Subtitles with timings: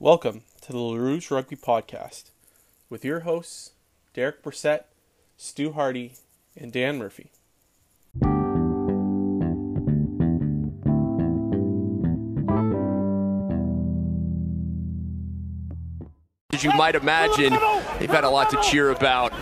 [0.00, 2.30] Welcome to the LaRouge Rugby Podcast
[2.88, 3.72] with your hosts,
[4.14, 4.84] Derek Brissett,
[5.36, 6.12] Stu Hardy,
[6.56, 7.32] and Dan Murphy.
[16.52, 17.58] As you might imagine,
[17.98, 19.32] they've had a lot to cheer about.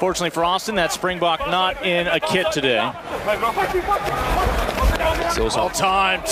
[0.00, 2.92] Fortunately for Austin, that Springbok not in a kit today.
[5.32, 6.24] So it's all All timed.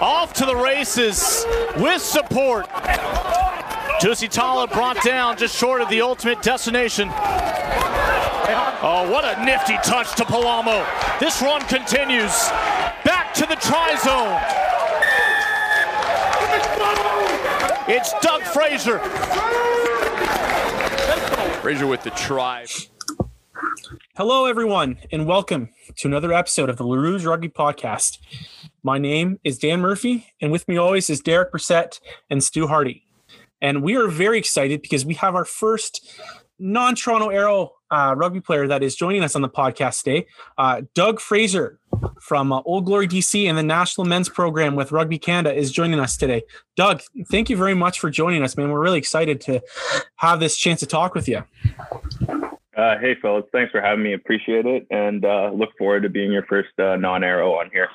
[0.00, 1.44] Off to the races
[1.76, 2.68] with support.
[4.00, 7.08] Tusitala brought down just short of the ultimate destination.
[8.86, 10.86] Oh, what a nifty touch to Palamo.
[11.18, 12.48] This run continues.
[13.04, 14.40] Back to the try zone.
[17.88, 18.98] It's Doug Fraser.
[21.60, 22.66] Fraser with the try.
[24.16, 28.18] Hello, everyone, and welcome to another episode of the LaRouge Rugby Podcast.
[28.82, 33.04] My name is Dan Murphy, and with me always is Derek Brissett and Stu Hardy.
[33.60, 36.08] And we are very excited because we have our first
[36.58, 40.26] non Toronto Arrow uh, rugby player that is joining us on the podcast today,
[40.58, 41.78] uh, Doug Fraser
[42.20, 46.00] from uh, Old Glory DC and the National Men's Program with Rugby Canada is joining
[46.00, 46.42] us today.
[46.76, 48.70] Doug, thank you very much for joining us, man.
[48.70, 49.62] We're really excited to
[50.16, 51.44] have this chance to talk with you.
[52.76, 53.44] Uh, hey, fellas.
[53.52, 54.14] Thanks for having me.
[54.14, 54.86] Appreciate it.
[54.90, 57.88] And uh, look forward to being your first uh, non arrow on here.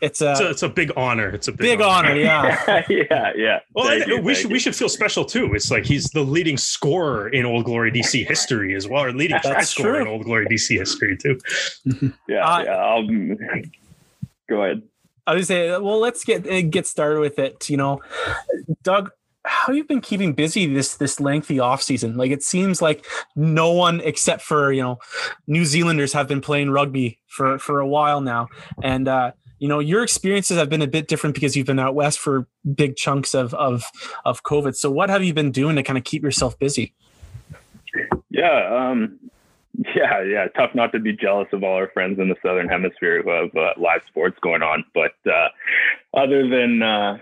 [0.00, 1.28] It's a It's a, it's a big honor.
[1.30, 2.84] It's a big, big honor, yeah.
[2.88, 3.58] yeah, yeah.
[3.74, 4.52] Well, I- you, we should you.
[4.54, 5.52] we should feel special too.
[5.54, 9.38] It's like he's the leading scorer in Old Glory DC history as well, or leading
[9.40, 10.02] try That's scorer true.
[10.02, 11.38] in Old Glory DC history too.
[12.28, 12.70] Yeah, Uh, yeah.
[12.76, 13.06] I'll
[14.48, 14.82] go ahead.
[15.26, 17.68] I would say, well, let's get uh, get started with it.
[17.70, 18.00] You know,
[18.82, 19.10] Doug,
[19.44, 22.16] how you've been keeping busy this this lengthy off season?
[22.16, 23.04] Like it seems like
[23.34, 24.98] no one except for you know
[25.46, 28.48] New Zealanders have been playing rugby for for a while now,
[28.82, 31.94] and uh, you know your experiences have been a bit different because you've been out
[31.94, 33.84] west for big chunks of of
[34.24, 34.76] of COVID.
[34.76, 36.94] So what have you been doing to kind of keep yourself busy?
[38.30, 39.18] Yeah, um,
[39.96, 40.48] yeah, yeah.
[40.48, 43.56] Tough not to be jealous of all our friends in the Southern Hemisphere who have
[43.56, 44.84] uh, live sports going on.
[44.94, 45.48] But uh,
[46.14, 47.18] other than uh,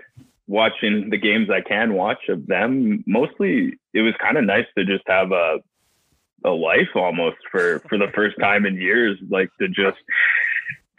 [0.51, 4.85] watching the games I can watch of them, mostly it was kind of nice to
[4.85, 5.59] just have a
[6.45, 9.99] a life almost for for the first time in years, like to just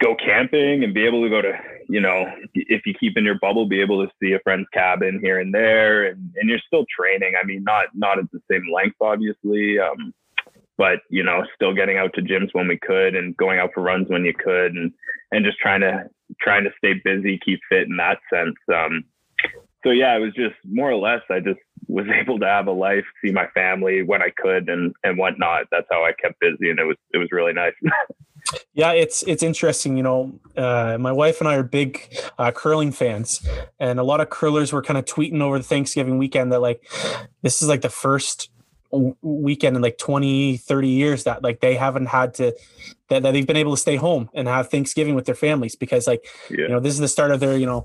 [0.02, 1.52] go camping and be able to go to
[1.88, 2.24] you know
[2.54, 5.54] if you keep in your bubble be able to see a friend's cabin here and
[5.54, 7.34] there and, and you're still training.
[7.40, 10.14] I mean not not at the same length obviously um,
[10.78, 13.82] but you know still getting out to gyms when we could and going out for
[13.82, 14.92] runs when you could and
[15.30, 16.08] and just trying to
[16.40, 19.04] trying to stay busy keep fit in that sense um,
[19.84, 22.72] so yeah it was just more or less i just was able to have a
[22.72, 26.70] life see my family when i could and and whatnot that's how i kept busy
[26.70, 27.74] and it was it was really nice
[28.74, 29.96] Yeah, it's it's interesting.
[29.96, 33.46] You know, uh, my wife and I are big uh, curling fans,
[33.78, 36.82] and a lot of curlers were kind of tweeting over the Thanksgiving weekend that like
[37.42, 38.50] this is like the first
[39.22, 42.54] weekend in like 20 30 years that like they haven't had to
[43.12, 46.06] that, that they've been able to stay home and have thanksgiving with their families because
[46.06, 46.62] like yeah.
[46.62, 47.82] you know this is the start of their you know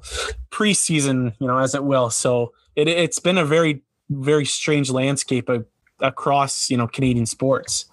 [0.50, 2.10] preseason you know as it will.
[2.10, 5.66] So it, it's been a very very strange landscape of,
[6.00, 7.86] across you know canadian sports.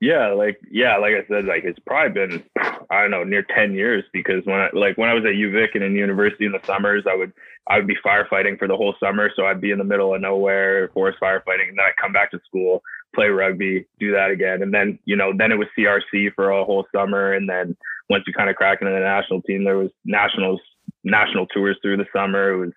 [0.00, 2.44] Yeah, like yeah, like I said, like it's probably been
[2.90, 5.74] I don't know near ten years because when I like when I was at UVic
[5.74, 7.32] and in university in the summers, I would
[7.68, 10.20] I would be firefighting for the whole summer, so I'd be in the middle of
[10.20, 12.82] nowhere, forest firefighting, and then I'd come back to school,
[13.14, 16.64] play rugby, do that again, and then you know then it was CRC for a
[16.64, 17.76] whole summer, and then
[18.08, 20.60] once you kind of crack into the national team, there was nationals
[21.04, 22.52] national tours through the summer.
[22.52, 22.72] It was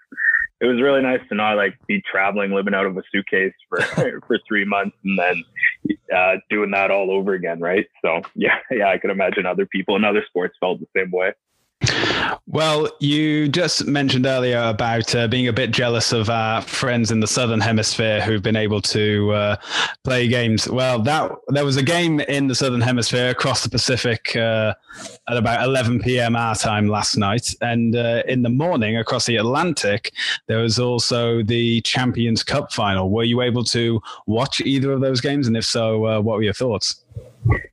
[0.61, 3.81] it was really nice to not like be traveling, living out of a suitcase for
[4.27, 5.43] for three months, and then
[6.15, 7.85] uh, doing that all over again, right?
[8.03, 11.33] So yeah, yeah, I can imagine other people in other sports felt the same way.
[12.51, 17.19] Well, you just mentioned earlier about uh, being a bit jealous of our friends in
[17.19, 19.55] the southern hemisphere who've been able to uh,
[20.03, 20.67] play games.
[20.67, 24.73] Well, that there was a game in the southern hemisphere across the Pacific uh,
[25.27, 26.35] at about 11 p.m.
[26.35, 30.11] our time last night, and uh, in the morning across the Atlantic,
[30.47, 33.11] there was also the Champions Cup final.
[33.11, 36.43] Were you able to watch either of those games, and if so, uh, what were
[36.43, 37.03] your thoughts?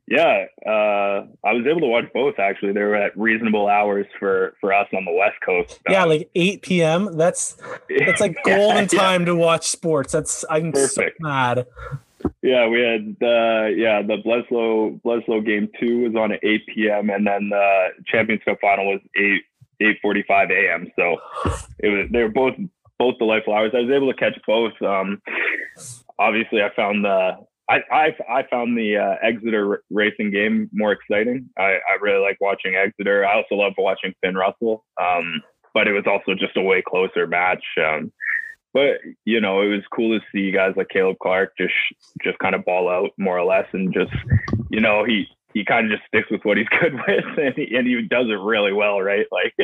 [0.08, 2.38] Yeah, uh, I was able to watch both.
[2.38, 5.80] Actually, they were at reasonable hours for for us on the West Coast.
[5.88, 7.56] yeah Um, like 8 p.m that's
[7.88, 8.98] it's like golden yeah.
[9.00, 11.18] time to watch sports that's i'm Perfect.
[11.20, 11.66] so mad
[12.42, 17.10] Yeah, we had uh, yeah the Bledisloe Bledisloe game two was on at eight p.m.
[17.10, 19.42] and then the Champions Cup final was eight
[19.80, 20.90] eight forty five a.m.
[20.96, 21.16] So
[21.80, 22.54] it was they were both
[22.98, 23.72] both delightful hours.
[23.74, 24.72] I was able to catch both.
[24.82, 25.20] Um,
[26.18, 27.36] obviously, I found the
[27.68, 31.48] I I, I found the uh, Exeter racing game more exciting.
[31.58, 33.26] I, I really like watching Exeter.
[33.26, 34.84] I also love watching Finn Russell.
[35.00, 35.42] Um,
[35.76, 37.62] but it was also just a way closer match.
[37.78, 38.10] Um,
[38.72, 38.96] but
[39.26, 41.74] you know, it was cool to see guys like Caleb Clarke just
[42.24, 44.12] just kind of ball out more or less, and just
[44.70, 47.76] you know he he kind of just sticks with what he's good with, and he,
[47.76, 49.26] and he does it really well, right?
[49.30, 49.54] Like,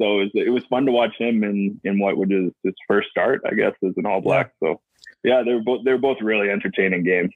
[0.00, 2.74] so it was, it was fun to watch him in in what was his, his
[2.88, 4.50] first start, I guess, as an All Black.
[4.60, 4.80] So
[5.24, 7.30] yeah, they're both they're both really entertaining games.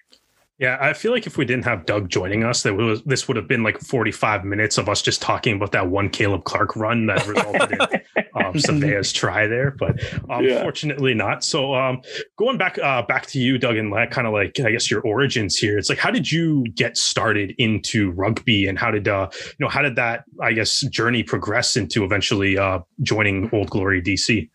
[0.59, 3.37] Yeah, I feel like if we didn't have Doug joining us, that was this would
[3.37, 7.05] have been like 45 minutes of us just talking about that one Caleb Clarke run
[7.07, 10.01] that resulted in um, Savea's try there, but
[10.31, 11.25] unfortunately um, yeah.
[11.27, 11.45] not.
[11.45, 12.01] So um,
[12.39, 15.03] going back uh, back to you, Doug, and like, kind of like I guess your
[15.03, 15.77] origins here.
[15.77, 19.69] It's like how did you get started into rugby, and how did uh, you know
[19.69, 24.49] how did that I guess journey progress into eventually uh, joining Old Glory DC?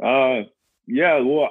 [0.00, 0.48] Uh,
[0.86, 1.50] yeah, well,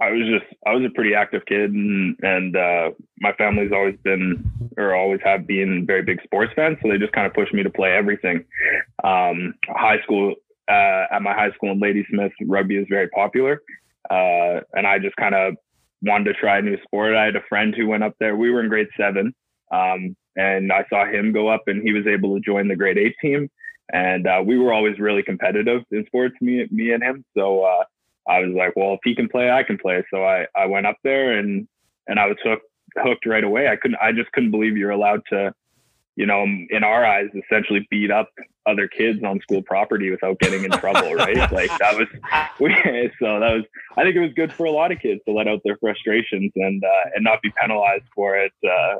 [0.00, 3.96] I was just I was a pretty active kid, and and uh, my family's always
[4.04, 4.44] been
[4.76, 7.62] or always have been very big sports fans, so they just kind of pushed me
[7.62, 8.44] to play everything.
[9.04, 10.34] Um, high school
[10.70, 13.62] uh, at my high school in Ladysmith, rugby is very popular,
[14.10, 15.54] uh, and I just kind of
[16.02, 17.14] wanted to try a new sport.
[17.14, 18.36] I had a friend who went up there.
[18.36, 19.34] We were in grade seven,
[19.72, 22.98] um, and I saw him go up, and he was able to join the grade
[22.98, 23.50] eight team.
[23.92, 27.24] And uh, we were always really competitive in sports, me, me and him.
[27.36, 27.84] So uh,
[28.28, 30.04] I was like, well, if he can play, I can play.
[30.12, 31.66] So I, I went up there and,
[32.06, 33.68] and I was hooked, hooked right away.
[33.68, 35.52] I couldn't, I just couldn't believe you're allowed to,
[36.16, 38.30] you know, in our eyes, essentially beat up
[38.66, 41.52] other kids on school property without getting in trouble, right?
[41.52, 42.08] Like that was,
[42.60, 42.70] we,
[43.20, 43.64] so that was,
[43.96, 46.52] I think it was good for a lot of kids to let out their frustrations
[46.56, 48.96] and, uh, and not be penalized for it, uh,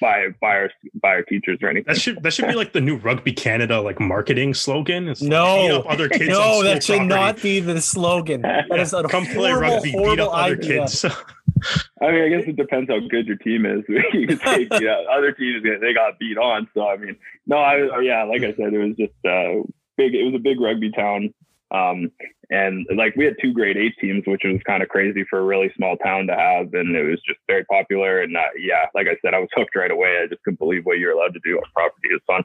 [0.00, 0.70] by by our
[1.00, 1.92] by our teachers or anything.
[1.92, 5.08] That should that should be like the new Rugby Canada like marketing slogan.
[5.08, 6.28] It's no, like, other kids.
[6.36, 7.14] No, that should property.
[7.14, 8.42] not be the slogan.
[8.42, 10.80] That is a come play rugby, beat up other idea.
[10.80, 11.04] kids.
[12.02, 13.82] I mean, I guess it depends how good your team is.
[14.12, 16.68] you could say, yeah, other teams they got beat on.
[16.74, 17.16] So I mean,
[17.46, 19.62] no, I yeah, like I said, it was just uh,
[19.96, 20.14] big.
[20.14, 21.32] It was a big rugby town.
[21.72, 22.12] Um,
[22.50, 25.44] and like we had two grade eight teams, which was kind of crazy for a
[25.44, 26.72] really small town to have.
[26.74, 28.20] And it was just very popular.
[28.20, 30.20] And uh, yeah, like I said, I was hooked right away.
[30.22, 32.08] I just couldn't believe what you're allowed to do on property.
[32.10, 32.44] It was fun.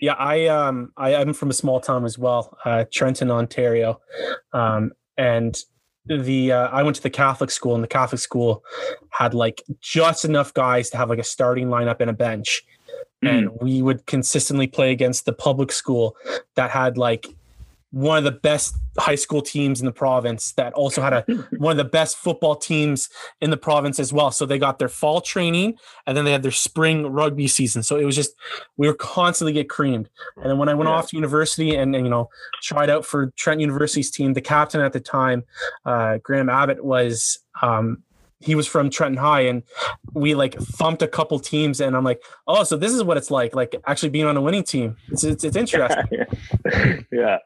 [0.00, 4.00] Yeah, I um I, am from a small town as well, uh, Trenton, Ontario,
[4.54, 5.54] um, and
[6.06, 8.64] the uh, I went to the Catholic school, and the Catholic school
[9.10, 12.62] had like just enough guys to have like a starting lineup and a bench,
[13.22, 13.28] mm.
[13.28, 16.16] and we would consistently play against the public school
[16.54, 17.26] that had like
[17.92, 21.22] one of the best high school teams in the province that also had a
[21.58, 23.08] one of the best football teams
[23.40, 24.30] in the province as well.
[24.30, 25.76] So they got their fall training
[26.06, 27.82] and then they had their spring rugby season.
[27.82, 28.34] So it was just
[28.76, 30.08] we were constantly get creamed.
[30.36, 30.96] And then when I went yeah.
[30.96, 32.28] off to university and, and, you know
[32.62, 35.44] tried out for Trent University's team, the captain at the time,
[35.84, 38.02] uh, Graham Abbott, was um,
[38.40, 39.62] he was from Trenton High and
[40.12, 43.30] we like thumped a couple teams and I'm like, oh, so this is what it's
[43.30, 44.96] like, like actually being on a winning team.
[45.08, 46.26] It's it's, it's interesting.
[47.12, 47.38] yeah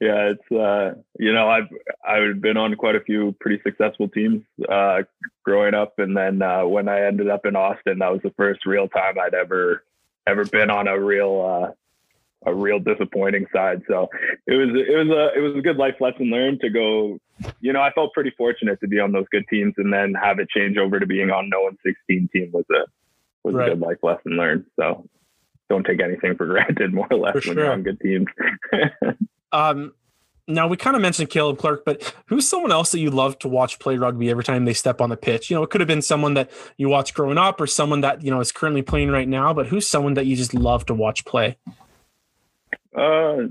[0.00, 1.68] yeah, it's uh, you know, I've
[2.06, 5.02] I've been on quite a few pretty successful teams uh,
[5.44, 8.66] growing up, and then uh, when I ended up in Austin, that was the first
[8.66, 9.84] real time I'd ever
[10.26, 11.72] ever been on a real uh,
[12.46, 13.82] a real disappointing side.
[13.88, 14.08] So
[14.46, 17.18] it was it was a it was a good life lesson learned to go.
[17.60, 20.38] You know, I felt pretty fortunate to be on those good teams, and then have
[20.38, 22.84] it change over to being on no one sixteen team was a
[23.42, 23.68] was right.
[23.68, 24.64] a good life lesson learned.
[24.78, 25.08] So
[25.68, 27.64] don't take anything for granted, more or less, for when sure.
[27.64, 28.26] you're on good teams.
[29.52, 29.92] Um,
[30.46, 33.48] now we kind of mentioned Caleb Clarke, but who's someone else that you love to
[33.48, 35.48] watch play rugby every time they step on the pitch?
[35.48, 38.22] You know, it could have been someone that you watched growing up or someone that,
[38.22, 40.94] you know, is currently playing right now, but who's someone that you just love to
[40.94, 41.56] watch play?
[42.94, 43.48] Uh,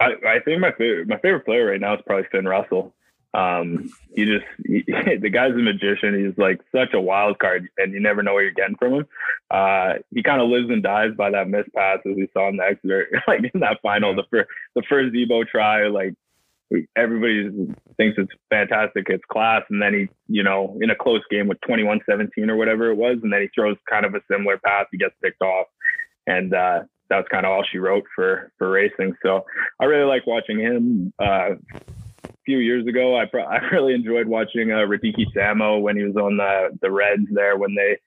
[0.00, 2.94] I, I think my favorite, my favorite player right now is probably Finn Russell.
[3.34, 4.84] Um, he just he,
[5.20, 6.24] the guy's a magician.
[6.24, 9.06] He's like such a wild card, and you never know what you're getting from him.
[9.50, 12.56] Uh, he kind of lives and dies by that missed pass, as we saw in
[12.56, 15.88] the Exeter, like in that final, the first the first Zebo try.
[15.88, 16.14] Like
[16.96, 17.50] everybody
[17.96, 21.58] thinks it's fantastic, it's class, and then he, you know, in a close game with
[21.62, 24.86] 21-17 or whatever it was, and then he throws kind of a similar pass.
[24.92, 25.66] He gets picked off,
[26.26, 29.14] and uh, that's kind of all she wrote for for racing.
[29.22, 29.44] So
[29.80, 31.12] I really like watching him.
[31.18, 31.56] Uh,
[32.24, 36.04] a few years ago, I pro- I really enjoyed watching uh, Radike Samo when he
[36.04, 37.98] was on the the Reds there when they.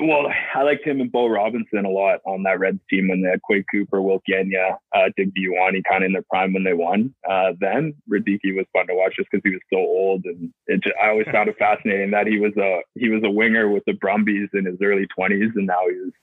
[0.00, 3.28] Well, I liked him and Beau Robinson a lot on that Reds team when they
[3.28, 6.72] had Quade Cooper, Will Genia, uh, Digby Ioane kind of in their prime when they
[6.72, 7.14] won.
[7.28, 10.50] Uh, then Radike was fun to watch just because he was so old, and
[10.82, 13.82] just, I always found it fascinating that he was a he was a winger with
[13.86, 16.14] the Brumbies in his early twenties, and now he's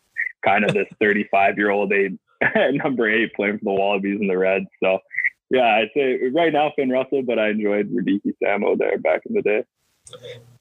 [0.44, 2.14] kind of this 35 year old eight
[2.84, 4.66] number eight playing for the Wallabies and the Reds.
[4.82, 5.00] So
[5.50, 9.36] yeah, I'd say right now Finn Russell, but I enjoyed Radike Samo there back in
[9.36, 9.64] the day.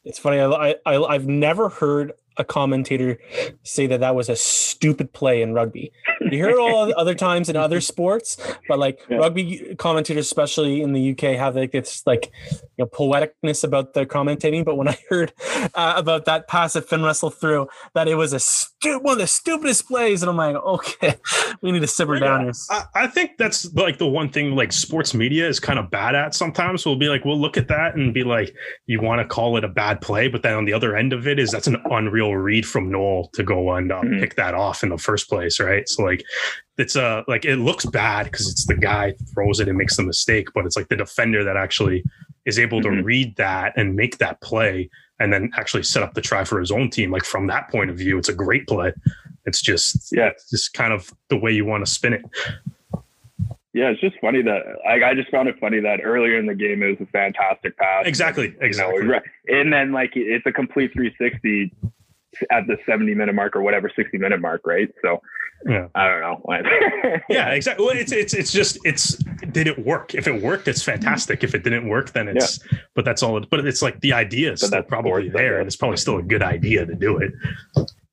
[0.05, 0.41] It's funny.
[0.41, 3.19] I, I I've never heard a commentator
[3.63, 5.93] say that that was a stupid play in rugby.
[6.21, 8.37] You hear it all other times in other sports,
[8.69, 9.19] but like yeah.
[9.19, 14.07] rugby commentators, especially in the UK, have like this like you know poeticness about their
[14.07, 14.65] commentating.
[14.65, 15.33] But when I heard
[15.75, 19.19] uh, about that pass that Finn Russell threw, that it was a stu- one of
[19.19, 21.15] the stupidest plays, and I'm like, okay,
[21.63, 22.53] we need to simmer yeah, down here.
[22.71, 26.15] I, I think that's like the one thing like sports media is kind of bad
[26.15, 26.35] at.
[26.35, 28.55] Sometimes we'll be like, we'll look at that and be like,
[28.87, 31.27] you want to call it a bad play, but then on the other end of
[31.27, 34.21] it is that's an unreal read from Nowell to go and um, mm-hmm.
[34.21, 35.89] pick that off in the first place, right?
[35.89, 36.23] So like
[36.77, 39.97] it's a uh, like it looks bad because it's the guy throws it and makes
[39.97, 42.05] the mistake, but it's like the defender that actually
[42.45, 42.97] is able mm-hmm.
[42.97, 46.59] to read that and make that play and then actually set up the try for
[46.59, 47.11] his own team.
[47.11, 48.93] Like from that point of view, it's a great play.
[49.47, 52.23] It's just yeah, it's just kind of the way you want to spin it.
[53.73, 56.55] Yeah, it's just funny that like I just found it funny that earlier in the
[56.55, 58.05] game it was a fantastic pass.
[58.07, 59.05] Exactly, exactly.
[59.05, 61.73] You know, and then like it's a complete 360
[62.51, 64.89] at the 70 minute mark or whatever 60 minute mark, right?
[65.03, 65.21] So
[65.69, 65.89] yeah.
[65.95, 67.21] I don't know.
[67.29, 67.85] yeah, exactly.
[67.85, 69.17] Well, it's it's it's just it's
[69.53, 70.15] did it work?
[70.15, 71.45] If it worked, it's fantastic.
[71.45, 72.79] If it didn't work, then it's yeah.
[72.95, 73.37] but that's all.
[73.37, 76.23] It, but it's like the idea is still probably there, and it's probably still a
[76.23, 77.33] good idea to do it.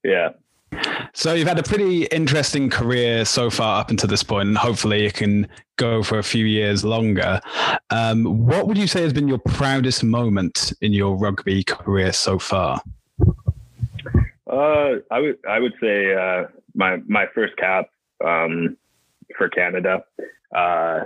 [0.03, 0.29] Yeah.
[1.13, 5.05] So you've had a pretty interesting career so far up until this point, and hopefully
[5.05, 5.47] it can
[5.77, 7.39] go for a few years longer.
[7.89, 12.37] Um, what would you say has been your proudest moment in your rugby career so
[12.37, 12.81] far?
[14.49, 17.89] Uh, I would I would say uh, my my first cap
[18.23, 18.77] um,
[19.37, 20.03] for Canada.
[20.55, 21.05] Uh,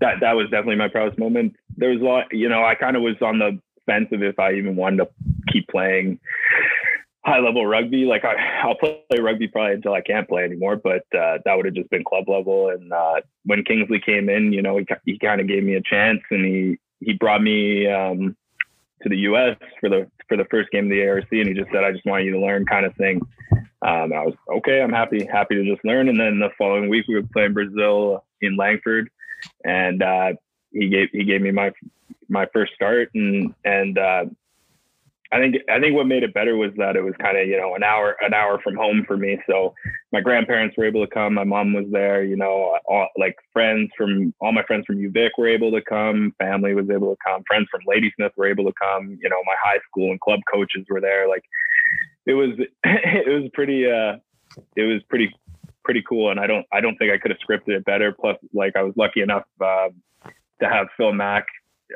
[0.00, 1.56] that that was definitely my proudest moment.
[1.76, 4.38] There was a lot, you know, I kind of was on the fence of if
[4.38, 5.08] I even wanted to
[5.52, 6.18] keep playing
[7.24, 8.04] high level rugby.
[8.04, 11.66] Like I, I'll play rugby probably until I can't play anymore, but uh, that would
[11.66, 12.70] have just been club level.
[12.70, 15.82] And uh, when Kingsley came in, you know, he, he kind of gave me a
[15.82, 18.36] chance and he, he brought me um,
[19.02, 19.56] to the U.S.
[19.80, 22.06] for the for the first game of the ARC, and he just said, "I just
[22.06, 23.20] want you to learn," kind of thing.
[23.82, 24.80] Um, I was okay.
[24.80, 26.08] I'm happy happy to just learn.
[26.08, 29.10] And then the following week, we were playing Brazil in Langford,
[29.64, 30.32] and uh,
[30.72, 31.72] he gave he gave me my
[32.28, 34.24] my first start, and and uh,
[35.32, 37.56] I think I think what made it better was that it was kind of you
[37.56, 39.38] know an hour an hour from home for me.
[39.48, 39.74] So
[40.12, 41.34] my grandparents were able to come.
[41.34, 42.22] My mom was there.
[42.22, 46.32] You know, all, like friends from all my friends from UVic were able to come.
[46.38, 47.42] Family was able to come.
[47.46, 49.18] Friends from Ladysmith were able to come.
[49.20, 51.28] You know, my high school and club coaches were there.
[51.28, 51.42] Like
[52.26, 52.50] it was
[52.84, 54.18] it was pretty uh
[54.76, 55.34] it was pretty
[55.84, 56.30] pretty cool.
[56.30, 58.12] And I don't I don't think I could have scripted it better.
[58.12, 59.88] Plus, like I was lucky enough uh,
[60.60, 61.46] to have Phil Mack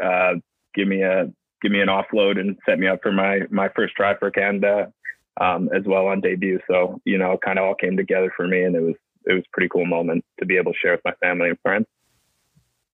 [0.03, 0.35] uh,
[0.75, 1.33] give me a
[1.63, 4.93] give me an offload and set me up for my my first try for Canada
[5.41, 6.61] um, as well on debut.
[6.69, 8.95] So you know, kind of all came together for me, and it was
[9.27, 11.59] it was a pretty cool moment to be able to share with my family and
[11.61, 11.87] friends.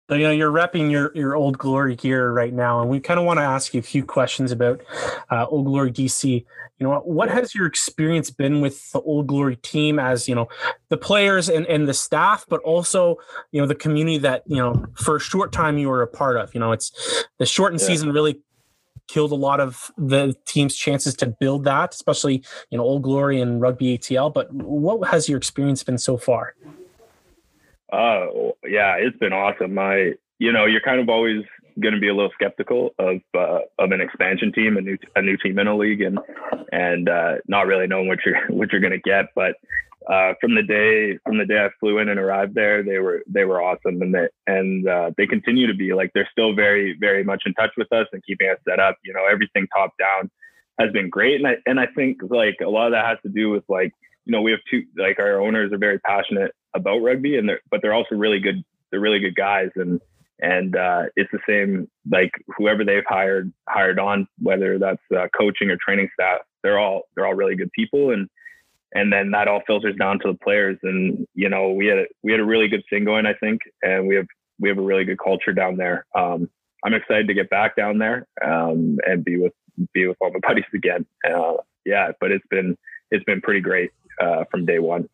[0.08, 3.18] So, you know, you're repping your, your Old Glory gear right now, and we kind
[3.18, 4.80] of want to ask you a few questions about
[5.30, 6.44] uh, Old Glory DC.
[6.78, 10.49] You know, what has your experience been with the Old Glory team as, you know,
[10.90, 13.16] the players and, and the staff, but also,
[13.50, 16.37] you know, the community that, you know, for a short time you were a part
[16.37, 16.54] of?
[16.54, 17.88] You know, it's the shortened yeah.
[17.88, 18.40] season really
[19.08, 23.40] killed a lot of the team's chances to build that, especially you know Old Glory
[23.40, 24.32] and Rugby ATL.
[24.32, 26.54] But what has your experience been so far?
[27.92, 28.26] Uh,
[28.64, 29.78] yeah, it's been awesome.
[29.78, 31.44] I you know you're kind of always
[31.80, 35.22] going to be a little skeptical of uh, of an expansion team, a new a
[35.22, 36.18] new team in a league, and
[36.72, 39.26] and uh, not really knowing what you're what you're going to get.
[39.34, 39.56] But
[40.10, 43.22] uh, from the day from the day I flew in and arrived there, they were
[43.26, 46.96] they were awesome, and they and uh, they continue to be like they're still very
[47.00, 48.96] very much in touch with us and keeping us set up.
[49.04, 50.30] You know, everything top down
[50.78, 53.28] has been great, and I and I think like a lot of that has to
[53.28, 53.92] do with like
[54.25, 57.60] you know we have two like our owners are very passionate about rugby, and they're
[57.70, 60.00] but they're also really good they're really good guys, and
[60.38, 65.68] and uh, it's the same like whoever they've hired hired on, whether that's uh, coaching
[65.68, 68.28] or training staff, they're all they're all really good people, and
[68.96, 70.78] and then that all filters down to the players.
[70.82, 73.60] And you know, we had a, we had a really good thing going, I think,
[73.82, 74.26] and we have
[74.58, 76.06] we have a really good culture down there.
[76.14, 76.48] Um,
[76.84, 79.52] I'm excited to get back down there um, and be with
[79.92, 81.04] be with all my buddies again.
[81.28, 82.76] Uh, yeah, but it's been
[83.10, 85.08] it's been pretty great uh, from day one.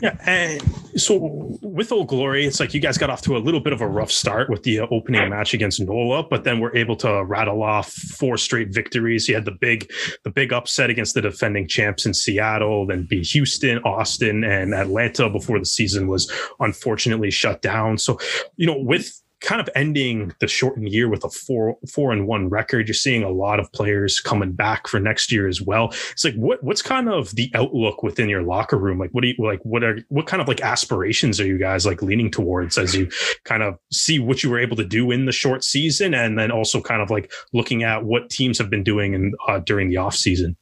[0.00, 0.62] Yeah, and
[0.96, 3.80] so with Old Glory, it's like you guys got off to a little bit of
[3.80, 7.24] a rough start with the uh, opening match against NOLA, but then we're able to
[7.24, 9.28] rattle off four straight victories.
[9.28, 9.90] You had the big,
[10.22, 15.28] the big upset against the defending champs in Seattle, then beat Houston, Austin, and Atlanta
[15.28, 17.98] before the season was unfortunately shut down.
[17.98, 18.18] So,
[18.56, 22.48] you know, with kind of ending the shortened year with a four four and one
[22.48, 22.88] record.
[22.88, 25.88] You're seeing a lot of players coming back for next year as well.
[26.12, 28.98] It's like what what's kind of the outlook within your locker room?
[28.98, 31.86] Like what do you like what are what kind of like aspirations are you guys
[31.86, 33.08] like leaning towards as you
[33.44, 36.50] kind of see what you were able to do in the short season and then
[36.50, 39.96] also kind of like looking at what teams have been doing and uh, during the
[39.96, 40.56] off season?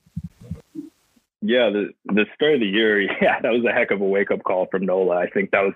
[1.42, 4.30] Yeah, the the start of the year, yeah, that was a heck of a wake
[4.30, 5.16] up call from Nola.
[5.16, 5.74] I think that was,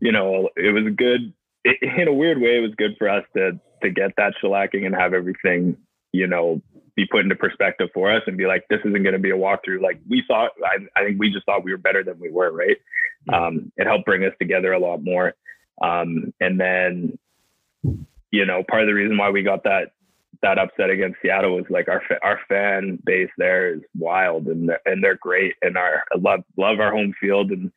[0.00, 1.32] you know, it was good
[1.64, 4.86] it, in a weird way, it was good for us to to get that shellacking
[4.86, 5.76] and have everything,
[6.12, 6.60] you know,
[6.96, 9.36] be put into perspective for us and be like, this isn't going to be a
[9.36, 9.80] walkthrough.
[9.80, 12.50] Like we thought, I, I, think we just thought we were better than we were,
[12.50, 12.76] right?
[13.32, 15.34] Um, it helped bring us together a lot more.
[15.80, 17.18] Um, and then,
[18.32, 19.92] you know, part of the reason why we got that
[20.42, 24.80] that upset against Seattle was like our our fan base there is wild and they're,
[24.84, 27.72] and they're great and our I love love our home field and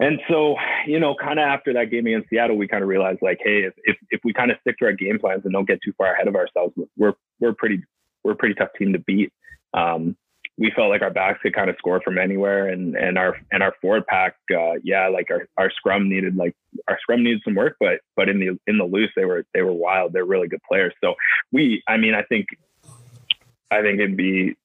[0.00, 3.18] and so, you know, kind of after that game against Seattle, we kind of realized
[3.20, 5.68] like, hey, if, if, if we kind of stick to our game plans and don't
[5.68, 7.82] get too far ahead of ourselves, we're we're pretty
[8.24, 9.30] we're a pretty tough team to beat.
[9.74, 10.16] Um,
[10.56, 13.62] we felt like our backs could kind of score from anywhere, and and our and
[13.62, 16.54] our forward pack, uh, yeah, like our, our scrum needed like
[16.88, 19.62] our scrum needed some work, but but in the in the loose they were they
[19.62, 20.12] were wild.
[20.14, 20.94] They're really good players.
[21.02, 21.14] So
[21.52, 22.46] we, I mean, I think
[23.70, 24.56] I think it'd be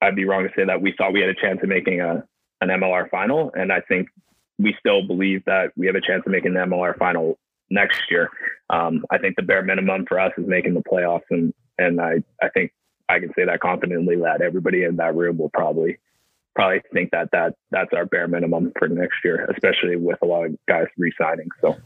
[0.00, 2.24] I'd be wrong to say that we thought we had a chance of making a
[2.60, 4.08] an MLR final, and I think
[4.58, 7.38] we still believe that we have a chance of making the MLR final
[7.70, 8.30] next year.
[8.70, 12.22] Um, I think the bare minimum for us is making the playoffs, and and I
[12.42, 12.72] I think
[13.08, 15.98] I can say that confidently that everybody in that room will probably
[16.54, 20.46] probably think that that that's our bare minimum for next year, especially with a lot
[20.46, 21.48] of guys resigning.
[21.60, 21.76] So.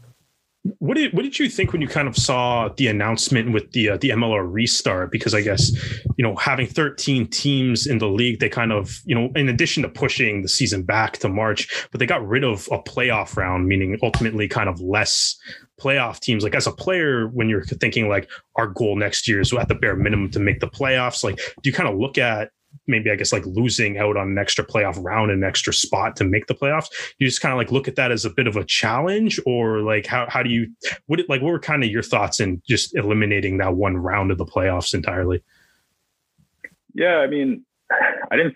[0.77, 3.89] What did what did you think when you kind of saw the announcement with the
[3.89, 5.11] uh, the MLR restart?
[5.11, 5.71] Because I guess
[6.17, 9.81] you know having 13 teams in the league, they kind of you know in addition
[9.81, 13.67] to pushing the season back to March, but they got rid of a playoff round,
[13.67, 15.35] meaning ultimately kind of less
[15.79, 16.43] playoff teams.
[16.43, 19.75] Like as a player, when you're thinking like our goal next year is at the
[19.75, 22.51] bare minimum to make the playoffs, like do you kind of look at
[22.87, 26.23] maybe I guess like losing out on an extra playoff round, an extra spot to
[26.23, 26.87] make the playoffs.
[27.19, 29.81] You just kind of like look at that as a bit of a challenge, or
[29.81, 30.71] like how how do you
[31.07, 34.31] what it, like what were kind of your thoughts in just eliminating that one round
[34.31, 35.43] of the playoffs entirely?
[36.93, 37.65] Yeah, I mean,
[38.31, 38.55] I didn't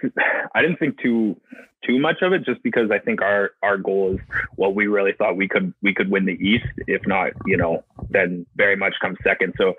[0.55, 1.39] I didn't think too
[1.85, 4.19] too much of it just because I think our our goal is
[4.57, 7.83] well we really thought we could we could win the East if not you know
[8.09, 9.75] then very much come second so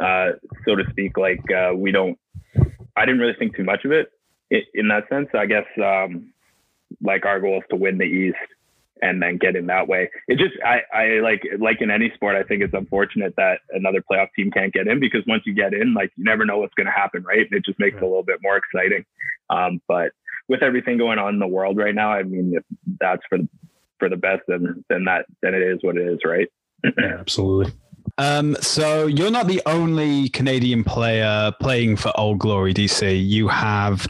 [0.00, 0.32] uh,
[0.64, 2.18] so to speak like uh, we don't
[2.96, 4.12] I didn't really think too much of it
[4.50, 5.28] in that sense.
[5.34, 6.32] I guess um,
[7.02, 8.36] like our goal is to win the East
[9.02, 10.10] and then get in that way.
[10.28, 14.02] It just I, I like like in any sport, I think it's unfortunate that another
[14.10, 16.74] playoff team can't get in because once you get in, like you never know what's
[16.74, 17.46] going to happen, right?
[17.50, 19.04] It just makes it a little bit more exciting.
[19.50, 20.12] Um, but
[20.48, 22.64] with everything going on in the world right now, I mean, if
[23.00, 23.48] that's for the,
[23.98, 26.48] for the best, then then that then it is what it is, right?
[26.84, 27.72] yeah, absolutely.
[28.18, 33.26] Um, so you're not the only Canadian player playing for Old Glory DC.
[33.26, 34.06] You have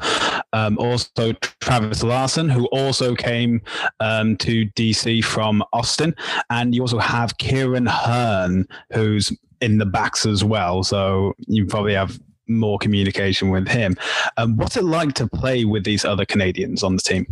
[0.53, 3.62] um, also Travis Larson, who also came
[4.01, 6.14] um, to DC from Austin,
[6.51, 10.83] and you also have Ciaran Hearn, who's in the backs as well.
[10.83, 13.97] So you probably have more communication with him.
[14.37, 17.27] Um, what's it like to play with these other Canadians on the team?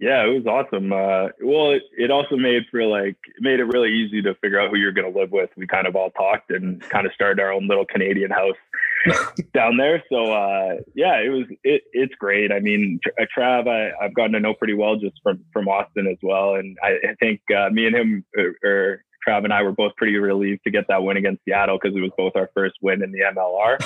[0.00, 0.94] Yeah, it was awesome.
[0.94, 4.58] Uh, well, it, it also made for like it made it really easy to figure
[4.58, 5.50] out who you're going to live with.
[5.58, 8.56] We kind of all talked and kind of started our own little Canadian house
[9.54, 10.02] down there.
[10.10, 12.50] So uh, yeah, it was it, it's great.
[12.50, 16.06] I mean, uh, Trav, I, I've gotten to know pretty well just from from Austin
[16.06, 19.62] as well, and I, I think uh, me and him are, are Trav and I
[19.62, 22.50] were both pretty relieved to get that win against Seattle because it was both our
[22.54, 23.78] first win in the MLR.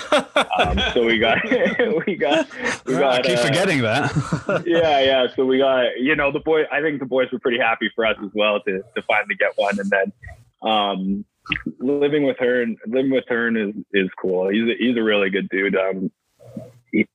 [0.61, 1.39] um, so we got,
[2.07, 2.47] we got,
[2.87, 3.21] we got.
[3.21, 4.65] I keep uh, forgetting that.
[4.67, 5.27] yeah, yeah.
[5.35, 6.63] So we got, you know, the boy.
[6.71, 9.53] I think the boys were pretty happy for us as well to to finally get
[9.57, 10.13] one, and then.
[10.63, 11.25] Um,
[11.79, 14.49] living with her and living with her is is cool.
[14.49, 15.77] He's a, he's a really good dude.
[15.77, 16.11] Um,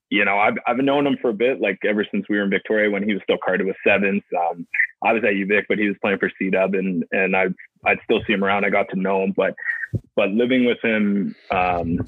[0.10, 2.50] you know, I've, I've known him for a bit, like ever since we were in
[2.50, 4.24] Victoria when he was still carded with sevens.
[4.36, 4.68] Um,
[5.04, 7.54] I was at UVic, but he was playing for C Dub and, and I'd,
[7.86, 8.66] I'd still see him around.
[8.66, 9.54] I got to know him, but,
[10.16, 12.00] but living with him, um,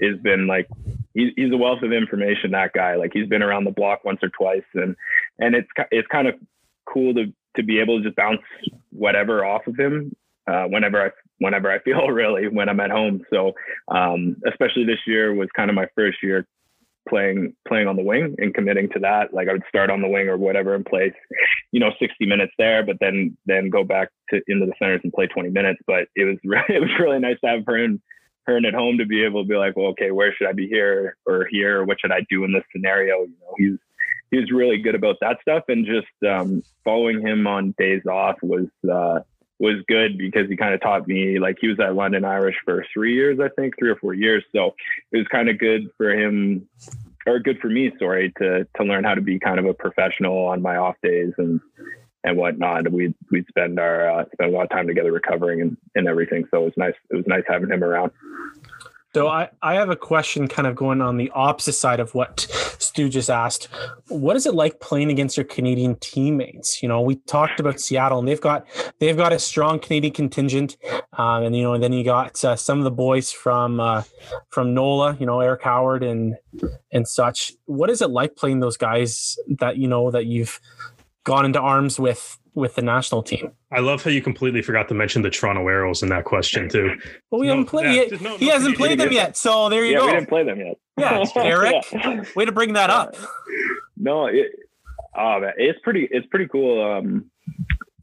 [0.00, 0.68] has been like,
[1.12, 2.94] he, he's a wealth of information, that guy.
[2.94, 4.94] Like he's been around the block once or twice and,
[5.40, 6.34] and it's, it's kind of
[6.86, 8.42] cool to, to be able to just bounce
[8.90, 10.14] whatever off of him,
[10.46, 13.22] uh, whenever I, whenever I feel really when I'm at home.
[13.28, 13.54] So,
[13.88, 16.46] um, especially this year was kind of my first year
[17.08, 19.32] playing playing on the wing and committing to that.
[19.32, 21.12] Like I would start on the wing or whatever and play,
[21.72, 25.12] you know, 60 minutes there, but then then go back to into the centers and
[25.12, 25.80] play 20 minutes.
[25.86, 28.00] But it was really, it was really nice to have Hearn
[28.46, 30.68] Hearn at home to be able to be like, well, okay, where should I be
[30.68, 31.84] here or here?
[31.84, 33.20] What should I do in this scenario?
[33.22, 33.78] You know, he's
[34.30, 38.68] he's really good about that stuff, and just um, following him on days off was.
[38.88, 39.20] Uh,
[39.58, 42.84] was good because he kind of taught me like he was at London Irish for
[42.92, 44.44] three years, I think, three or four years.
[44.54, 44.74] So
[45.12, 46.68] it was kind of good for him
[47.26, 50.46] or good for me, sorry, to to learn how to be kind of a professional
[50.46, 51.60] on my off days and
[52.24, 52.90] and whatnot.
[52.90, 56.44] We'd we'd spend our uh, spend a lot of time together recovering and, and everything.
[56.50, 56.94] So it was nice.
[57.10, 58.10] It was nice having him around.
[59.14, 62.40] So I, I have a question kind of going on the opposite side of what
[62.80, 63.68] Stu just asked.
[64.08, 66.82] What is it like playing against your Canadian teammates?
[66.82, 68.66] You know, we talked about Seattle and they've got
[68.98, 70.76] they've got a strong Canadian contingent.
[71.12, 74.02] Um, and you know, and then you got uh, some of the boys from uh,
[74.50, 76.34] from NOLA, you know, Eric Howard and
[76.90, 77.52] and such.
[77.66, 80.60] What is it like playing those guys that you know that you've
[81.24, 83.50] gone into arms with with the national team.
[83.72, 86.96] I love how you completely forgot to mention the Toronto Arrows in that question too.
[87.30, 87.94] Well, we no, haven't played.
[87.94, 90.06] Yeah, he, no, he hasn't played them yet, so there you yeah, go.
[90.06, 90.78] We didn't play them yet.
[90.96, 92.24] Yeah, Eric, yeah.
[92.36, 93.16] way to bring that up.
[93.96, 94.52] No, it,
[95.16, 96.08] oh, man, it's pretty.
[96.10, 96.80] It's pretty cool.
[96.80, 97.30] Um,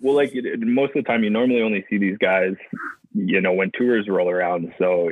[0.01, 2.55] well, like most of the time, you normally only see these guys,
[3.13, 4.73] you know, when tours roll around.
[4.77, 5.11] So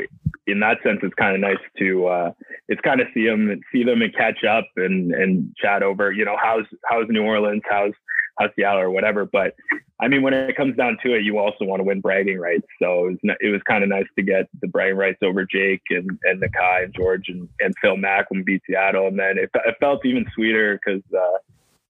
[0.51, 2.31] in that sense, it's kind of nice to uh,
[2.67, 6.11] it's kind of see them see them and catch up and and chat over.
[6.11, 7.61] You know, how's how's New Orleans?
[7.69, 7.93] How's
[8.39, 9.25] how's Seattle or whatever.
[9.25, 9.55] But
[9.99, 12.65] I mean, when it comes down to it, you also want to win bragging rights.
[12.81, 15.83] So it was, it was kind of nice to get the bragging rights over Jake
[15.89, 19.07] and and Nakai and George and, and Phil Mack when we beat Seattle.
[19.07, 21.37] And then it, it felt even sweeter because uh,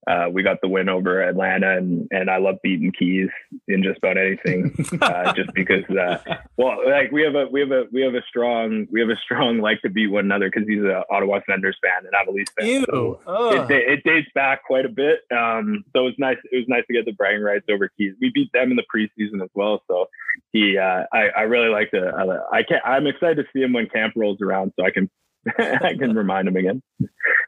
[0.08, 3.30] uh, we got the win over Atlanta, and and I love beating Keys
[3.68, 5.84] in just about anything, uh, just because.
[5.90, 6.18] Uh,
[6.58, 9.18] well, like we have a we have a we have a strong we have a
[9.18, 12.32] strong like to beat one another because he's an Ottawa Senators fan and I'm a
[12.32, 12.68] Leafs fan.
[12.68, 12.86] Ew.
[12.86, 13.20] So
[13.52, 15.20] it, it, dates back quite a bit.
[15.32, 16.38] Um, so it was nice.
[16.52, 18.14] It was nice to get the bragging rights over Keys.
[18.22, 19.84] We beat them in the preseason as well.
[19.88, 20.08] So
[20.54, 22.00] he, uh, I, I really like to.
[22.00, 25.10] I, I can I'm excited to see him when camp rolls around, so I can
[25.60, 26.82] I can remind him again.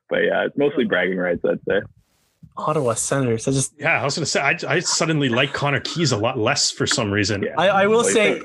[0.10, 1.82] But yeah, it's mostly bragging rights, I'd say.
[2.58, 3.48] Ottawa Senators.
[3.48, 6.18] I just yeah, I was going to say I, I suddenly like Connor Keys a
[6.18, 7.44] lot less for some reason.
[7.44, 7.56] Yeah.
[7.58, 8.42] I, I, will say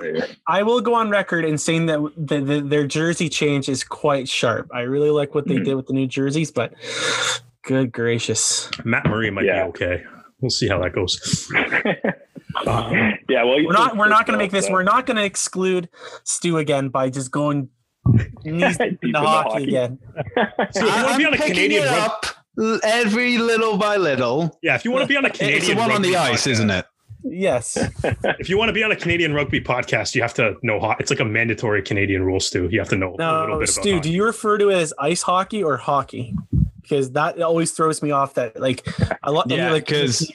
[0.47, 4.29] I will go on record in saying that the, the, their jersey change is quite
[4.29, 4.71] sharp.
[4.73, 5.65] I really like what they mm.
[5.65, 6.73] did with the new jerseys, but
[7.65, 9.65] good gracious, Matt Murray might yeah.
[9.65, 10.05] be okay.
[10.41, 11.51] We'll see how that goes.
[12.67, 14.69] um, yeah, well, we're not we're not going to make this.
[14.71, 15.89] We're not going to exclude
[16.25, 17.71] Stu again by just going
[18.45, 19.99] knees the hockey, hockey again.
[20.71, 22.27] so you want to be on a Canadian up
[22.83, 24.59] every little by little.
[24.63, 26.47] Yeah, if you want to be on a Canadian, it's the one on the ice,
[26.47, 26.87] podcast, isn't it?
[27.23, 27.77] Yes.
[28.05, 30.95] if you want to be on a Canadian rugby podcast, you have to know ho-
[30.99, 32.69] it's like a mandatory Canadian rule, Stu.
[32.71, 34.77] You have to know no, a little bit Stu, about do you refer to it
[34.77, 36.35] as ice hockey or hockey?
[36.81, 38.35] Because that always throws me off.
[38.35, 38.87] That like
[39.23, 40.31] a lot yeah, like because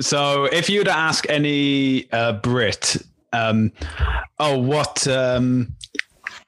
[0.00, 2.96] so if you were to ask any uh, Brit,
[3.32, 3.72] um,
[4.38, 5.74] oh, what um,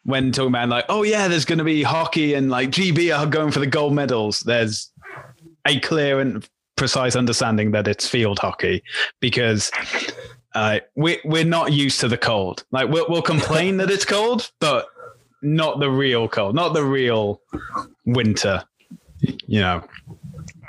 [0.08, 3.26] when talking about like, oh yeah, there's going to be hockey and like GB are
[3.26, 4.40] going for the gold medals.
[4.40, 4.90] There's
[5.66, 8.82] a clear and precise understanding that it's field hockey
[9.20, 9.70] because
[10.54, 12.64] uh, we we're not used to the cold.
[12.70, 14.86] Like we'll, we'll complain that it's cold, but
[15.42, 17.42] not the real cold, not the real
[18.06, 18.64] winter.
[19.20, 19.84] You know.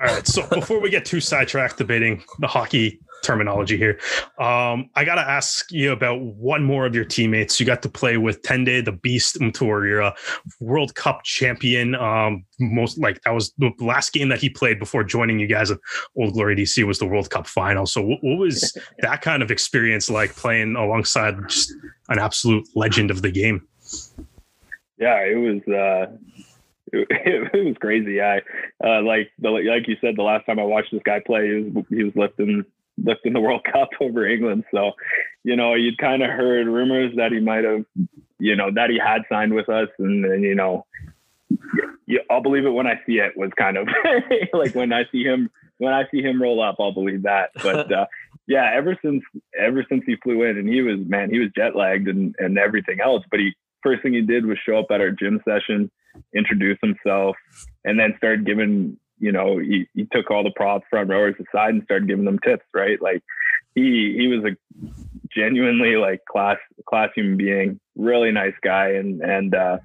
[0.01, 0.27] All right.
[0.27, 3.99] So before we get too sidetracked debating the hockey terminology here.
[4.39, 7.59] Um, I got to ask you about one more of your teammates.
[7.59, 10.15] You got to play with Tendai, the Beast Mtawarira,
[10.59, 11.95] World Cup champion.
[11.95, 15.71] Um, most like that was the last game that he played before joining you guys
[15.71, 15.79] at
[16.15, 17.85] Old Glory DC was the World Cup final.
[17.85, 21.73] So what, what was that kind of experience like playing alongside just
[22.09, 23.67] an absolute legend of the game?
[24.97, 25.61] Yeah, it was.
[25.67, 26.17] Uh
[26.93, 28.19] it, it, was crazy.
[28.19, 28.39] I
[28.83, 31.69] uh, like the, like you said the last time I watched this guy play, he
[31.69, 32.65] was he was lifting
[33.03, 34.65] lifting the World Cup over England.
[34.73, 34.91] So,
[35.43, 37.85] you know, you'd kind of heard rumors that he might have,
[38.39, 40.85] you know, that he had signed with us, and then you know,
[42.05, 43.35] you, I'll believe it when I see it.
[43.35, 43.87] Was kind of
[44.53, 47.51] like when I see him when I see him roll up, I'll believe that.
[47.61, 48.05] But uh,
[48.47, 49.23] yeah, ever since
[49.59, 52.57] ever since he flew in, and he was man, he was jet lagged and and
[52.57, 53.23] everything else.
[53.31, 55.89] But he first thing he did was show up at our gym session,
[56.35, 57.35] introduce himself,
[57.83, 61.73] and then started giving you know, he, he took all the prop front rowers aside
[61.73, 63.01] and started giving them tips, right?
[63.01, 63.23] Like
[63.75, 64.55] he he was a
[65.33, 69.77] genuinely like class class human being, really nice guy, and and uh,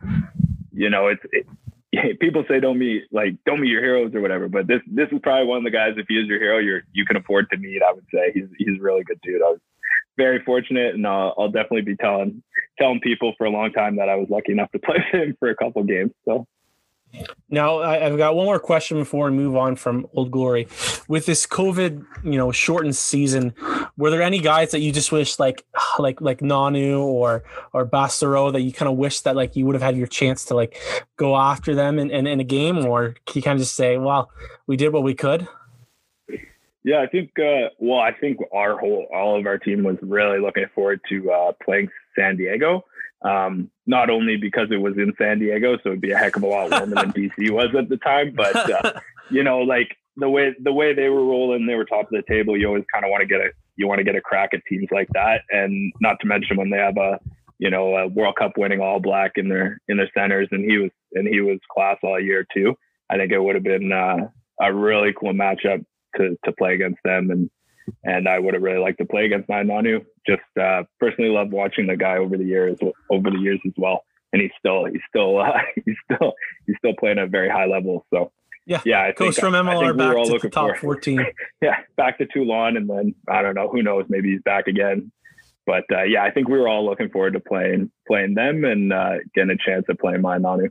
[0.73, 1.47] you know, it's it,
[2.21, 5.21] people say don't meet like don't meet your heroes or whatever, but this this is
[5.23, 5.95] probably one of the guys.
[5.97, 7.83] If he is your hero, you're you can afford to meet.
[7.83, 9.43] I would say he's he's a really good dude.
[9.43, 9.61] I was
[10.17, 12.43] very fortunate, and I'll, I'll definitely be telling
[12.79, 15.37] telling people for a long time that I was lucky enough to play with him
[15.39, 16.13] for a couple games.
[16.25, 16.47] So.
[17.49, 20.67] Now I, have got one more question before we move on from Old Glory.
[21.09, 23.55] With this COVID, you know, shortened season,
[23.97, 25.65] were there any guys that you just wish like
[25.99, 29.75] like like Nonu or or Bassero that you kind of wish that like you would
[29.75, 30.77] have had your chance to like
[31.17, 34.31] go after them in, in, in a game, or you kind of just say, well,
[34.67, 35.47] we did what we could?
[36.85, 37.31] Yeah, I think.
[37.39, 41.33] Uh, well, I think our whole, all of our team was really looking forward to
[41.33, 42.85] uh, playing San Diego.
[43.25, 46.43] Um, not only because it was in San Diego, so it'd be a heck of
[46.43, 50.29] a lot warmer than DC was at the time, but uh, you know, like the
[50.29, 52.57] way the way they were rolling, they were top of the table.
[52.57, 54.61] You always kind of want to get a you want to get a crack at
[54.69, 57.19] teams like that, and not to mention when they have a
[57.59, 60.79] you know a World Cup winning All Black in their in their centers, and he
[60.79, 62.75] was and he was class all year too.
[63.11, 64.29] I think it would have been uh,
[64.61, 65.85] a really cool matchup
[66.17, 67.51] to to play against them, and
[68.05, 70.05] and I would have really liked to play against Mai Nonu.
[70.27, 72.79] Just uh, personally love watching the guy over the years
[73.11, 76.33] over the years as well, and he's still he's still uh, he's still
[76.67, 78.07] he's still playing at a very high level.
[78.13, 78.33] So
[78.67, 81.27] yeah, yeah, I goes think, from MLR back to the top for, 14.
[81.61, 85.13] yeah, back to Toulon, and then I don't know, who knows, maybe he's back again.
[85.67, 88.93] But uh, yeah, I think we were all looking forward to playing playing them and
[88.93, 90.71] uh, getting a chance to play Mai Nonu.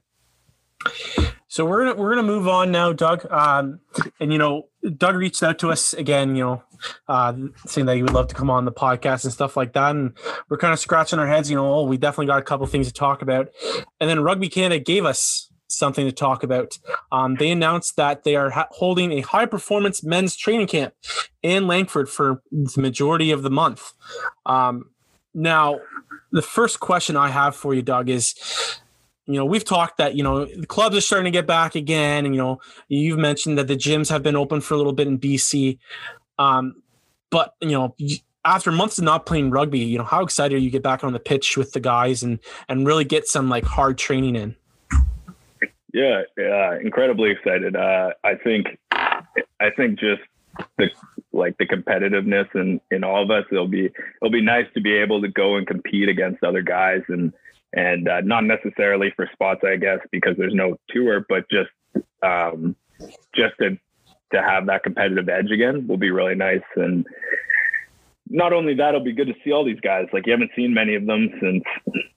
[1.54, 3.32] So we're gonna we're gonna move on now, Doug.
[3.32, 3.80] Um,
[4.20, 6.63] and you know, Doug reached out to us again, you know,
[7.08, 7.32] uh,
[7.68, 9.92] saying that he would love to come on the podcast and stuff like that.
[9.92, 10.18] And
[10.50, 12.88] we're kind of scratching our heads, you know, oh, we definitely got a couple things
[12.88, 13.50] to talk about.
[14.00, 16.80] And then Rugby Canada gave us something to talk about.
[17.12, 20.96] Um, they announced that they are ha- holding a high performance men's training camp
[21.44, 23.94] in Langford for the majority of the month.
[24.48, 24.89] Um,
[25.36, 25.82] now,
[26.32, 28.34] the first question I have for you, Doug, is
[29.26, 32.26] you know we've talked that you know the clubs are starting to get back again
[32.26, 35.08] and you know you've mentioned that the gyms have been open for a little bit
[35.08, 35.78] in bc
[36.40, 36.82] um,
[37.30, 37.96] but you know
[38.46, 41.14] after months of not playing rugby you know how excited are you get back on
[41.14, 44.56] the pitch with the guys and and really get some like hard training in?
[45.94, 47.76] Yeah yeah incredibly excited.
[47.76, 50.22] Uh, i think i think just
[50.78, 50.90] the
[51.32, 54.94] like the competitiveness in in all of us it'll be it'll be nice to be
[54.94, 57.34] able to go and compete against other guys and
[57.74, 61.70] and uh, not necessarily for spots, I guess, because there's no tour, but just
[62.22, 62.76] um,
[63.36, 63.78] just to
[64.32, 66.64] to have that competitive edge again will be really nice.
[66.76, 67.06] And
[68.30, 70.08] not only that, it'll be good to see all these guys.
[70.12, 71.64] Like you haven't seen many of them since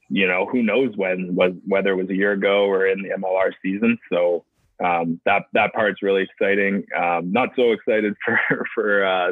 [0.09, 3.09] you know who knows when was whether it was a year ago or in the
[3.09, 3.97] MLR season.
[4.11, 4.45] So
[4.83, 6.85] um, that that part's really exciting.
[6.95, 9.31] Um, not so excited for for uh,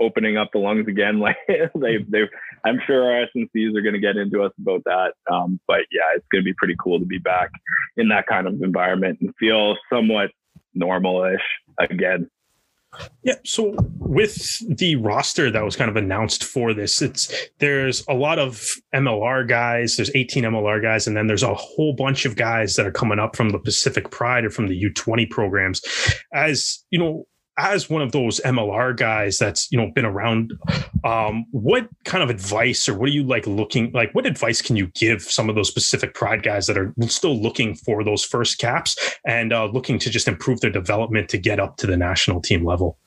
[0.00, 1.20] opening up the lungs again.
[1.20, 2.22] Like they, they,
[2.64, 5.12] I'm sure our SNCs are going to get into us about that.
[5.32, 7.50] Um, but yeah, it's going to be pretty cool to be back
[7.96, 10.30] in that kind of environment and feel somewhat
[10.74, 11.40] normal-ish
[11.78, 12.30] again.
[13.22, 13.36] Yeah.
[13.44, 18.38] So with the roster that was kind of announced for this, it's there's a lot
[18.38, 19.96] of MLR guys.
[19.96, 23.20] There's 18 MLR guys, and then there's a whole bunch of guys that are coming
[23.20, 25.82] up from the Pacific Pride or from the U20 programs.
[26.34, 27.26] As you know,
[27.58, 30.52] as one of those MLR guys that's you know been around,
[31.04, 34.14] um, what kind of advice or what are you like looking like?
[34.14, 37.74] What advice can you give some of those Pacific Pride guys that are still looking
[37.74, 41.76] for those first caps and uh, looking to just improve their development to get up
[41.78, 42.98] to the national team level?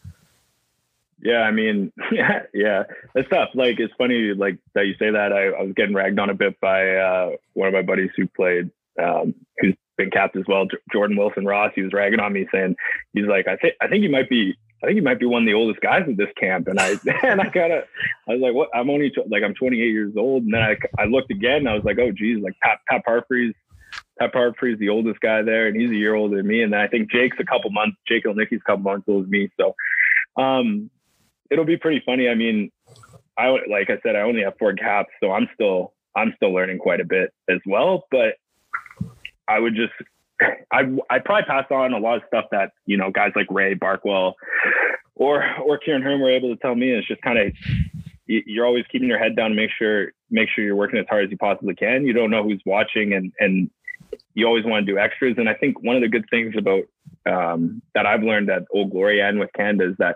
[1.23, 2.83] Yeah, I mean, yeah, yeah,
[3.15, 3.49] that's tough.
[3.55, 5.31] Like, it's funny, like that you say that.
[5.31, 8.27] I, I was getting ragged on a bit by uh, one of my buddies who
[8.27, 8.69] played,
[9.01, 11.71] um, who's been capped as well, Jordan Wilson Ross.
[11.75, 12.75] He was ragging on me saying,
[13.13, 15.43] he's like, I think, I think you might be, I think you might be one
[15.43, 16.67] of the oldest guys at this camp.
[16.67, 16.89] And I,
[17.23, 17.83] and I of,
[18.27, 18.69] I was like, what?
[18.73, 20.43] I'm only like, I'm 28 years old.
[20.43, 23.05] And then I, I looked again and I was like, oh geez, like Pat, Pat
[23.05, 23.53] Parfrey's,
[24.19, 26.63] Pat Parfrey's the oldest guy there and he's a year older than me.
[26.63, 29.23] And then I think Jake's a couple months, Jake and Nicky's a couple months older
[29.23, 29.49] than me.
[29.59, 29.75] So,
[30.41, 30.89] um,
[31.49, 32.27] it'll be pretty funny.
[32.27, 32.71] I mean,
[33.37, 36.79] I, like I said, I only have four caps, so I'm still, I'm still learning
[36.79, 38.35] quite a bit as well, but
[39.47, 39.93] I would just
[40.71, 43.75] I I probably pass on a lot of stuff that you know guys like Ray
[43.75, 44.33] Barkwill
[45.15, 46.91] or or Ciaran Hearn were able to tell me.
[46.91, 47.53] It's just kind of
[48.25, 51.25] you're always keeping your head down to make sure make sure you're working as hard
[51.25, 52.05] as you possibly can.
[52.05, 53.69] You don't know who's watching, and and
[54.33, 55.35] you always want to do extras.
[55.37, 56.83] And I think one of the good things about
[57.25, 60.15] um, that I've learned at Old Glory and with Canada is that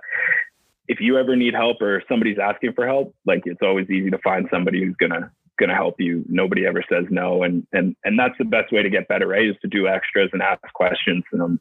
[0.87, 4.17] if you ever need help or somebody's asking for help, like it's always easy to
[4.19, 6.23] find somebody who's gonna going to help you.
[6.27, 9.47] Nobody ever says no, and and and that's the best way to get better, right?
[9.47, 11.23] Is to do extras and ask questions.
[11.31, 11.59] And um,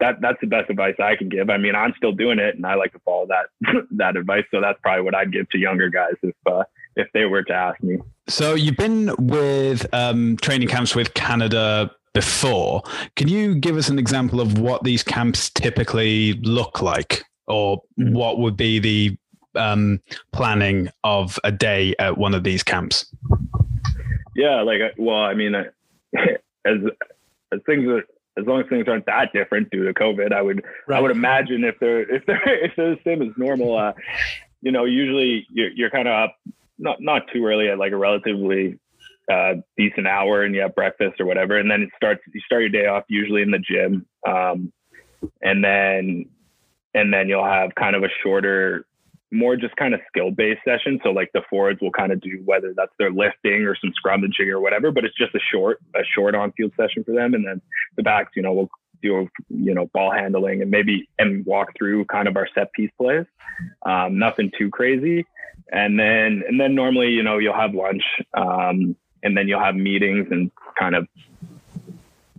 [0.00, 1.50] that that's the best advice I can give.
[1.50, 4.44] I mean, I'm still doing it, and I like to follow that that advice.
[4.50, 6.64] So that's probably what I'd give to younger guys if uh,
[6.96, 7.98] if they were to ask me.
[8.28, 12.82] So you've been with um, training camps with Canada before.
[13.16, 18.38] Can you give us an example of what these camps typically look like, or what
[18.38, 19.16] would be the
[19.54, 20.00] um,
[20.32, 23.06] planning of a day at one of these camps?
[24.38, 25.52] Yeah, like well, I mean,
[26.14, 26.76] as
[27.52, 28.04] as things are,
[28.38, 30.98] as long as things aren't that different due to COVID, I would right.
[30.98, 33.94] I would imagine if they're if they're if they're the same as normal, uh,
[34.62, 36.36] you know, usually you're you're kind of up
[36.78, 38.78] not not too early at like a relatively
[39.28, 42.62] uh, decent hour and you have breakfast or whatever, and then it starts you start
[42.62, 44.72] your day off usually in the gym, um,
[45.42, 46.26] and then
[46.94, 48.86] and then you'll have kind of a shorter
[49.30, 51.00] more just kind of skill based session.
[51.02, 54.48] So like the forwards will kind of do whether that's their lifting or some scrummaging
[54.48, 57.34] or whatever, but it's just a short, a short on field session for them.
[57.34, 57.60] And then
[57.96, 58.70] the backs, you know, will
[59.02, 62.90] do, you know, ball handling and maybe, and walk through kind of our set piece
[62.98, 63.26] plays.
[63.84, 65.26] Um, nothing too crazy.
[65.70, 68.02] And then, and then normally, you know, you'll have lunch,
[68.34, 71.06] um, and then you'll have meetings and kind of,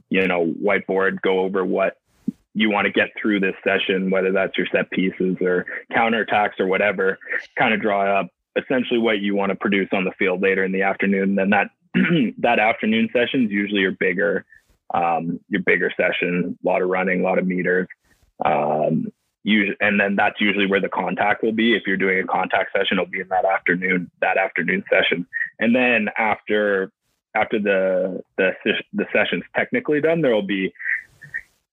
[0.10, 1.98] you know, whiteboard, go over what
[2.54, 6.68] you want to get through this session, whether that's your set pieces or counterattacks or
[6.68, 7.20] whatever,
[7.58, 10.72] kind of draw up essentially what you want to produce on the field later in
[10.72, 11.38] the afternoon.
[11.38, 11.70] And then that
[12.40, 14.46] that afternoon session is usually your bigger
[14.94, 17.88] um, your bigger session, a lot of running, a lot of meters.
[18.44, 19.12] Um,
[19.44, 21.76] usually, and then that's usually where the contact will be.
[21.76, 25.28] If you're doing a contact session, it'll be in that afternoon, that afternoon session.
[25.60, 26.92] And then after
[27.36, 28.52] after the the
[28.94, 30.74] the session's technically done, there will be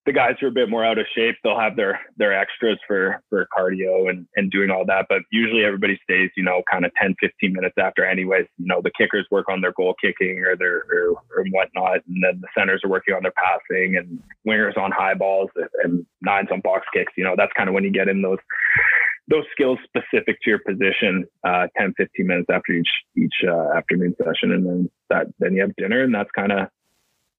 [0.07, 2.79] the guys who are a bit more out of shape, they'll have their their extras
[2.87, 5.05] for for cardio and and doing all that.
[5.09, 8.45] But usually everybody stays, you know, kind of 10, 15 minutes after anyways.
[8.57, 12.23] You know, the kickers work on their goal kicking or their or, or whatnot, and
[12.23, 15.49] then the centers are working on their passing and wingers on high balls
[15.83, 17.11] and nines on box kicks.
[17.17, 18.39] You know, that's kind of when you get in those
[19.29, 24.15] those skills specific to your position uh, 10 15 minutes after each each uh, afternoon
[24.23, 26.69] session and then that then you have dinner and that's kind of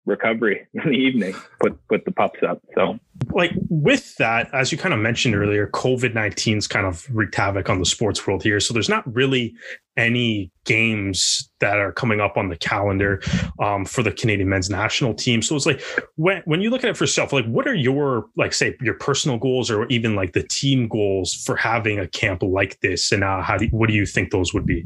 [0.09, 2.63] recovery in the evening, put put the pups up.
[2.75, 2.99] So
[3.31, 7.35] like with that, as you kind of mentioned earlier, COVID nineteen 19's kind of wreaked
[7.35, 8.61] havoc on the sports world here.
[8.61, 9.55] So there's not really
[9.97, 13.21] any games that are coming up on the calendar
[13.59, 15.43] um, for the Canadian men's national team.
[15.43, 15.83] So it's like
[16.17, 18.95] when when you look at it for yourself, like what are your like say your
[18.95, 23.25] personal goals or even like the team goals for having a camp like this, and
[23.25, 24.85] uh, how do, what do you think those would be?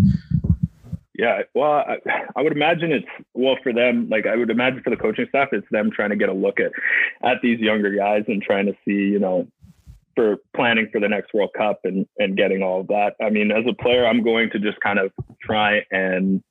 [1.15, 1.99] Yeah, well, I,
[2.37, 4.09] I, would imagine it's well for them.
[4.09, 6.59] Like I would imagine for the coaching staff, it's them trying to get a look
[6.59, 6.73] at
[7.23, 9.47] at these younger guys and trying to see, you know,
[10.15, 13.15] for planning for the next World Cup and and getting all of that.
[13.21, 16.43] I mean, as a player, I'm going to just kind of try and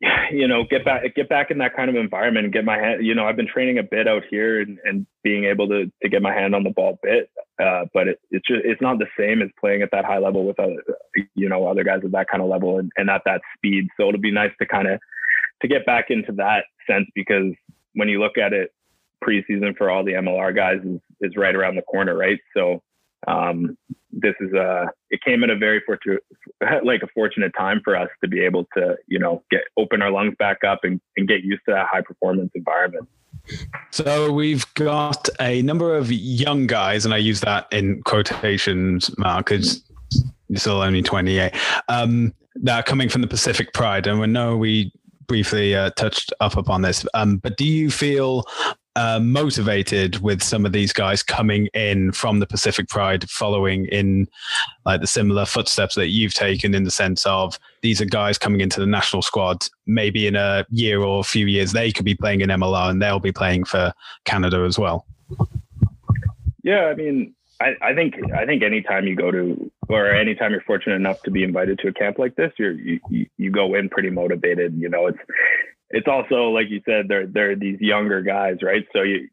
[0.30, 3.04] you know, get back get back in that kind of environment and get my hand.
[3.04, 6.08] You know, I've been training a bit out here and, and being able to to
[6.08, 7.30] get my hand on the ball a bit,
[7.62, 10.46] uh, but it, it's just it's not the same as playing at that high level
[10.46, 10.76] with other
[11.34, 13.88] you know other guys at that kind of level and, and at that speed.
[13.98, 15.00] So it'll be nice to kind of
[15.62, 17.52] to get back into that sense because
[17.94, 18.72] when you look at it,
[19.24, 22.38] preseason for all the MLR guys is is right around the corner, right?
[22.54, 22.82] So
[23.26, 23.76] um,
[24.12, 26.22] this is a it came at a very fortunate
[26.84, 30.10] like a fortunate time for us to be able to you know get open our
[30.10, 33.08] lungs back up and, and get used to that high performance environment.
[33.90, 39.46] So we've got a number of young guys and i use that in quotations mark
[39.46, 39.84] because
[40.48, 41.52] you're still only 28
[41.88, 44.06] um, that are coming from the pacific pride.
[44.06, 44.92] And we know we
[45.26, 47.06] briefly uh, touched up upon this.
[47.14, 48.44] Um, but do you feel
[48.96, 54.26] uh, motivated with some of these guys coming in from the Pacific Pride, following in
[54.86, 58.62] like the similar footsteps that you've taken in the sense of these are guys coming
[58.62, 59.68] into the national squad.
[59.86, 63.00] Maybe in a year or a few years, they could be playing in MLR and
[63.00, 63.92] they'll be playing for
[64.24, 65.06] Canada as well.
[66.62, 70.62] Yeah, I mean, I, I think I think anytime you go to or anytime you're
[70.62, 72.98] fortunate enough to be invited to a camp like this, you're you,
[73.36, 74.74] you go in pretty motivated.
[74.74, 75.18] You know, it's
[75.90, 78.86] it's also like you said, they're they're these younger guys, right?
[78.92, 79.28] So you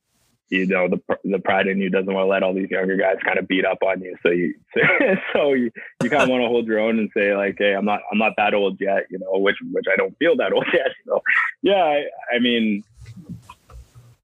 [0.50, 3.16] you know the the pride in you doesn't want to let all these younger guys
[3.26, 4.16] kind of beat up on you.
[4.22, 4.54] So you
[5.34, 5.72] so you,
[6.04, 8.20] you kind of want to hold your own and say like, hey, I'm not I'm
[8.20, 10.92] not that old yet, you know, which which I don't feel that old yet.
[11.08, 11.22] So
[11.64, 12.84] yeah, I, I mean,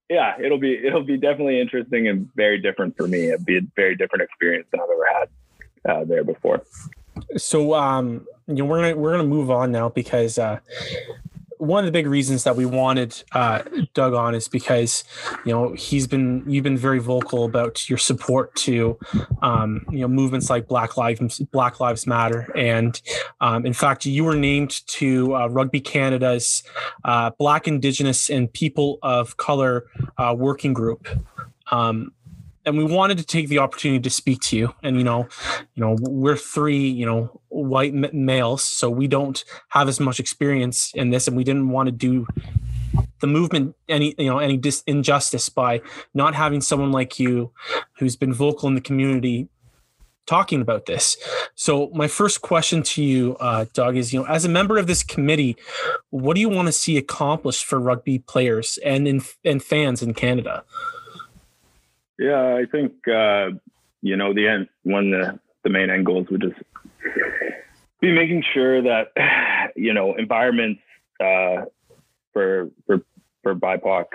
[0.10, 3.30] yeah, it'll be it'll be definitely interesting and very different for me.
[3.30, 6.64] It'd be a very different experience than I've ever had uh, there before.
[7.38, 10.60] So um, you know, we're gonna we're gonna move on now because uh,
[11.60, 13.62] one of the big reasons that we wanted uh,
[13.94, 15.04] Doug on is because
[15.46, 18.98] you know he's been you've been very vocal about your support to
[19.42, 23.02] um, you know movements like Black Lives Black Lives Matter, and
[23.42, 26.64] um, in fact you were named to uh, Rugby Canada's
[27.04, 29.86] uh, Black Indigenous and People of Color
[30.18, 31.08] uh, Working Group.
[31.72, 32.14] Um,
[32.66, 34.74] and we wanted to take the opportunity to speak to you.
[34.84, 35.28] And you know
[35.76, 40.92] you know we're three you know white males so we don't have as much experience
[40.96, 42.28] in this and we didn't want to do
[43.20, 45.82] the movement any you know any dis- injustice by
[46.14, 47.52] not having someone like you
[47.98, 49.48] who's been vocal in the community
[50.30, 51.18] talking about this.
[51.56, 54.86] So my first question to you uh, doug is you know as a member of
[54.86, 55.58] this committee
[56.12, 60.14] what do you want to see accomplished for rugby players and in, and fans in
[60.14, 60.64] canada
[62.20, 63.52] yeah, I think uh,
[64.02, 66.62] you know the end one the the main end goals would just
[68.02, 69.08] be making sure that
[69.76, 70.82] you know environments
[71.20, 71.64] uh,
[72.34, 73.02] for for
[73.42, 74.06] for BIPOC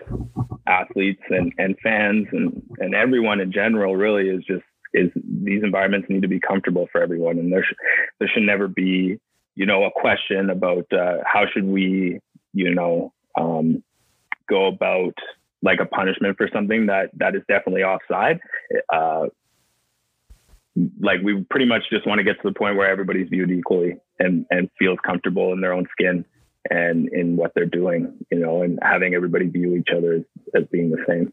[0.67, 5.11] athletes and, and fans and, and everyone in general really is just is
[5.43, 7.75] these environments need to be comfortable for everyone, and there sh-
[8.19, 9.19] there should never be
[9.55, 12.21] you know a question about uh, how should we
[12.53, 13.83] you know um,
[14.49, 15.15] go about
[15.65, 18.39] like a punishment for something that that is definitely offside.
[18.93, 19.27] Uh,
[21.01, 23.97] like we pretty much just want to get to the point where everybody's viewed equally
[24.19, 26.25] and and feels comfortable in their own skin
[26.71, 30.23] and in what they're doing, you know, and having everybody view each other as,
[30.55, 31.33] as being the same.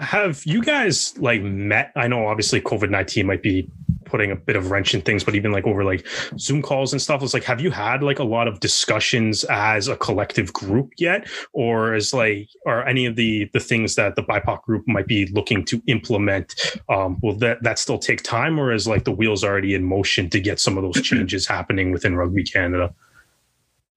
[0.00, 1.92] Have you guys like met?
[1.96, 3.68] I know obviously COVID 19 might be
[4.06, 6.06] putting a bit of wrench in things, but even like over like
[6.38, 9.88] Zoom calls and stuff, it's like, have you had like a lot of discussions as
[9.88, 11.28] a collective group yet?
[11.52, 15.26] Or is like, are any of the the things that the BIPOC group might be
[15.26, 16.54] looking to implement,
[16.88, 20.30] um, will that, that still take time or is like the wheels already in motion
[20.30, 22.94] to get some of those changes happening within Rugby Canada?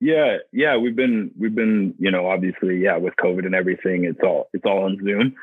[0.01, 4.21] Yeah, yeah, we've been we've been, you know, obviously, yeah, with COVID and everything, it's
[4.23, 5.35] all it's all on Zoom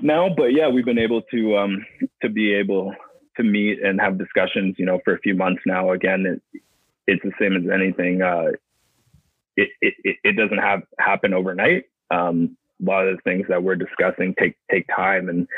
[0.00, 0.28] now.
[0.28, 1.84] But yeah, we've been able to um
[2.22, 2.94] to be able
[3.36, 5.92] to meet and have discussions, you know, for a few months now.
[5.92, 6.60] Again, it,
[7.06, 8.22] it's the same as anything.
[8.22, 8.52] Uh,
[9.56, 11.84] it, it it doesn't have happen overnight.
[12.10, 15.48] Um, a lot of the things that we're discussing take take time, and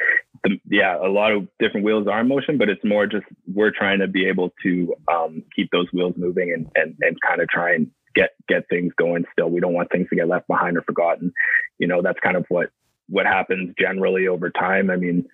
[0.44, 2.58] the, yeah, a lot of different wheels are in motion.
[2.58, 6.52] But it's more just we're trying to be able to um, keep those wheels moving
[6.52, 9.50] and and and kind of try and get get things going still.
[9.50, 11.32] We don't want things to get left behind or forgotten.
[11.78, 12.70] You know, that's kind of what
[13.08, 14.90] what happens generally over time.
[14.90, 15.26] I mean,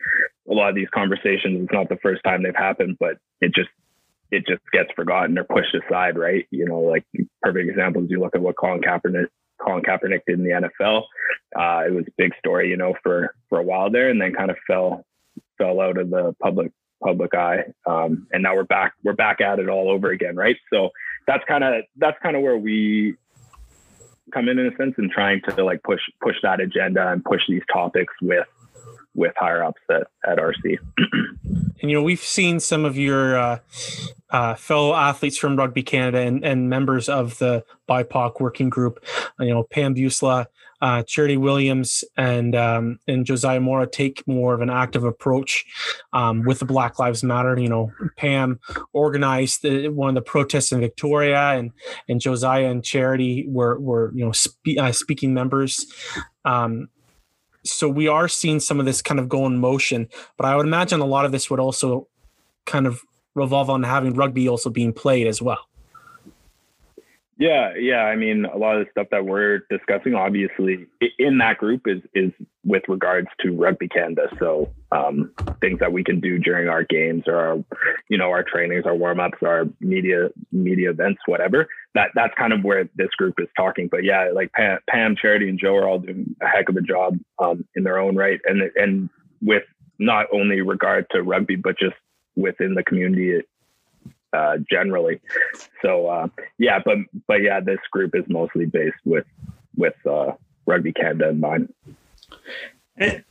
[0.48, 3.70] a lot of these conversations, it's not the first time they've happened, but it just
[4.30, 6.46] it just gets forgotten or pushed aside, right?
[6.50, 7.04] You know, like
[7.42, 8.06] perfect examples.
[8.10, 9.26] You look at what Colin Kaepernick
[9.60, 11.02] Colin Kaepernick did in the NFL.
[11.56, 14.32] Uh, it was a big story, you know, for for a while there, and then
[14.32, 15.04] kind of fell
[15.58, 16.72] fell out of the public
[17.02, 17.64] public eye.
[17.86, 20.56] Um, and now we're back we're back at it all over again, right?
[20.72, 20.90] So
[21.26, 23.14] that's kind of that's kind of where we
[24.32, 27.42] come in in a sense and trying to like push push that agenda and push
[27.48, 28.46] these topics with
[29.14, 30.78] with higher ups at, at RC.
[31.84, 33.58] and you know we've seen some of your uh,
[34.30, 39.04] uh, fellow athletes from Rugby Canada and, and members of the BIPOC working group.
[39.38, 40.46] You know Pam Buisa,
[40.80, 45.64] uh, Charity Williams and um, and Josiah Morra take more of an active approach
[46.12, 47.58] um, with the Black Lives Matter.
[47.58, 48.60] You know, Pam
[48.92, 51.72] organized the, one of the protests in Victoria, and
[52.08, 55.86] and Josiah and Charity were were you know spe- uh, speaking members.
[56.44, 56.88] Um,
[57.64, 60.66] so we are seeing some of this kind of go in motion, but I would
[60.66, 62.08] imagine a lot of this would also
[62.66, 63.00] kind of
[63.34, 65.66] revolve on having rugby also being played as well.
[67.36, 68.04] Yeah, yeah.
[68.04, 70.86] I mean, a lot of the stuff that we're discussing, obviously,
[71.18, 72.30] in that group is is
[72.64, 74.28] with regards to Rugby Canada.
[74.38, 77.56] So um, things that we can do during our games or our,
[78.08, 81.66] you know, our trainings, our warm ups, our media media events, whatever.
[81.94, 83.88] That that's kind of where this group is talking.
[83.90, 86.82] But yeah, like Pam, Pam Charity, and Joe are all doing a heck of a
[86.82, 89.10] job um, in their own right, and and
[89.42, 89.64] with
[89.98, 91.96] not only regard to rugby, but just
[92.36, 93.40] within the community
[94.34, 95.20] uh, generally.
[95.82, 96.28] So uh,
[96.58, 99.26] yeah, but but yeah, this group is mostly based with
[99.76, 100.32] with uh,
[100.66, 101.72] Rugby Canada in mind.
[102.96, 103.24] And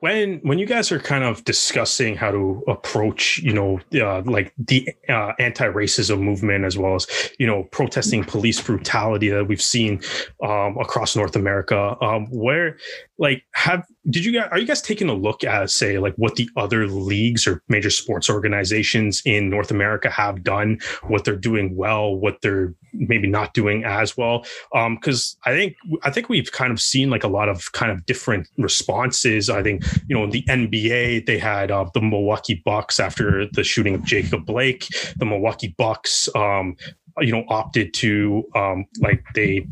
[0.00, 4.52] when when you guys are kind of discussing how to approach you know uh, like
[4.58, 7.06] the uh, anti-racism movement as well as
[7.38, 10.00] you know protesting police brutality that we've seen
[10.42, 12.76] um, across north america um, where
[13.18, 16.36] like have did you guys are you guys taking a look at say like what
[16.36, 20.78] the other leagues or major sports organizations in north america have done
[21.08, 24.44] what they're doing well what they're maybe not doing as well?
[24.72, 27.92] Because um, i think i think we've kind of seen like a lot of kind
[27.92, 29.50] of different responses.
[29.50, 33.64] I think you know, in the NBA, they had uh, the Milwaukee Bucks after the
[33.64, 34.86] shooting of Jacob Blake.
[35.16, 36.76] The Milwaukee Bucks, um,
[37.18, 39.66] you know, opted to um, like they,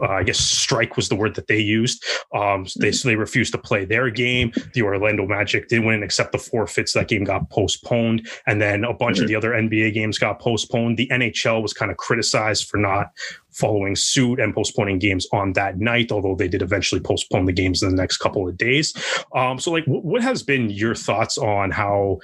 [0.00, 2.04] uh, I guess, strike was the word that they used.
[2.34, 4.52] Um, they so they refused to play their game.
[4.74, 6.92] The Orlando Magic did win, except the forfeits.
[6.92, 9.24] That game got postponed, and then a bunch mm-hmm.
[9.24, 10.96] of the other NBA games got postponed.
[10.96, 13.08] The NHL was kind of criticized for not
[13.56, 17.82] following suit and postponing games on that night, although they did eventually postpone the games
[17.82, 18.94] in the next couple of days.
[19.34, 22.18] Um, so, like, what has been your thoughts on how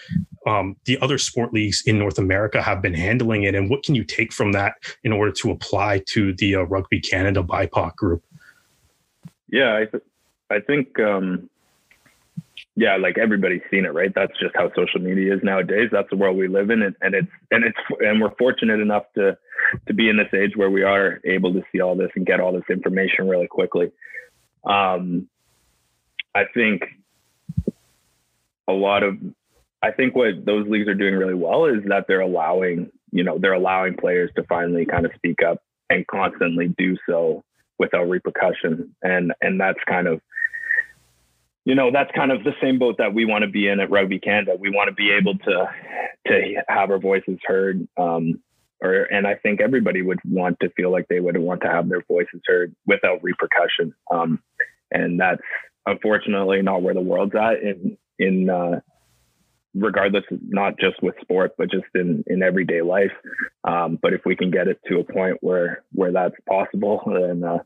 [0.47, 3.95] um, the other sport leagues in North America have been handling it, and what can
[3.95, 4.75] you take from that
[5.05, 8.25] in order to apply to the uh, Rugby Canada BIPOC group?
[9.49, 10.05] Yeah, I, th-
[10.51, 11.49] I think um,
[12.75, 14.13] yeah, like everybody's seen it, right?
[14.15, 15.91] That's just how social media is nowadays.
[15.93, 19.05] That's the world we live in, and, and it's and it's and we're fortunate enough
[19.15, 19.37] to
[19.87, 22.41] to be in this age where we are able to see all this and get
[22.41, 23.91] all this information really quickly.
[24.65, 25.29] Um,
[26.35, 26.83] I think
[28.69, 29.19] a lot of
[29.83, 33.39] I think what those leagues are doing really well is that they're allowing you know
[33.39, 35.59] they're allowing players to finally kind of speak up
[35.91, 37.43] and constantly do so
[37.79, 40.21] without repercussion, and and that's kind of
[41.65, 43.91] you know, that's kind of the same boat that we want to be in at
[43.91, 44.57] Rugby Canada.
[44.59, 45.69] We want to be able to
[46.27, 47.87] to have our voices heard.
[47.97, 48.41] Um,
[48.83, 51.89] or and I think everybody would want to feel like they would want to have
[51.89, 53.95] their voices heard without repercussion.
[54.11, 54.43] Um,
[54.91, 55.41] and that's
[55.87, 58.81] unfortunately not where the world's at in in uh,
[59.75, 63.13] regardless not just with sport but just in in everyday life
[63.65, 67.43] um, but if we can get it to a point where where that's possible then
[67.43, 67.59] uh,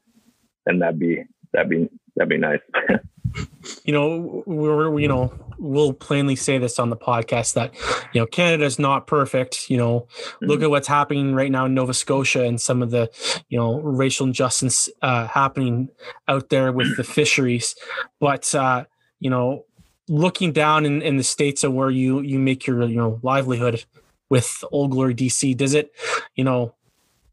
[0.64, 2.60] then that'd be that'd be that'd be nice
[3.86, 7.72] you know we're you know we'll plainly say this on the podcast that
[8.12, 10.46] you know canada's not perfect you know mm-hmm.
[10.46, 13.10] look at what's happening right now in nova scotia and some of the
[13.48, 15.88] you know racial injustice uh, happening
[16.28, 17.74] out there with the fisheries
[18.20, 18.84] but uh,
[19.20, 19.64] you know
[20.08, 23.84] looking down in, in the states of where you you make your you know livelihood
[24.28, 25.92] with Old Glory DC, does it
[26.34, 26.74] you know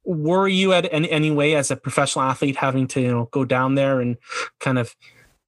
[0.05, 3.45] worry you at any, any way as a professional athlete having to you know go
[3.45, 4.17] down there and
[4.59, 4.95] kind of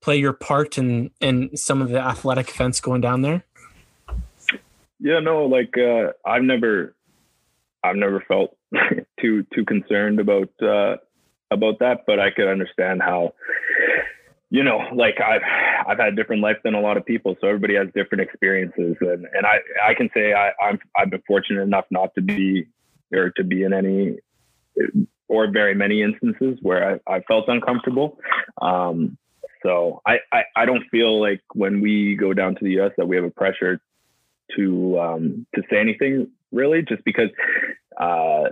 [0.06, 3.44] play your part in in some of the athletic events going down there?
[5.00, 6.96] Yeah, no, like uh, I've never
[7.84, 8.56] I've never felt
[9.20, 10.98] too too concerned about uh,
[11.50, 13.34] about that, but I could understand how
[14.52, 15.42] you know, like I've
[15.88, 18.96] I've had a different life than a lot of people, so everybody has different experiences,
[19.02, 22.68] and and I I can say I I'm I've been fortunate enough not to be
[23.12, 24.18] or to be in any
[25.28, 28.20] or very many instances where I, I felt uncomfortable.
[28.62, 29.18] Um,
[29.64, 32.92] so I, I I don't feel like when we go down to the U.S.
[32.98, 33.80] that we have a pressure
[34.56, 37.30] to um, to say anything really, just because
[38.00, 38.50] uh,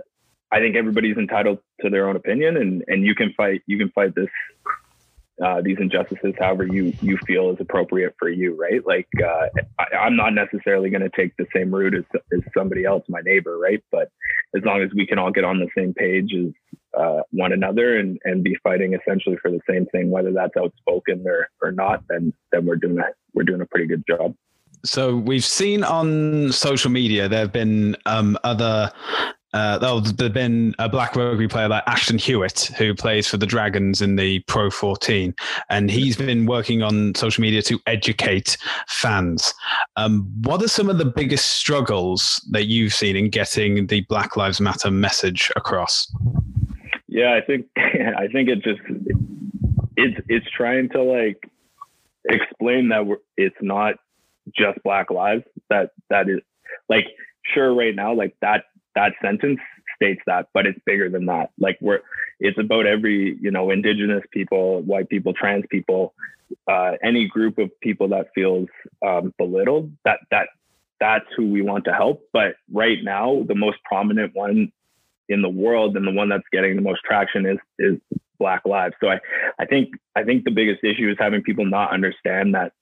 [0.50, 3.90] I think everybody's entitled to their own opinion, and and you can fight you can
[3.90, 4.28] fight this
[5.42, 8.86] uh, these injustices however you you feel is appropriate for you right?
[8.86, 12.84] Like uh, I, am not necessarily going to take the same route as, as somebody
[12.84, 13.82] else my neighbor right?
[13.90, 14.10] But
[14.56, 16.52] as long as we can all get on the same page as
[16.96, 21.24] uh, one another and and be fighting essentially for the same thing whether that's outspoken
[21.26, 24.34] or or not then then we're doing a we're doing a pretty good job.
[24.84, 28.92] So we've seen on social media there have been um, other
[29.54, 34.02] uh, there's been a black rugby player like Ashton Hewitt who plays for the Dragons
[34.02, 35.32] in the Pro 14,
[35.70, 38.56] and he's been working on social media to educate
[38.88, 39.54] fans.
[39.96, 44.36] Um, what are some of the biggest struggles that you've seen in getting the Black
[44.36, 46.12] Lives Matter message across?
[47.06, 48.80] Yeah, I think I think it just
[49.96, 51.48] it's it's trying to like
[52.28, 53.94] explain that it's not
[54.56, 56.40] just Black lives that that is
[56.88, 57.04] like
[57.54, 58.64] sure right now like that
[58.94, 59.60] that sentence
[59.96, 61.50] states that, but it's bigger than that.
[61.58, 62.00] Like we're,
[62.40, 66.14] it's about every, you know, indigenous people, white people, trans people,
[66.68, 68.68] uh, any group of people that feels
[69.04, 69.92] um, belittled.
[70.04, 70.48] That that
[71.00, 72.22] that's who we want to help.
[72.32, 74.72] But right now, the most prominent one
[75.28, 77.98] in the world and the one that's getting the most traction is is
[78.38, 78.94] Black Lives.
[79.00, 79.20] So I,
[79.58, 82.72] I think I think the biggest issue is having people not understand that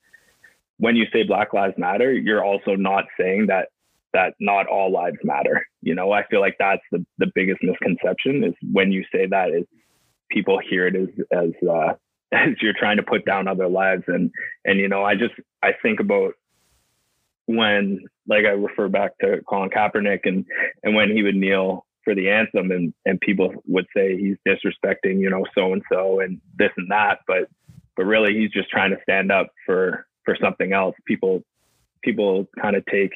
[0.79, 3.69] when you say Black Lives Matter, you're also not saying that
[4.13, 5.67] that not all lives matter.
[5.83, 9.51] You know, I feel like that's the, the biggest misconception is when you say that
[9.51, 9.65] is
[10.31, 11.95] people hear it as as uh,
[12.33, 14.05] as you're trying to put down other lives.
[14.07, 14.31] And
[14.65, 16.35] and you know I just I think about
[17.47, 20.45] when like I refer back to Colin Kaepernick and
[20.83, 25.21] and when he would kneel for the anthem and and people would say he's disrespecting
[25.21, 27.21] you know so and so and this and that.
[27.27, 27.49] But
[27.97, 30.97] but really he's just trying to stand up for for something else.
[31.07, 31.43] People
[32.03, 33.13] people kind of take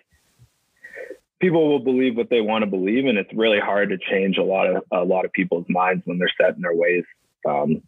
[1.40, 4.42] people will believe what they want to believe, and it's really hard to change a
[4.42, 7.04] lot of a lot of people's minds when they're set in their ways,
[7.48, 7.82] um,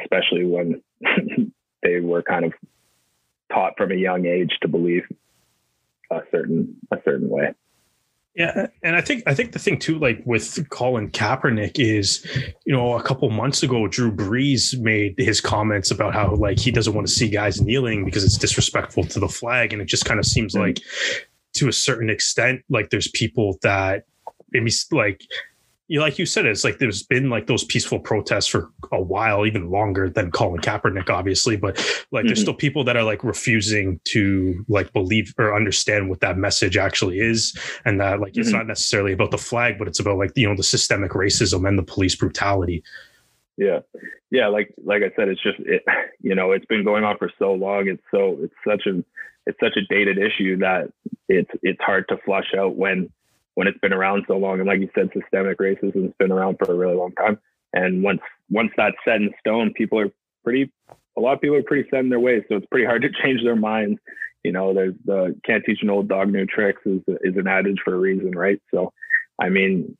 [0.00, 0.82] especially when
[1.82, 2.52] they were kind of
[3.52, 5.04] taught from a young age to believe
[6.10, 7.54] a certain a certain way.
[8.34, 12.24] Yeah, and I think I think the thing too, like with Colin Kaepernick, is
[12.64, 16.70] you know a couple months ago, Drew Brees made his comments about how like he
[16.70, 20.04] doesn't want to see guys kneeling because it's disrespectful to the flag, and it just
[20.04, 20.66] kind of seems mm-hmm.
[20.66, 20.80] like
[21.58, 24.04] to a certain extent, like there's people that
[24.52, 25.22] maybe like
[25.88, 29.46] you like you said, it's like there's been like those peaceful protests for a while,
[29.46, 31.56] even longer than Colin Kaepernick, obviously.
[31.56, 31.76] But
[32.10, 32.26] like, mm-hmm.
[32.26, 36.76] there's still people that are like refusing to like believe or understand what that message
[36.76, 38.42] actually is, and that like mm-hmm.
[38.42, 41.66] it's not necessarily about the flag, but it's about like you know the systemic racism
[41.66, 42.84] and the police brutality.
[43.56, 43.80] Yeah,
[44.30, 44.48] yeah.
[44.48, 45.82] Like like I said, it's just it.
[46.20, 47.86] You know, it's been going on for so long.
[47.86, 49.04] It's so it's such a
[49.48, 50.92] it's such a dated issue that
[51.28, 53.10] it's it's hard to flush out when
[53.54, 54.60] when it's been around so long.
[54.60, 57.38] And like you said, systemic racism has been around for a really long time.
[57.72, 58.20] And once
[58.50, 60.12] once that's set in stone, people are
[60.44, 60.70] pretty
[61.16, 62.42] a lot of people are pretty set in their ways.
[62.48, 63.98] So it's pretty hard to change their minds.
[64.44, 67.78] You know, there's the can't teach an old dog new tricks is is an adage
[67.82, 68.60] for a reason, right?
[68.72, 68.92] So
[69.40, 69.96] I mean,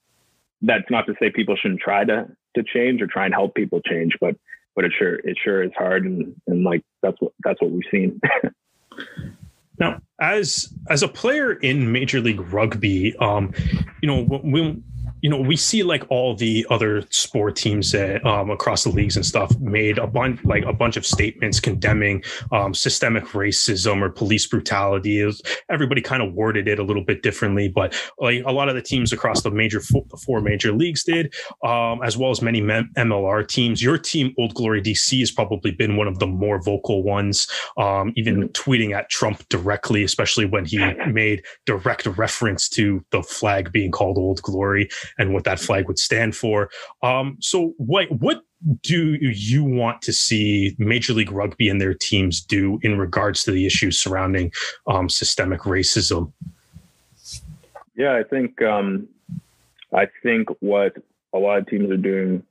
[0.61, 3.80] that's not to say people shouldn't try to to change or try and help people
[3.80, 4.36] change, but
[4.76, 7.82] but it sure it sure is hard, and and like that's what that's what we've
[7.90, 8.20] seen.
[9.79, 13.53] now, as as a player in Major League Rugby, um,
[14.03, 14.83] you know when
[15.20, 19.16] you know, we see like all the other sport teams that um, across the leagues
[19.16, 24.10] and stuff made a bunch like a bunch of statements condemning um, systemic racism or
[24.10, 25.22] police brutality.
[25.22, 28.74] Was, everybody kind of worded it a little bit differently, but like a lot of
[28.74, 32.40] the teams across the major four, the four major leagues did, um, as well as
[32.42, 33.82] many MLR teams.
[33.82, 38.12] Your team, Old Glory DC, has probably been one of the more vocal ones, um,
[38.16, 40.78] even tweeting at Trump directly, especially when he
[41.10, 44.88] made direct reference to the flag being called Old Glory
[45.18, 46.70] and what that flag would stand for.
[47.02, 48.42] Um, so, what what
[48.82, 53.52] do you want to see Major League Rugby and their teams do in regards to
[53.52, 54.52] the issues surrounding
[54.86, 56.32] um, systemic racism?
[57.94, 59.08] Yeah, I think um,
[59.92, 60.96] I think what
[61.32, 62.42] a lot of teams are doing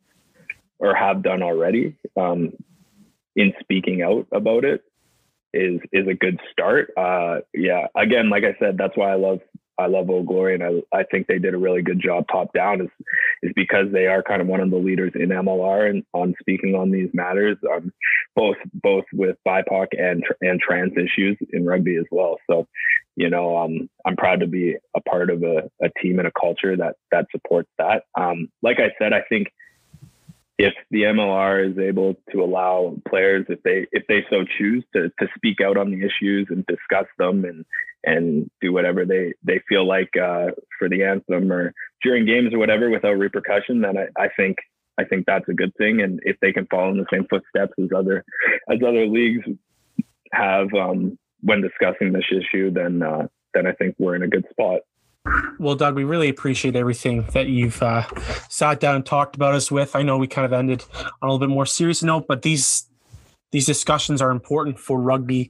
[0.79, 2.53] or have done already um,
[3.35, 4.83] in speaking out about it
[5.53, 6.91] is is a good start.
[6.97, 9.39] Uh, yeah, again, like I said, that's why I love
[9.79, 12.53] I love Old Glory, and I I think they did a really good job top
[12.53, 12.81] down.
[12.81, 12.89] Is
[13.43, 16.75] is because they are kind of one of the leaders in MLR and on speaking
[16.75, 17.91] on these matters, um,
[18.35, 22.37] both both with BIPOC and and trans issues in rugby as well.
[22.49, 22.67] So,
[23.15, 26.31] you know, um, I'm proud to be a part of a, a team and a
[26.39, 28.03] culture that that supports that.
[28.19, 29.47] Um, like I said, I think
[30.57, 35.09] if the MLR is able to allow players, if they if they so choose, to
[35.19, 37.65] to speak out on the issues and discuss them and
[38.03, 40.47] and do whatever they they feel like uh,
[40.79, 44.57] for the anthem or during games or whatever without repercussion, then I, I think
[44.97, 46.01] I think that's a good thing.
[46.01, 48.25] And if they can follow in the same footsteps as other
[48.69, 49.45] as other leagues
[50.31, 54.45] have um, when discussing this issue, then uh, then I think we're in a good
[54.49, 54.81] spot.
[55.59, 58.03] Well, Doug, we really appreciate everything that you've uh,
[58.49, 59.95] sat down and talked about us with.
[59.95, 60.85] I know we kind of ended
[61.21, 62.87] on a little bit more serious note, but these
[63.51, 65.49] these discussions are important for rugby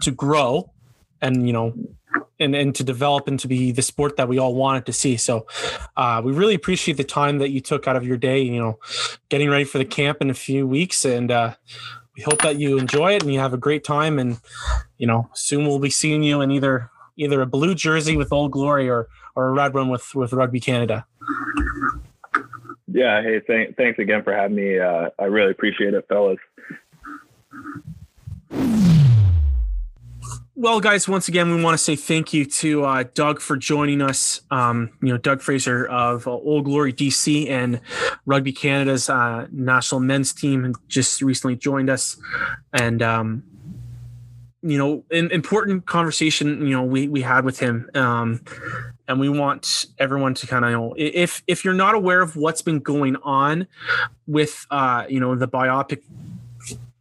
[0.00, 0.70] to grow
[1.20, 1.74] and you know
[2.40, 5.16] and and to develop and to be the sport that we all wanted to see.
[5.16, 5.46] So
[5.96, 8.40] uh, we really appreciate the time that you took out of your day.
[8.40, 8.78] You know,
[9.28, 11.54] getting ready for the camp in a few weeks, and uh,
[12.16, 14.18] we hope that you enjoy it and you have a great time.
[14.18, 14.40] And
[14.98, 18.52] you know, soon we'll be seeing you in either either a blue jersey with Old
[18.52, 21.06] Glory or or a red one with with Rugby Canada.
[22.86, 23.22] Yeah.
[23.22, 24.78] Hey, th- thanks again for having me.
[24.78, 26.38] Uh, I really appreciate it, fellas.
[30.56, 34.00] Well, guys, once again, we want to say thank you to uh, Doug for joining
[34.00, 34.40] us.
[34.52, 37.80] Um, you know, Doug Fraser of uh, Old Glory DC and
[38.24, 42.16] Rugby Canada's uh, national men's team just recently joined us,
[42.72, 43.42] and um,
[44.64, 47.90] you know, an important conversation, you know, we, we had with him.
[47.94, 48.40] Um,
[49.06, 52.62] and we want everyone to kind of know if, if you're not aware of what's
[52.62, 53.66] been going on
[54.26, 56.00] with, uh, you know, the BIPOC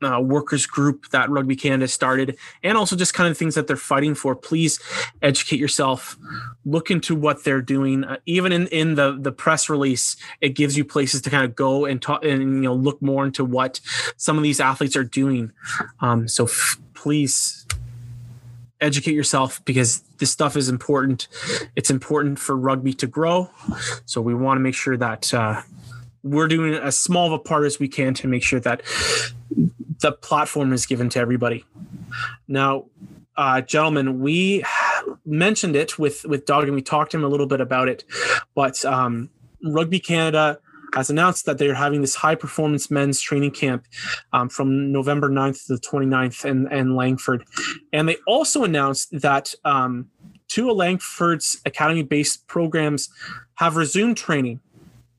[0.06, 3.76] uh, workers group that Rugby Canada started, and also just kind of things that they're
[3.76, 4.36] fighting for.
[4.36, 4.80] Please
[5.22, 6.18] educate yourself,
[6.66, 8.04] look into what they're doing.
[8.04, 11.56] Uh, even in, in the the press release, it gives you places to kind of
[11.56, 13.80] go and talk and you know look more into what
[14.18, 15.52] some of these athletes are doing.
[16.00, 17.66] Um, so f- please
[18.84, 21.28] educate yourself because this stuff is important.
[21.76, 23.50] It's important for rugby to grow.
[24.06, 25.62] So we want to make sure that uh,
[26.22, 28.82] we're doing as small of a part as we can to make sure that
[30.02, 31.66] the platform is given to everybody.
[32.48, 32.86] Now,
[33.36, 34.64] uh, gentlemen, we
[35.26, 38.04] mentioned it with with Doug and we talked to him a little bit about it,
[38.54, 39.30] but um,
[39.64, 40.60] Rugby Canada
[40.94, 43.86] has announced that they're having this high performance men's training camp
[44.32, 47.44] um, from November 9th to the 29th in, in Langford.
[47.92, 50.08] And they also announced that um,
[50.48, 53.10] two of Langford's academy based programs
[53.56, 54.60] have resumed training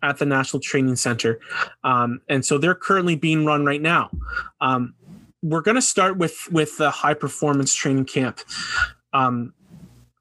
[0.04, 1.40] at the National Training Center.
[1.82, 4.10] Um, and so they're currently being run right now.
[4.60, 4.94] Um,
[5.42, 8.40] we're going to start with with the high performance training camp.
[9.12, 9.52] Um,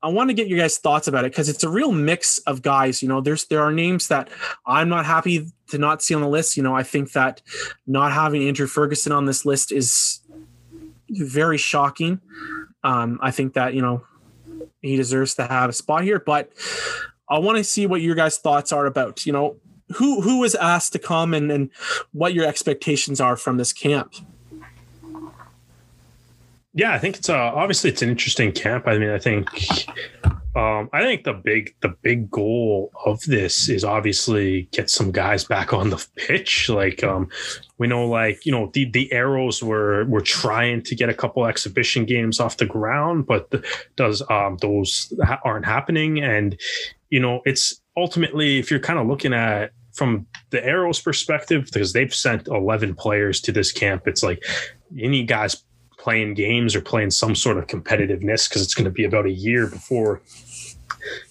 [0.02, 2.62] I want to get your guys' thoughts about it because it's a real mix of
[2.62, 3.02] guys.
[3.02, 4.30] You know, there's there are names that
[4.66, 6.58] I'm not happy to not see on the list.
[6.58, 7.42] You know, I think that
[7.88, 10.20] not having Andrew Ferguson on this list is
[11.10, 12.20] very shocking.
[12.84, 14.04] Um, I think that you know
[14.82, 16.52] he deserves to have a spot here, but
[17.30, 19.26] I want to see what your guys' thoughts are about.
[19.26, 19.56] You know,
[19.96, 21.70] who who was asked to come and and
[22.12, 24.14] what your expectations are from this camp.
[26.76, 28.88] Yeah, I think it's uh, obviously it's an interesting camp.
[28.88, 29.48] I mean, I think
[30.56, 35.44] um, I think the big the big goal of this is obviously get some guys
[35.44, 36.70] back on the pitch.
[36.70, 37.30] Like um,
[37.80, 41.46] we know, like you know, the the arrows were were trying to get a couple
[41.46, 43.64] exhibition games off the ground, but the,
[43.96, 45.12] does um, those
[45.44, 46.22] aren't happening.
[46.22, 46.60] And
[47.10, 51.94] you know, it's ultimately if you're kind of looking at from the Arrows perspective, because
[51.94, 54.44] they've sent 11 players to this camp, it's like
[55.00, 55.64] any guys
[55.98, 59.32] playing games or playing some sort of competitiveness because it's going to be about a
[59.32, 60.22] year before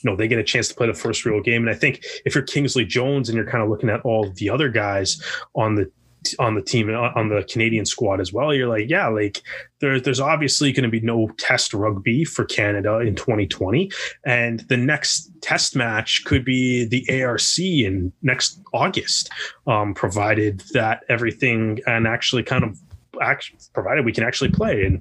[0.01, 1.63] you know they get a chance to play the first real game.
[1.63, 4.49] And i think if you're kingsley jones and you're kind of looking at all the
[4.49, 5.23] other guys
[5.55, 5.91] on the
[6.39, 8.55] on the team uh, on the Canadian squad as well.
[8.55, 9.43] You're like, yeah, like
[9.81, 13.91] there, there's obviously going to be no test rugby for Canada in 2020,
[14.25, 19.31] and the next test match could be the ARC in next August,
[19.67, 22.79] um, provided that everything and actually kind of
[23.21, 25.01] actually provided we can actually play and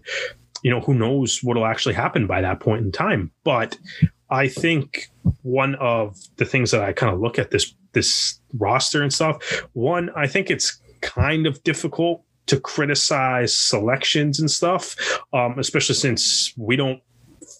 [0.64, 3.78] you know who knows what'll actually happen by that point in time but
[4.30, 5.08] i think
[5.44, 9.66] one of the things that i kind of look at this this roster and stuff
[9.74, 14.96] one i think it's kind of difficult to criticize selections and stuff,
[15.34, 17.02] um, especially since we don't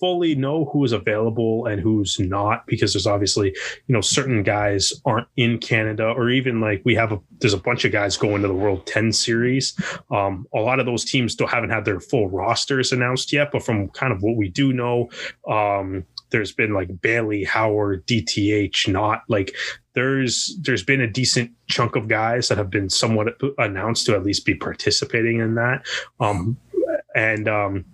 [0.02, 3.50] fully know who is available and who's not because there's obviously
[3.88, 7.58] you know certain guys aren't in canada or even like we have a there's a
[7.58, 9.76] bunch of guys going to the world 10 series.
[10.10, 13.64] Um, a lot of those teams still haven't had their full rosters announced yet but
[13.64, 15.10] from kind of what we do know
[15.48, 19.54] um, there's been like bailey howard dth not like
[19.94, 24.24] there's there's been a decent chunk of guys that have been somewhat announced to at
[24.24, 25.86] least be participating in that
[26.20, 26.58] um
[27.16, 27.86] and um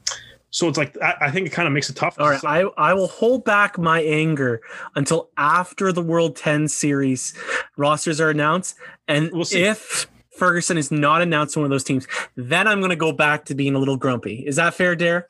[0.49, 2.15] so it's like I, I think it kind of makes it tough.
[2.19, 4.61] All right, I, I will hold back my anger
[4.95, 7.33] until after the World 10 series
[7.75, 8.75] rosters are announced.
[9.07, 9.63] And we'll see.
[9.63, 13.45] if Ferguson is not announced one of those teams, then I'm going to go back
[13.45, 14.45] to being a little grumpy.
[14.47, 15.29] Is that fair, Derek?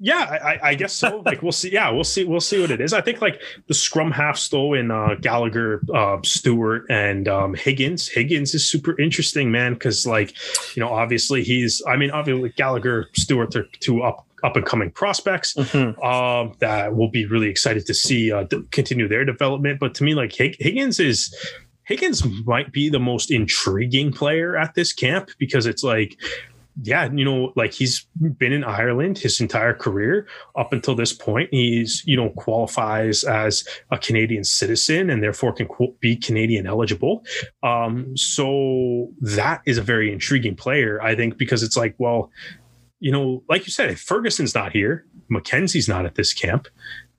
[0.00, 1.22] Yeah, I, I, guess so.
[1.26, 1.72] like we'll see.
[1.72, 2.24] Yeah, we'll see.
[2.24, 2.92] We'll see what it is.
[2.92, 8.06] I think like the scrum half still in uh, Gallagher, uh, Stewart, and um, Higgins.
[8.06, 10.34] Higgins is super interesting, man, because like
[10.76, 11.82] you know, obviously he's.
[11.86, 16.00] I mean, obviously Gallagher, Stewart, are two up up and coming prospects mm-hmm.
[16.00, 19.80] um, that will be really excited to see uh, continue their development.
[19.80, 21.34] But to me, like Higgins is.
[21.84, 26.18] Higgins might be the most intriguing player at this camp because it's like
[26.82, 28.06] yeah, you know, like he's
[28.38, 30.26] been in Ireland his entire career
[30.56, 31.48] up until this point.
[31.50, 35.68] He's, you know, qualifies as a Canadian citizen and therefore can
[36.00, 37.24] be Canadian eligible.
[37.62, 42.30] Um, so that is a very intriguing player, I think, because it's like, well,
[43.00, 46.68] you know, like you said, if Ferguson's not here, Mackenzie's not at this camp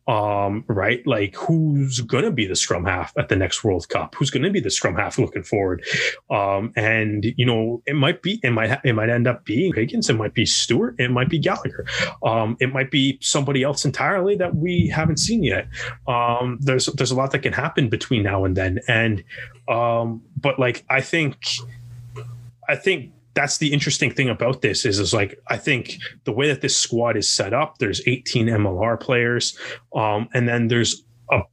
[0.09, 1.05] um, right?
[1.05, 4.15] Like who's going to be the scrum half at the next World Cup?
[4.15, 5.85] Who's going to be the scrum half looking forward?
[6.31, 10.09] Um, and you know, it might be, it might, it might end up being Higgins.
[10.09, 10.95] It might be Stewart.
[10.97, 11.85] It might be Gallagher.
[12.23, 15.67] Um, it might be somebody else entirely that we haven't seen yet.
[16.07, 18.79] Um, there's, there's a lot that can happen between now and then.
[18.87, 19.23] And,
[19.67, 21.37] um, but like, I think,
[22.67, 26.49] I think that's the interesting thing about this is is like I think the way
[26.49, 29.57] that this squad is set up, there's 18 MLR players,
[29.95, 31.05] um, and then there's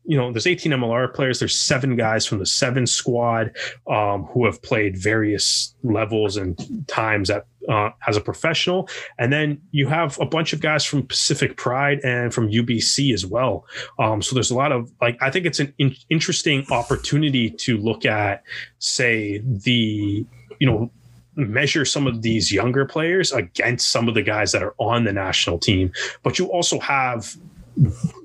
[0.05, 1.39] you know there's 18 MLR players.
[1.39, 3.53] There's seven guys from the seven squad
[3.89, 6.59] um, who have played various levels and
[6.89, 8.89] times at uh, as a professional,
[9.21, 13.25] and then you have a bunch of guys from Pacific Pride and from UBC as
[13.25, 13.65] well.
[14.01, 17.79] Um, so there's a lot of like I think it's an in- interesting opportunity to
[17.79, 18.43] look at,
[18.81, 20.27] say the
[20.59, 20.91] you know
[21.37, 25.13] measure some of these younger players against some of the guys that are on the
[25.13, 25.93] national team.
[26.23, 27.37] But you also have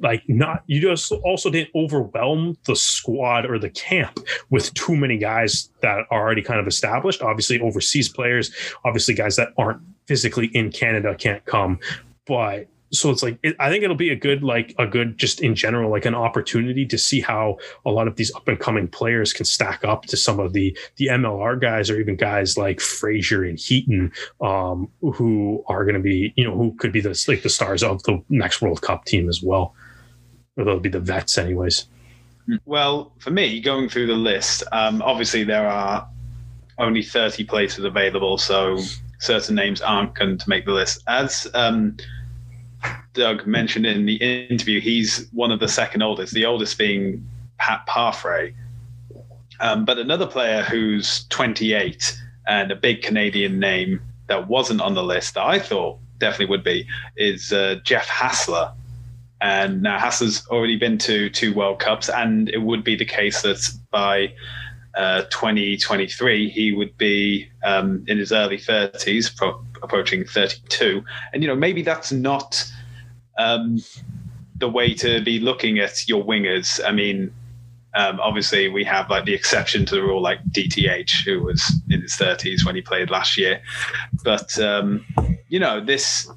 [0.01, 4.17] like not you just also didn't overwhelm the squad or the camp
[4.49, 8.49] with too many guys that are already kind of established obviously overseas players
[8.85, 11.77] obviously guys that aren't physically in canada can't come
[12.25, 15.41] but so it's like it, i think it'll be a good like a good just
[15.41, 18.87] in general like an opportunity to see how a lot of these up and coming
[18.87, 22.79] players can stack up to some of the the mlr guys or even guys like
[22.79, 24.11] fraser and heaton
[24.41, 27.83] um, who are going to be you know who could be the like the stars
[27.83, 29.73] of the next world cup team as well.
[30.57, 31.87] Or they'll be the vets anyways.
[32.65, 36.07] Well for me going through the list um, obviously there are
[36.77, 38.79] only 30 places available so
[39.21, 41.03] certain names aren't going to make the list.
[41.07, 41.95] As um,
[43.13, 47.27] Doug mentioned in the interview, he's one of the second oldest, the oldest being
[47.57, 48.53] Pat Parfrey.
[49.59, 52.17] Um, but another player who's 28
[52.47, 56.63] and a big Canadian name that wasn't on the list that I thought definitely would
[56.63, 58.73] be is uh, Jeff Hassler.
[59.41, 63.41] And now Hassler's already been to two World Cups, and it would be the case
[63.41, 64.33] that by
[64.95, 71.03] uh, 2023 he would be um, in his early 30s, pro- approaching 32.
[71.33, 72.63] And you know maybe that's not
[73.37, 73.81] um,
[74.57, 76.79] the way to be looking at your wingers.
[76.85, 77.33] I mean,
[77.93, 82.01] um, obviously we have like the exception to the rule, like DTH, who was in
[82.01, 83.61] his 30s when he played last year.
[84.23, 85.05] But um,
[85.49, 86.29] you know this,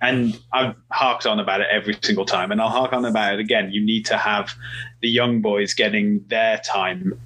[0.00, 3.40] and I've harked on about it every single time, and I'll hark on about it
[3.40, 3.72] again.
[3.72, 4.54] You need to have
[5.00, 7.18] the young boys getting their time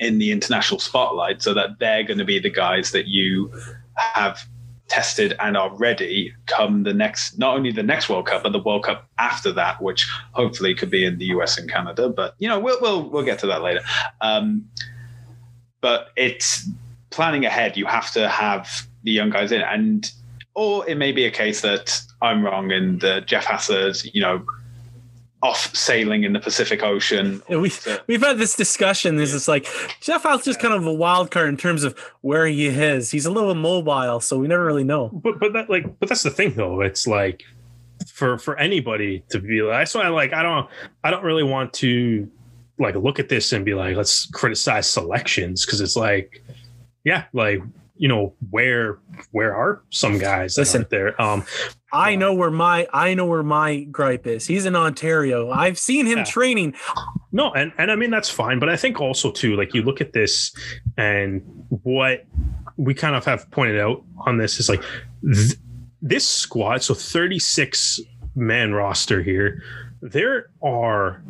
[0.00, 3.52] in the international spotlight so that they're going to be the guys that you
[3.96, 4.44] have
[4.92, 8.58] tested and are ready come the next not only the next World Cup but the
[8.58, 12.10] World Cup after that, which hopefully could be in the US and Canada.
[12.10, 13.80] But you know we'll we'll, we'll get to that later.
[14.20, 14.68] Um,
[15.80, 16.68] but it's
[17.08, 17.78] planning ahead.
[17.78, 18.68] You have to have
[19.02, 20.12] the young guys in, and
[20.54, 24.44] or it may be a case that I'm wrong and uh, Jeff Hassler, you know,
[25.42, 27.42] off sailing in the Pacific Ocean.
[27.48, 29.16] Yeah, we, uh, we've had this discussion.
[29.16, 29.66] This is like
[30.00, 33.10] Jeff House just kind of a wild card in terms of where he is.
[33.10, 35.08] He's a little mobile, so we never really know.
[35.12, 36.80] But but that like but that's the thing though.
[36.80, 37.42] It's like
[38.06, 40.68] for for anybody to be like that's why I like I don't
[41.04, 42.30] I don't really want to
[42.78, 46.42] like look at this and be like let's criticize selections because it's like
[47.04, 47.62] yeah like
[48.02, 48.98] you know where
[49.30, 51.44] where are some guys Listen, there um
[51.92, 54.44] I know where my I know where my gripe is.
[54.46, 55.50] He's in Ontario.
[55.50, 56.24] I've seen him Yeah.
[56.24, 56.74] training.
[57.30, 60.00] No, and and I mean that's fine, but I think also too, like you look
[60.00, 60.52] at this
[60.96, 61.42] and
[61.84, 62.24] what
[62.76, 64.82] we kind of have pointed out on this is like
[65.22, 65.54] th-
[66.00, 66.82] this squad.
[66.82, 68.00] So thirty six
[68.34, 69.62] man roster here.
[70.02, 71.22] There are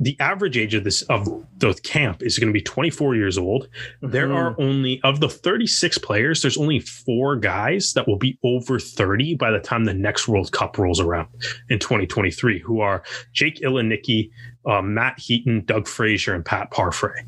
[0.00, 1.24] the average age of this of
[1.56, 3.68] the camp is going to be 24 years old.
[4.00, 4.34] There Mhm.
[4.34, 9.34] are only of the 36 players, there's only four guys that will be over 30
[9.34, 11.26] by the time the next World Cup rolls around
[11.68, 13.02] in 2023, who are
[13.32, 14.30] Jake Ilnicki,
[14.66, 17.22] uh, Matt Heaton, Doug Fraser, and Pat Parfrey.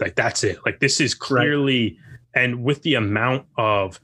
[0.00, 0.58] Like that's it.
[0.66, 1.96] Like this is clearly,
[2.34, 4.00] and with the amount of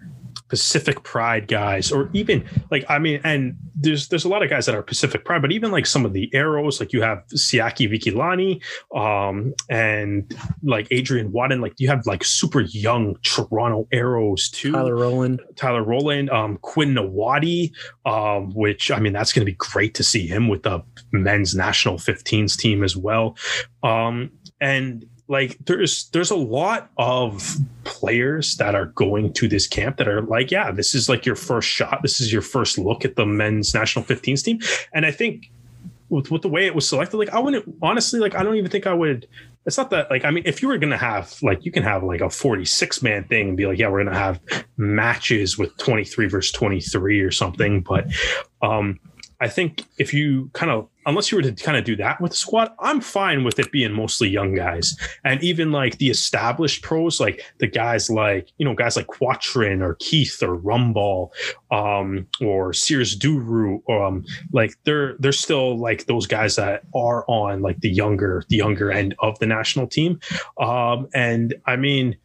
[0.49, 4.67] Pacific Pride guys, or even like I mean, and there's there's a lot of guys
[4.67, 7.91] that are Pacific Pride, but even like some of the arrows, like you have Siaki
[7.91, 8.63] Vikilani,
[8.99, 14.73] um, and like Adrian Wadden, like you have like super young Toronto arrows too.
[14.73, 15.43] Tyler Rowland.
[15.57, 17.73] Tyler Rowland, um, Quinn Ngawati,
[18.07, 20.83] um, which I mean that's going to be great to see him with the
[21.13, 23.37] men's national 15s team as well.
[23.83, 24.31] Um,
[24.61, 30.09] and like there's there's a lot of players that are going to this camp that
[30.09, 32.01] are like, yeah, this is like your first shot.
[32.03, 34.61] This is your first look at the men's national 15s team.
[34.95, 35.51] And I think
[36.09, 38.71] with, with the way it was selected, like I wouldn't honestly, like I don't even
[38.71, 39.29] think I would
[39.67, 42.03] it's not that like I mean, if you were gonna have like you can have
[42.03, 44.41] like a 46 man thing and be like, yeah, we're gonna have
[44.79, 47.83] matches with 23 versus 23 or something.
[47.83, 48.07] But
[48.63, 48.99] um
[49.41, 52.33] I think if you kind of unless you were to kind of do that with
[52.33, 54.95] the squad, I'm fine with it being mostly young guys.
[55.25, 59.81] And even like the established pros, like the guys like, you know, guys like Quattrin
[59.81, 61.31] or Keith or Rumball,
[61.71, 67.63] um, or Sears Duru, um, like they're they're still like those guys that are on
[67.63, 70.21] like the younger, the younger end of the national team.
[70.61, 72.17] Um, and I mean,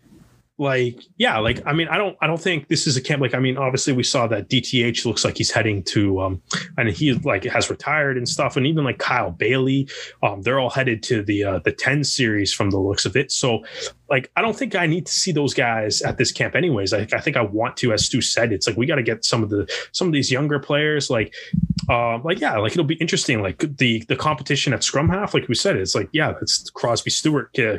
[0.64, 3.36] like yeah like i mean i don't i don't think this is a camp like
[3.36, 6.42] i mean obviously we saw that dth looks like he's heading to um
[6.78, 9.88] and he like has retired and stuff and even like kyle bailey
[10.24, 13.32] um they're all headed to the uh the 10 series from the looks of it.
[13.32, 13.64] So
[14.10, 16.94] like i don't think i need to see those guys at this camp anyways.
[16.94, 19.26] I, I think i want to as stu said it's like we got to get
[19.26, 21.34] some of the some of these younger players like
[21.90, 25.48] um like yeah like it'll be interesting like the the competition at scrum half like
[25.48, 27.78] we said it's like yeah it's crosby stewart uh,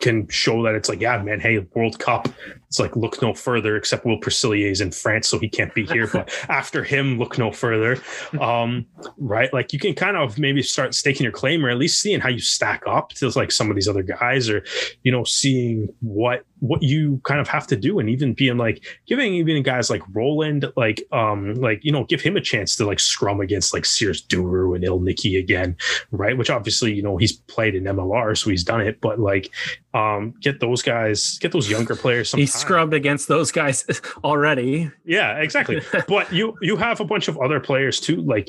[0.00, 2.28] can show that it's like, yeah, man, hey, World Cup.
[2.70, 5.84] It's like look no further, except Will Percillier is in France, so he can't be
[5.86, 6.06] here.
[6.06, 8.00] But after him, look no further.
[8.40, 8.86] Um,
[9.18, 9.52] right?
[9.52, 12.28] Like you can kind of maybe start staking your claim, or at least seeing how
[12.28, 14.62] you stack up to like some of these other guys, or
[15.02, 18.84] you know, seeing what what you kind of have to do, and even being like
[19.04, 22.86] giving even guys like Rowland, like um, like you know, give him a chance to
[22.86, 25.76] like scrum against like Sears Duru and Ilnicki again,
[26.12, 26.38] right?
[26.38, 29.50] Which obviously, you know, he's played in MLR, so he's done it, but like
[29.92, 32.59] um get those guys, get those younger players some He time.
[32.60, 33.84] Scrubbed against those guys
[34.24, 34.90] already.
[35.04, 35.80] Yeah, exactly.
[36.08, 38.48] but you you have a bunch of other players too, like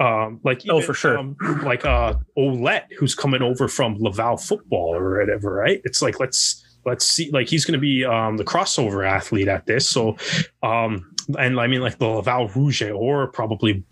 [0.00, 1.18] um like Oh, for sure.
[1.18, 5.80] um, like uh Olet who's coming over from Laval football or whatever, right?
[5.84, 9.66] It's like let's let's see like he's going to be um the crossover athlete at
[9.66, 9.88] this.
[9.88, 10.16] So
[10.62, 13.84] um and I mean like the Laval Rouge or probably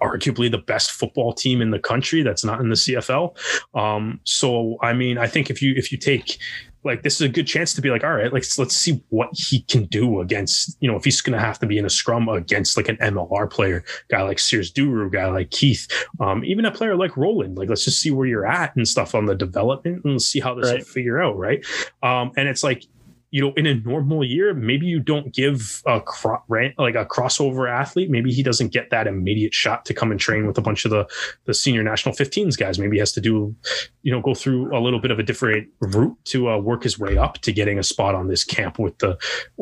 [0.00, 3.36] arguably the best football team in the country that's not in the CFL.
[3.74, 6.38] Um so I mean I think if you if you take
[6.84, 9.30] like this is a good chance to be like, all right, let's let's see what
[9.32, 12.28] he can do against, you know, if he's gonna have to be in a scrum
[12.28, 15.88] against like an MLR player, guy like Sears Duru, guy like Keith,
[16.20, 17.58] um, even a player like Rowland.
[17.58, 20.54] Like, let's just see where you're at and stuff on the development and see how
[20.54, 21.64] this will figure out, right?
[22.02, 22.84] Um, and it's like
[23.30, 27.70] you know, in a normal year, maybe you don't give a cro- like a crossover
[27.70, 28.10] athlete.
[28.10, 30.90] Maybe he doesn't get that immediate shot to come and train with a bunch of
[30.90, 31.06] the
[31.44, 32.78] the senior national 15s guys.
[32.78, 33.54] Maybe he has to do,
[34.02, 36.98] you know, go through a little bit of a different route to uh, work his
[36.98, 39.18] way up to getting a spot on this camp with the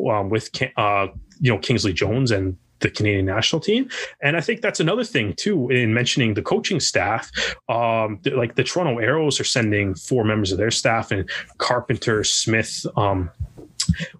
[0.09, 1.07] um, with uh,
[1.41, 3.89] you know Kingsley Jones and the Canadian national team.
[4.21, 7.31] And I think that's another thing too in mentioning the coaching staff.
[7.69, 12.85] Um, like the Toronto Arrows are sending four members of their staff and Carpenter, Smith,
[12.95, 13.29] um,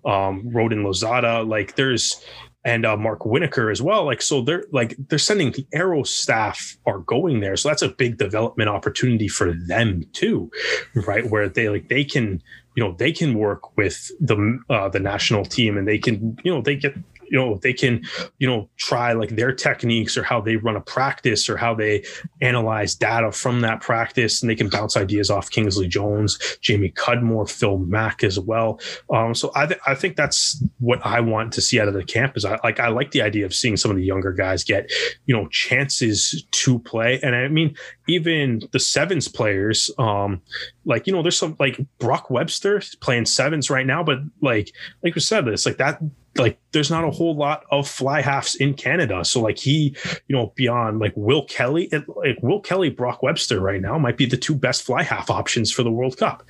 [0.06, 1.48] um, Roden Lozada.
[1.48, 2.24] Like there's
[2.66, 4.06] and uh, Mark Winokur as well.
[4.06, 7.90] Like so, they're like they're sending the Arrow staff are going there, so that's a
[7.90, 10.52] big development opportunity for them too,
[10.96, 11.30] right?
[11.30, 12.42] Where they like they can
[12.76, 16.54] you know they can work with the uh, the national team and they can you
[16.54, 16.94] know they get
[17.30, 18.04] you know they can
[18.40, 22.04] you know try like their techniques or how they run a practice or how they
[22.42, 24.42] analyze data from that practice.
[24.42, 28.80] And they can bounce ideas off kingsley jones jamie cudmore phil mack as well.
[29.14, 32.04] Um, so I, th- I think that's what i want to see out of the
[32.04, 34.64] camp is I, like i like the idea of seeing some of the younger guys
[34.64, 34.92] get
[35.26, 37.20] you know chances to play.
[37.22, 37.76] And i mean
[38.08, 40.42] even the sevens players um
[40.86, 44.72] like you know there's some like brock webster playing sevens right now but like
[45.04, 46.00] like we said this like that
[46.40, 49.24] like there's not a whole lot of fly halves in Canada.
[49.26, 49.96] So like he,
[50.28, 54.26] you know, beyond like Will Kelly, like Will Kelly, Brock Webster right now might be
[54.26, 56.44] the two best fly half options for the World Cup,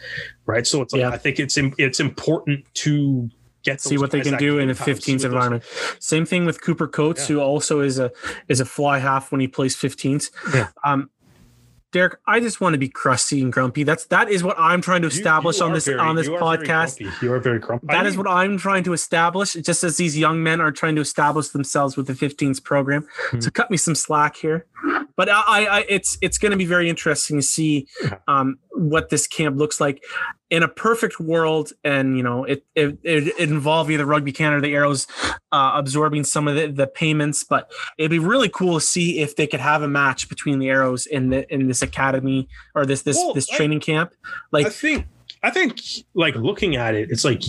[0.45, 0.65] right?
[0.65, 1.09] So it's like yeah.
[1.09, 3.29] I think it's it's important to
[3.63, 5.63] get see what they can do in a 15th environment.
[5.63, 5.97] Those.
[5.99, 7.35] Same thing with Cooper Coats, yeah.
[7.35, 8.11] who also is a
[8.47, 10.29] is a fly half when he plays 15th.
[10.53, 10.69] Yeah.
[10.85, 11.09] Um,
[11.93, 13.83] Derek, I just want to be crusty and grumpy.
[13.83, 16.27] That's that is what I'm trying to establish you, you on this very, on this
[16.27, 16.99] podcast.
[17.21, 17.87] You are very grumpy.
[17.87, 19.53] That I mean, is what I'm trying to establish.
[19.53, 23.03] Just as these young men are trying to establish themselves with the 15s program.
[23.03, 23.39] Mm-hmm.
[23.39, 24.65] So cut me some slack here.
[25.15, 27.87] But I, I it's it's going to be very interesting to see
[28.27, 30.03] um, what this camp looks like.
[30.49, 34.73] In a perfect world and you know it it, it, involve either rugby canada the
[34.73, 35.05] arrows
[35.51, 39.35] uh, absorbing some of the, the payments but it'd be really cool to see if
[39.35, 43.01] they could have a match between the arrows in the in this academy or this
[43.01, 44.13] this well, this training I, camp.
[44.53, 45.05] Like i think
[45.43, 45.81] i think
[46.13, 47.43] like looking at it it's like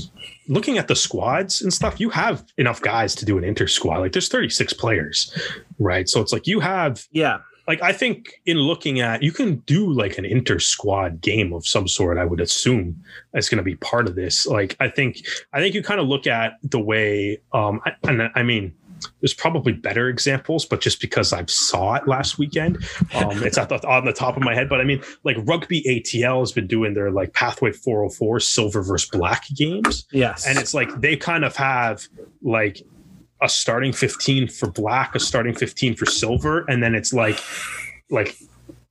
[0.49, 3.99] looking at the squads and stuff you have enough guys to do an inter squad
[3.99, 5.37] like there's 36 players
[5.79, 9.57] right so it's like you have yeah like I think in looking at you can
[9.67, 12.17] do like an inter squad game of some sort.
[12.17, 14.47] I would assume that's going to be part of this.
[14.47, 18.43] Like I think I think you kind of look at the way um and I
[18.43, 18.75] mean
[19.21, 22.79] there's probably better examples, but just because I saw it last weekend,
[23.15, 24.69] um, it's at the, on the top of my head.
[24.69, 29.09] But I mean, like rugby ATL has been doing their like pathway 404 silver versus
[29.11, 30.07] black games.
[30.13, 32.07] Yes, and it's like they kind of have
[32.43, 32.83] like
[33.41, 37.39] a starting 15 for black, a starting 15 for silver, and then it's like
[38.11, 38.37] like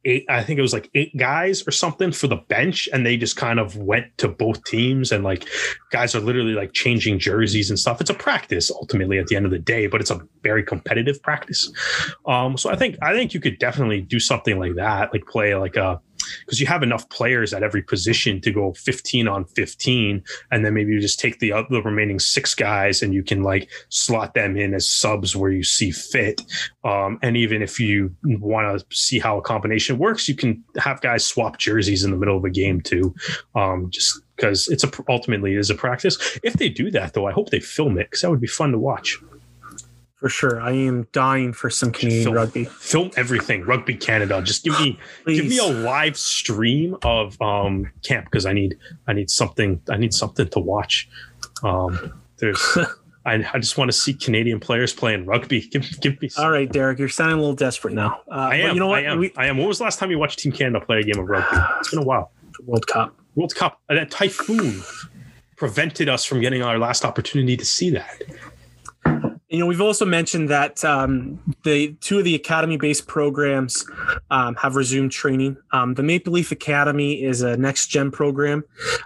[0.08, 3.18] eight I think it was like eight guys or something for the bench and they
[3.18, 5.48] just kind of went to both teams and like
[5.92, 8.02] guys are literally like changing jerseys and stuff.
[8.02, 11.22] It's a practice ultimately at the end of the day, but it's a very competitive
[11.22, 11.72] practice.
[12.26, 15.54] Um so I think I think you could definitely do something like that, like play
[15.56, 16.02] like a
[16.46, 20.74] because you have enough players at every position to go 15 on 15 and then
[20.74, 24.58] maybe you just take the the remaining six guys and you can like slot them
[24.58, 26.42] in as subs where you see fit.
[26.84, 31.02] Um, and even if you want to see how a combination works you can have
[31.02, 33.14] guys swap jerseys in the middle of a game too
[33.56, 36.40] um, just because it's a ultimately is a practice.
[36.44, 38.72] If they do that though i hope they film it because that would be fun
[38.72, 39.18] to watch
[40.18, 40.60] for sure.
[40.60, 42.66] I am dying for some Canadian film, rugby.
[42.66, 44.42] Film everything, Rugby Canada.
[44.42, 49.14] Just give me give me a live stream of um camp because I need I
[49.14, 51.08] need something I need something to watch.
[51.64, 52.78] Um there's
[53.28, 55.68] I, I just want to see Canadian players playing rugby.
[55.68, 56.30] Give, give me.
[56.30, 56.46] Some.
[56.46, 58.22] All right, Derek, you're sounding a little desperate now.
[58.32, 58.74] Uh, I am.
[58.74, 59.00] You know what?
[59.00, 59.20] I am.
[59.20, 59.58] We, I am.
[59.58, 61.58] What was the last time you watched Team Canada play a game of rugby?
[61.80, 62.32] It's been a while.
[62.66, 63.14] World Cup.
[63.36, 63.82] World Cup.
[63.90, 64.82] That typhoon
[65.58, 68.24] prevented us from getting our last opportunity to see that.
[69.50, 73.86] You know, we've also mentioned that um, the two of the academy-based programs
[74.30, 75.56] um, have resumed training.
[75.72, 78.66] Um, the Maple Leaf Academy is a next-gen program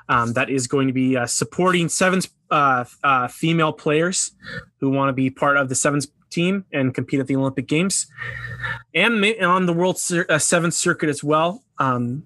[0.10, 4.32] um, that is going to be uh, supporting sevens uh, uh, female players
[4.80, 8.08] who want to be part of the sevens team and compete at the Olympic Games,
[8.96, 11.62] and on the World uh, Sevens circuit as well.
[11.78, 12.24] Um,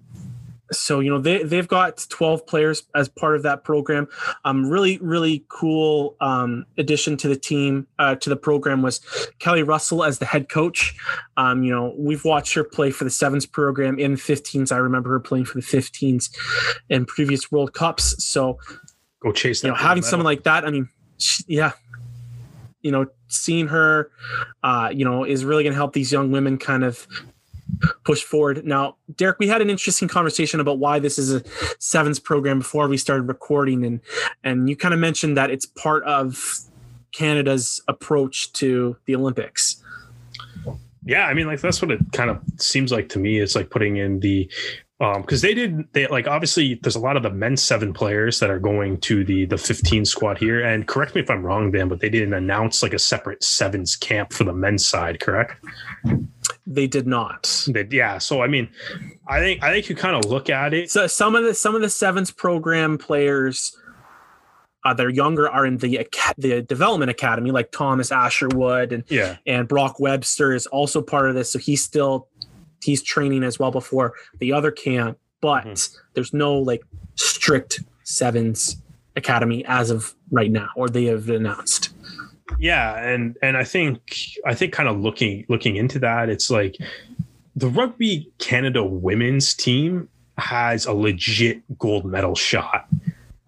[0.72, 4.08] so you know they they've got 12 players as part of that program.
[4.44, 9.00] Um really really cool um addition to the team uh to the program was
[9.38, 10.94] kelly russell as the head coach.
[11.36, 15.10] Um you know we've watched her play for the sevens program in 15s i remember
[15.10, 16.30] her playing for the 15s
[16.88, 18.24] in previous world cups.
[18.24, 18.58] So
[19.20, 20.88] go chase that you know having someone like that i mean
[21.18, 21.72] she, yeah.
[22.82, 24.10] You know seeing her
[24.62, 27.08] uh you know is really going to help these young women kind of
[28.04, 28.64] push forward.
[28.64, 31.42] Now, Derek, we had an interesting conversation about why this is a
[31.78, 34.00] sevens program before we started recording, and
[34.44, 36.60] and you kind of mentioned that it's part of
[37.12, 39.82] Canada's approach to the Olympics.
[41.04, 43.38] Yeah, I mean, like that's what it kind of seems like to me.
[43.38, 44.50] It's like putting in the
[45.00, 47.92] um because um, they did they like obviously there's a lot of the men's seven
[47.92, 51.42] players that are going to the the 15 squad here and correct me if i'm
[51.44, 55.20] wrong dan but they didn't announce like a separate sevens camp for the men's side
[55.20, 55.62] correct
[56.66, 58.68] they did not they, yeah so i mean
[59.28, 61.74] i think i think you kind of look at it so some of the some
[61.74, 63.76] of the sevens program players
[64.86, 66.06] uh, that are younger are in the
[66.38, 69.36] the development academy, like Thomas Isherwood and yeah.
[69.44, 71.50] and Brock Webster is also part of this.
[71.50, 72.28] So he's still
[72.82, 75.98] he's training as well before the other camp, but mm-hmm.
[76.14, 76.82] there's no like
[77.16, 78.80] strict sevens
[79.16, 81.92] academy as of right now, or they have announced.
[82.58, 86.76] Yeah, and and I think I think kind of looking looking into that, it's like
[87.54, 92.86] the Rugby Canada women's team has a legit gold medal shot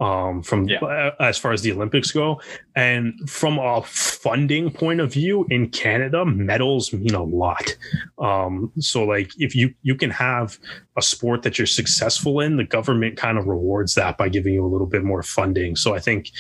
[0.01, 0.78] um, from yeah.
[0.78, 2.40] uh, as far as the Olympics go.
[2.76, 7.76] And from a funding point of view in Canada, medals mean a lot.
[8.18, 10.59] Um, so like if you you can have
[10.96, 14.64] a sport that you're successful in, the government kind of rewards that by giving you
[14.64, 15.76] a little bit more funding.
[15.76, 16.30] So I think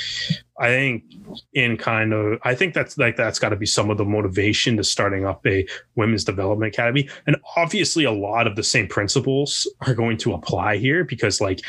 [0.60, 1.04] I think
[1.52, 4.76] in kind of I think that's like that's got to be some of the motivation
[4.76, 7.08] to starting up a women's development academy.
[7.26, 11.60] And obviously a lot of the same principles are going to apply here because like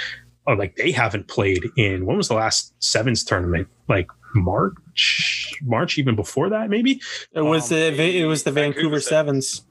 [0.50, 3.68] oh, like they haven't played in when was the last sevens tournament?
[3.88, 7.02] Like March, March even before that, maybe.
[7.34, 9.66] It was um, the it was the Vancouver, Vancouver sevens.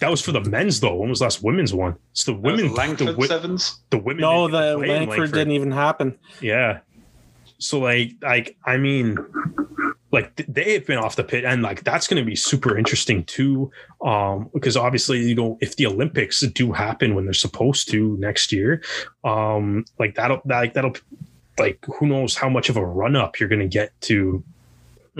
[0.00, 0.94] That was for the men's though.
[0.94, 1.96] When was the last women's one?
[2.12, 2.74] It's the women.
[2.74, 3.80] Langford the, sevens.
[3.90, 4.22] The women.
[4.22, 6.18] No, the Langford, Langford didn't even happen.
[6.40, 6.80] Yeah.
[7.58, 9.18] So like like I mean
[10.12, 13.24] like they have been off the pit and like that's going to be super interesting
[13.24, 13.70] too
[14.04, 18.52] um because obviously you know if the olympics do happen when they're supposed to next
[18.52, 18.82] year
[19.24, 20.94] um like that'll like that'll
[21.58, 24.42] like who knows how much of a run up you're going to get to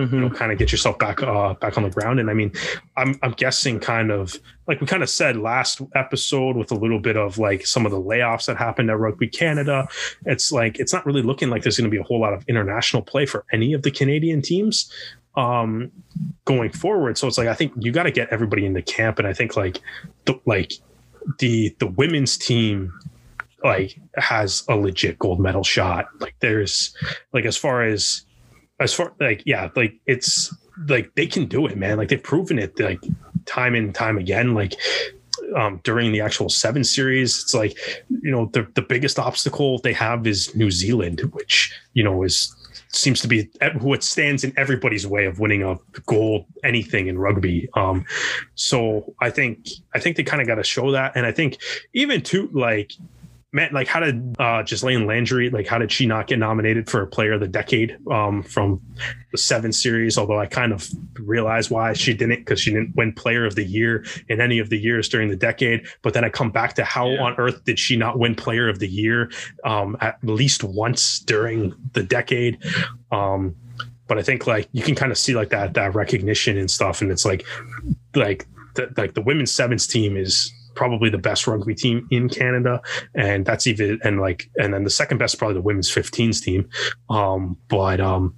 [0.07, 0.15] mm-hmm.
[0.15, 2.21] you know, kind of get yourself back uh, back on the ground.
[2.21, 2.53] And I mean,
[2.97, 7.01] I'm I'm guessing kind of like we kind of said last episode with a little
[7.01, 9.89] bit of like some of the layoffs that happened at Rugby Canada.
[10.27, 12.45] It's like it's not really looking like there's going to be a whole lot of
[12.49, 14.93] international play for any of the Canadian teams
[15.37, 15.91] um
[16.45, 17.17] going forward.
[17.17, 19.57] So it's like I think you got to get everybody into camp, and I think
[19.57, 19.81] like
[20.25, 20.73] the like
[21.39, 22.93] the the women's team
[23.63, 26.07] like has a legit gold medal shot.
[26.19, 26.95] Like there's
[27.33, 28.25] like as far as
[28.81, 30.53] as far like yeah, like it's
[30.89, 31.99] like they can do it, man.
[31.99, 33.01] Like they've proven it like
[33.47, 34.55] time and time again.
[34.55, 34.75] Like
[35.57, 37.77] um, during the actual seven series, it's like
[38.09, 42.55] you know the the biggest obstacle they have is New Zealand, which you know is
[42.93, 43.49] seems to be
[43.81, 47.69] what stands in everybody's way of winning a gold anything in rugby.
[47.75, 48.05] Um,
[48.55, 51.59] so I think I think they kind of got to show that, and I think
[51.93, 52.93] even too like
[53.53, 57.03] man, like how did uh Ghislaine Landry, like how did she not get nominated for
[57.03, 58.81] a player of the decade um from
[59.33, 60.17] the seven series?
[60.17, 60.89] Although I kind of
[61.19, 64.71] realized why she didn't because she didn't win player of the year in any of
[64.71, 65.87] the years during the decade.
[66.03, 67.23] But then I come back to how yeah.
[67.23, 69.31] on earth did she not win player of the year
[69.65, 72.59] um at least once during the decade?
[73.11, 73.57] Um
[74.07, 77.01] but I think like you can kind of see like that that recognition and stuff,
[77.01, 77.47] and it's like
[78.17, 82.81] like the, like the women's sevens team is probably the best rugby team in Canada,
[83.15, 86.69] and that's even and like and then the second best probably the women's 15s team,
[87.09, 88.35] um, but um,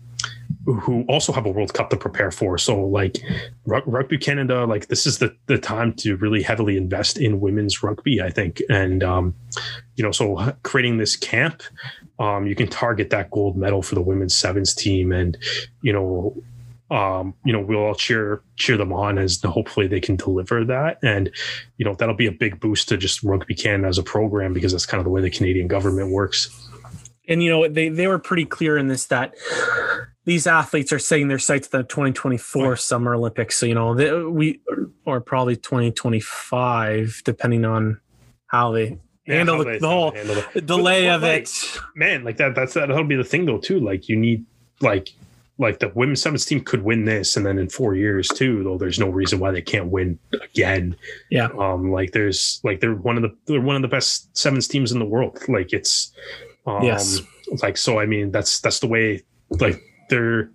[0.64, 2.56] who also have a World Cup to prepare for.
[2.58, 3.18] So like
[3.66, 8.20] rugby Canada, like this is the the time to really heavily invest in women's rugby,
[8.20, 9.34] I think, and um,
[9.96, 11.62] you know, so creating this camp.
[12.18, 15.36] Um, you can target that gold medal for the women's sevens team and
[15.80, 16.36] you know
[16.92, 20.98] um, you know, we'll all cheer cheer them on as hopefully they can deliver that,
[21.02, 21.30] and
[21.78, 24.72] you know that'll be a big boost to just Rugby Canada as a program because
[24.72, 26.68] that's kind of the way the Canadian government works.
[27.26, 29.34] And you know they they were pretty clear in this that
[30.26, 32.78] these athletes are setting their sights to the 2024 right.
[32.78, 33.58] Summer Olympics.
[33.58, 34.60] So you know they, we
[35.06, 38.02] or probably 2025 depending on
[38.48, 40.10] how they yeah, handle the, the whole
[40.66, 41.78] delay of like, it.
[41.96, 43.80] Man, like that that's that'll be the thing though too.
[43.80, 44.44] Like you need
[44.82, 45.08] like
[45.62, 48.76] like the women's sevens team could win this and then in four years too though
[48.76, 50.96] there's no reason why they can't win again.
[51.30, 51.48] Yeah.
[51.58, 54.92] Um like there's like they're one of the they're one of the best sevens teams
[54.92, 55.38] in the world.
[55.48, 56.12] Like it's
[56.66, 57.20] um yes.
[57.62, 60.50] like so i mean that's that's the way like they're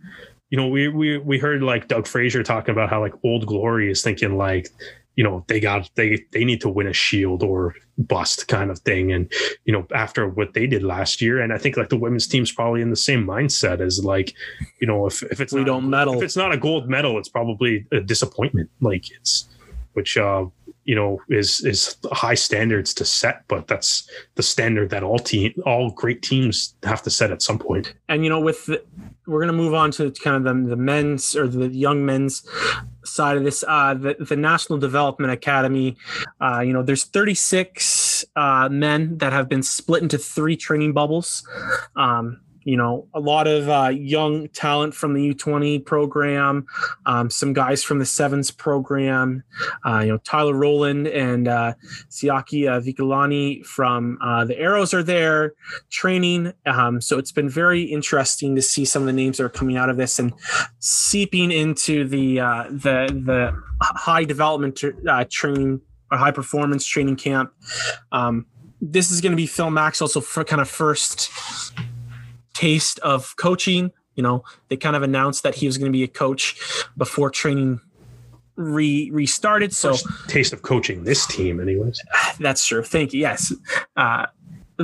[0.49, 3.91] you know we we we heard like doug fraser talking about how like old glory
[3.91, 4.69] is thinking like
[5.17, 8.79] you know they got they they need to win a shield or bust kind of
[8.79, 9.11] thing.
[9.11, 9.29] And
[9.65, 12.51] you know after what they did last year and i think like the women's team's
[12.51, 14.33] probably in the same mindset as like
[14.79, 16.15] you know if, if it's we not, don't medal.
[16.15, 18.69] if it's not a gold medal it's probably a disappointment.
[18.79, 19.49] Like it's
[19.93, 20.45] which uh
[20.85, 25.51] you know is is high standards to set but that's the standard that all team
[25.65, 27.93] all great teams have to set at some point.
[28.07, 28.83] And you know with the,
[29.27, 32.47] we're going to move on to kind of the, the men's or the young men's
[33.03, 35.95] side of this uh the, the national development academy
[36.41, 41.47] uh you know there's 36 uh, men that have been split into three training bubbles.
[41.95, 46.65] Um, you know, a lot of uh, young talent from the U20 program,
[47.05, 49.41] um, some guys from the Sevens program,
[49.85, 51.75] uh, you know, Tyler Rowland and uh,
[52.09, 55.53] Siaki uh, from uh, the Arrows are there
[55.89, 56.51] training.
[56.65, 59.77] Um, so it's been very interesting to see some of the names that are coming
[59.77, 60.33] out of this and
[60.79, 65.79] seeping into the uh, the the high development uh, training
[66.11, 67.53] or high performance training camp.
[68.11, 68.45] Um,
[68.81, 71.31] this is going to be Phil Maxwell's also for kind of first
[72.57, 73.91] taste of coaching.
[74.15, 76.59] You know, they kind of announced that he was going to be a coach
[76.97, 77.79] before training
[78.55, 79.73] re restarted.
[79.73, 82.01] So First taste of coaching this team, anyways.
[82.39, 82.83] That's true.
[82.83, 83.21] Thank you.
[83.21, 83.53] Yes,
[83.95, 84.25] uh,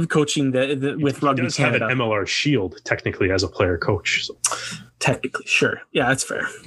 [0.09, 1.87] coaching the, the with he Rugby does Canada.
[1.87, 4.25] have an MLR Shield technically as a player coach.
[4.25, 4.37] So
[4.99, 5.81] Technically, sure.
[5.91, 6.47] Yeah, that's fair.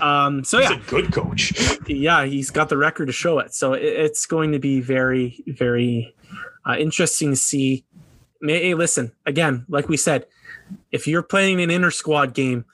[0.00, 1.52] Um, so he's yeah, a good coach.
[1.88, 3.52] yeah, he's got the record to show it.
[3.52, 6.14] So it, it's going to be very, very
[6.64, 7.84] uh, interesting to see.
[8.40, 10.26] Hey, listen, again, like we said,
[10.92, 12.64] if you're playing an inter squad game,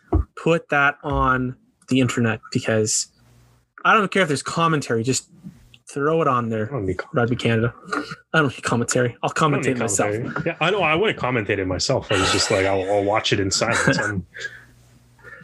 [0.43, 1.57] put that on
[1.89, 3.09] the internet because
[3.85, 5.31] I don't care if there's commentary, just
[5.89, 6.69] throw it on there.
[6.69, 7.73] I don't Rugby Canada.
[8.35, 9.17] I don't need commentary.
[9.23, 10.15] I'll I don't commentate need myself.
[10.45, 10.83] Yeah, I know.
[10.83, 12.11] I would have commentated myself.
[12.11, 13.99] I was just like, I'll, I'll watch it in silence.
[13.99, 14.27] I'm,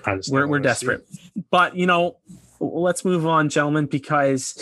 [0.04, 1.06] I just we're, we're desperate
[1.50, 2.16] but you know
[2.60, 4.60] let's move on gentlemen because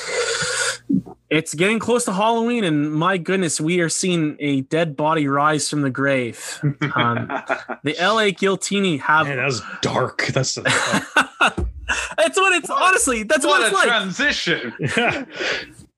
[1.28, 5.68] it's getting close to halloween and my goodness we are seeing a dead body rise
[5.68, 6.60] from the grave
[6.94, 7.26] um,
[7.84, 9.00] the la Giltini it.
[9.00, 10.26] have Man, that was dark.
[10.28, 10.54] That's
[12.16, 14.72] that's what it's honestly that's what, what it's a like transition.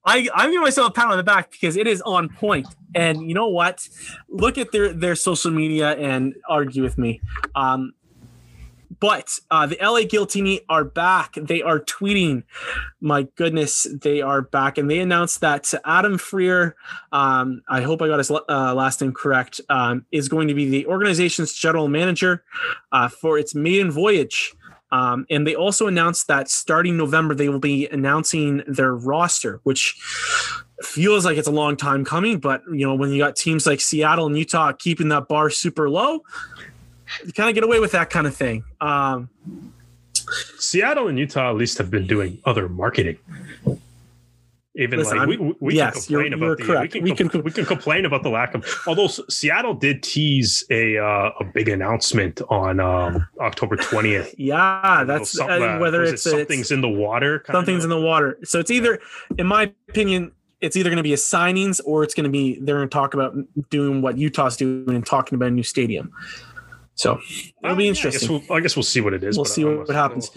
[0.05, 2.67] I, I'm giving myself a pat on the back because it is on point.
[2.93, 3.87] And you know what?
[4.27, 7.21] Look at their their social media and argue with me.
[7.55, 7.93] Um,
[9.03, 11.33] but uh, the LA Giltini are back.
[11.35, 12.43] They are tweeting.
[13.01, 16.71] My goodness, they are back, and they announced that Adam Freier,
[17.11, 20.69] um, I hope I got his uh, last name correct, um, is going to be
[20.69, 22.45] the organization's general manager
[22.93, 24.53] uh, for its maiden voyage.
[24.93, 29.97] Um, and they also announced that starting November, they will be announcing their roster, which
[30.81, 32.39] feels like it's a long time coming.
[32.39, 35.89] But, you know, when you got teams like Seattle and Utah keeping that bar super
[35.89, 36.21] low,
[37.35, 38.63] kind of get away with that kind of thing.
[38.81, 39.29] Um,
[40.57, 43.17] Seattle and Utah at least have been doing other marketing.
[44.75, 46.93] Even Listen, like we, we, we yes, can complain you're- about you're the correct.
[46.95, 50.63] we can, We can- we can complain about the lack of although Seattle did tease
[50.71, 54.33] a uh, a big announcement on um, October twentieth.
[54.39, 58.39] yeah, that's uh, whether it's, something's it's in the water, something's in the water.
[58.45, 58.99] So it's either,
[59.37, 62.57] in my opinion, it's either going to be a signings or it's going to be
[62.59, 63.35] they're going to talk about
[63.69, 66.11] doing what Utah's doing and talking about a new stadium.
[66.95, 67.19] So
[67.63, 68.43] it'll be yeah, I guess interesting.
[68.47, 69.37] we'll, I guess we'll see what it is.
[69.37, 70.29] we'll see what, what happens.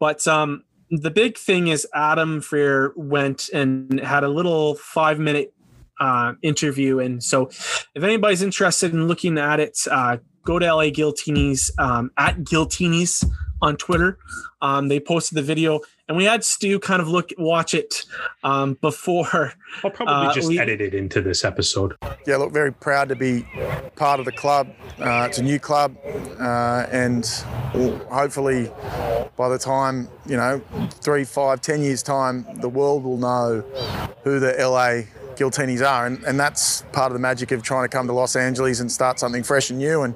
[0.00, 5.52] But um, the big thing is Adam Freier went and had a little five minute
[6.00, 6.98] uh, interview.
[6.98, 12.10] And so if anybody's interested in looking at it, uh, go to LA Giltinis um,
[12.16, 13.24] at Giltinis
[13.62, 14.18] on Twitter.
[14.60, 18.04] Um, they posted the video and we had Stu kind of look watch it
[18.44, 19.54] um, before.
[19.82, 21.96] I'll probably uh, just we- edit it into this episode.
[22.26, 23.46] yeah, look, very proud to be
[23.96, 24.68] part of the club.
[24.98, 25.96] Uh, it's a new club,
[26.38, 27.24] uh, and
[28.10, 28.70] hopefully,
[29.36, 30.60] by the time you know,
[31.00, 33.60] three, five, ten years time, the world will know
[34.24, 35.04] who the LA
[35.36, 38.36] Giltinis are, and, and that's part of the magic of trying to come to Los
[38.36, 40.02] Angeles and start something fresh and new.
[40.02, 40.14] And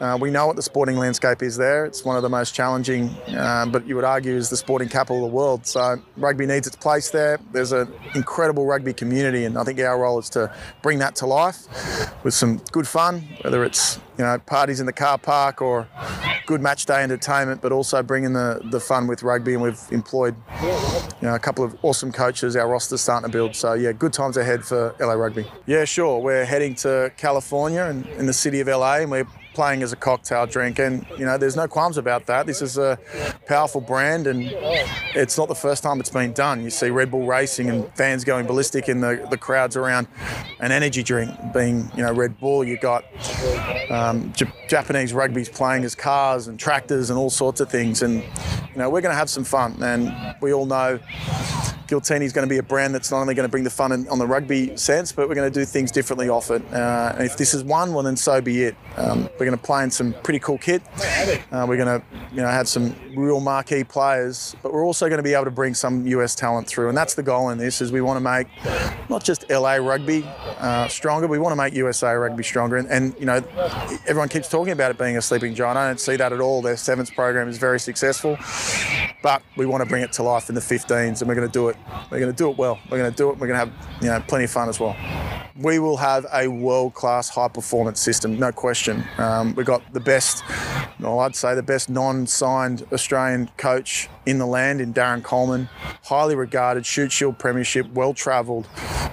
[0.00, 1.86] uh, we know what the sporting landscape is there.
[1.86, 5.24] It's one of the most challenging, uh, but you would argue is the sporting capital
[5.24, 5.66] of the world.
[5.66, 7.38] So rugby needs its place there.
[7.52, 10.52] There's an incredible rugby community, and I think our role is to
[10.82, 11.66] bring that to life
[12.24, 15.88] with some good fun, whether it's you know parties in the car park or
[16.46, 19.54] good match day entertainment, but also bringing the, the fun with rugby.
[19.54, 22.56] And we've employed you know a couple of awesome coaches.
[22.56, 23.54] Our roster's starting to build.
[23.56, 25.46] So yeah, good times ahead for LA Rugby.
[25.66, 26.20] Yeah, sure.
[26.20, 29.26] We're heading to California and in the city of LA, and we're
[29.56, 32.76] playing as a cocktail drink and you know there's no qualms about that this is
[32.76, 32.98] a
[33.46, 34.42] powerful brand and
[35.14, 38.22] it's not the first time it's been done you see red bull racing and fans
[38.22, 40.06] going ballistic in the, the crowds around
[40.60, 43.02] an energy drink being you know red bull you got
[43.90, 48.16] um, J- japanese rugby's playing as cars and tractors and all sorts of things and
[48.16, 51.00] you know we're going to have some fun and we all know
[51.86, 53.92] Giltini is going to be a brand that's not only going to bring the fun
[53.92, 56.62] in, on the rugby sense, but we're going to do things differently off it.
[56.72, 58.76] Uh, and if this is one, well then so be it.
[58.96, 60.82] Um, we're going to play in some pretty cool kit.
[61.50, 62.02] Uh, we're going to,
[62.32, 65.50] you know, have some real marquee players, but we're also going to be able to
[65.50, 66.88] bring some US talent through.
[66.88, 68.48] And that's the goal in this: is we want to make
[69.08, 70.24] not just LA rugby
[70.58, 72.76] uh, stronger, we want to make USA rugby stronger.
[72.76, 73.42] And, and you know,
[74.06, 75.78] everyone keeps talking about it being a sleeping giant.
[75.78, 76.62] I don't see that at all.
[76.62, 78.36] Their sevens program is very successful.
[79.22, 81.52] but we want to bring it to life in the 15s, and we're going to
[81.52, 81.76] do it.
[82.10, 82.78] We're going to do it well.
[82.90, 83.38] We're going to do it.
[83.38, 84.96] We're going to have you know plenty of fun as well.
[85.56, 89.02] We will have a world-class high-performance system, no question.
[89.36, 90.42] Um, we've got the best,
[90.98, 95.68] well, I'd say the best non-signed Australian coach in the land in Darren Coleman,
[96.04, 98.66] highly regarded, Shute Shield Premiership, well-travelled,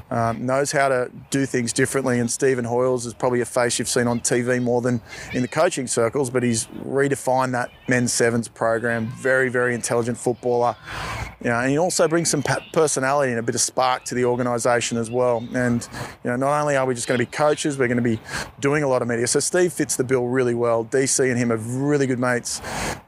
[0.09, 2.19] um, knows how to do things differently.
[2.19, 5.01] And Stephen Hoiles is probably a face you've seen on TV more than
[5.33, 9.07] in the coaching circles, but he's redefined that men's sevens program.
[9.17, 10.75] Very, very intelligent footballer.
[11.43, 14.23] You know, and he also brings some personality and a bit of spark to the
[14.23, 15.45] organisation as well.
[15.53, 15.87] And
[16.23, 18.19] you know, not only are we just going to be coaches, we're going to be
[18.61, 19.27] doing a lot of media.
[19.27, 20.85] So Steve fits the bill really well.
[20.85, 22.61] DC and him are really good mates,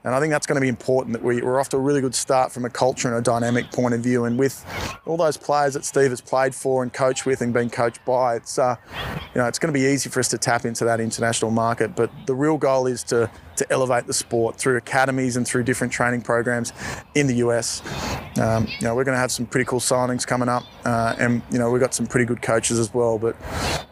[0.03, 2.02] and I think that's going to be important that we, we're off to a really
[2.02, 4.26] good start from a culture and a dynamic point of view.
[4.26, 4.65] And with
[5.06, 8.36] all those players that Steve has played for and coached with and been coached by,
[8.36, 8.76] it's uh,
[9.34, 11.95] you know, it's going to be easy for us to tap into that international market.
[11.95, 15.91] But the real goal is to to elevate the sport through academies and through different
[15.91, 16.73] training programs
[17.15, 17.82] in the US.
[18.38, 21.41] Um, you know, we're going to have some pretty cool signings coming up, uh, and
[21.52, 23.18] you know, we've got some pretty good coaches as well.
[23.18, 23.36] But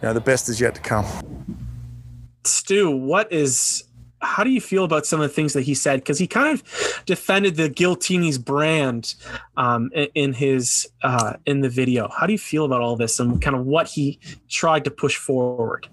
[0.02, 1.63] you know, the best is yet to come.
[2.46, 3.84] Stu, what is
[4.24, 6.00] how do you feel about some of the things that he said?
[6.00, 9.16] Because he kind of defended the Giltinis brand
[9.58, 12.10] um, in his uh, in the video.
[12.10, 15.18] How do you feel about all this and kind of what he tried to push
[15.18, 15.88] forward?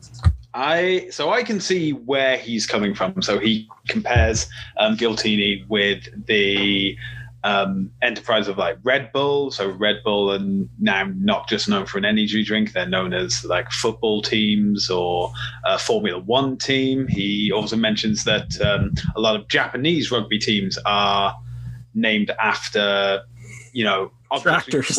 [0.55, 3.21] I so I can see where he's coming from.
[3.23, 4.47] So he compares
[4.79, 6.97] um, Giltini with the
[7.43, 9.51] um, enterprise of like Red Bull.
[9.51, 13.45] So Red Bull and now not just known for an energy drink, they're known as
[13.45, 15.33] like football teams or
[15.65, 17.07] a Formula One team.
[17.09, 21.37] He also mentions that um, a lot of Japanese rugby teams are
[21.95, 23.23] named after,
[23.73, 24.99] you know, tractors.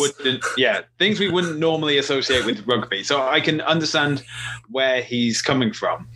[0.56, 3.02] yeah, things we wouldn't normally associate with rugby.
[3.02, 4.24] So I can understand
[4.68, 6.08] where he's coming from.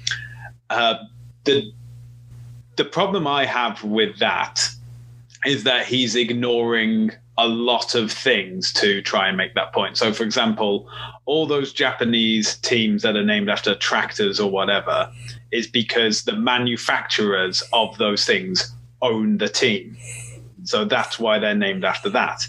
[0.69, 0.97] Uh,
[1.44, 1.73] the
[2.77, 4.69] the problem I have with that
[5.47, 9.97] is that he's ignoring a lot of things to try and make that point.
[9.97, 10.89] So, for example,
[11.27, 15.10] all those Japanese teams that are named after tractors or whatever
[15.52, 19.97] is because the manufacturers of those things own the team.
[20.64, 22.47] So that's why they're named after that.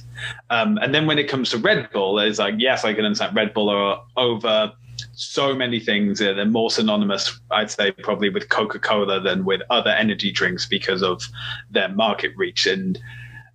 [0.49, 3.35] Um, and then when it comes to Red Bull, it's like, yes, I can understand
[3.35, 4.73] Red Bull are over
[5.17, 6.19] so many things.
[6.19, 11.01] They're more synonymous, I'd say, probably with Coca Cola than with other energy drinks because
[11.01, 11.23] of
[11.71, 12.99] their market reach and,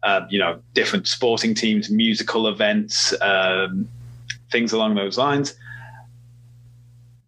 [0.02, 3.89] uh, you know, different sporting teams, musical events, um,
[4.51, 5.55] things along those lines.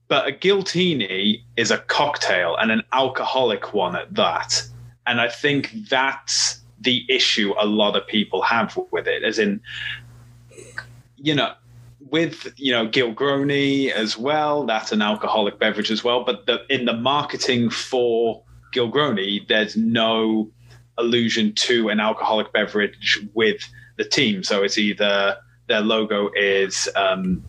[0.09, 4.67] But a Giltini is a cocktail and an alcoholic one at that.
[5.07, 9.61] And I think that's the issue a lot of people have with it, as in,
[11.17, 11.55] you know,
[12.11, 14.65] with you know Gilgroni as well.
[14.65, 16.25] That's an alcoholic beverage as well.
[16.25, 18.43] But the, in the marketing for
[18.75, 20.51] Gilgroni, there's no
[20.99, 24.43] allusion to an alcoholic beverage with the team.
[24.43, 25.37] So it's either
[25.67, 27.43] their logo is um,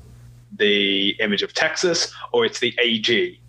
[0.56, 3.40] the image of Texas or it's the AG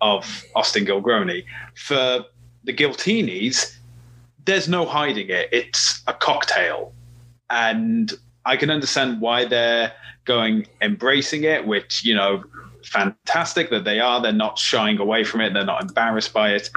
[0.00, 1.44] of Austin Gilgroni.
[1.74, 2.24] For
[2.64, 3.76] the Giltinis,
[4.44, 5.48] there's no hiding it.
[5.52, 6.92] It's a cocktail.
[7.50, 8.12] And
[8.46, 9.92] I can understand why they're
[10.24, 12.42] going embracing it, which, you know,
[12.84, 14.22] fantastic that they are.
[14.22, 16.70] They're not shying away from it, they're not embarrassed by it.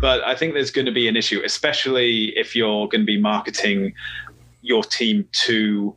[0.00, 3.20] But I think there's going to be an issue, especially if you're going to be
[3.20, 3.94] marketing
[4.62, 5.94] your team to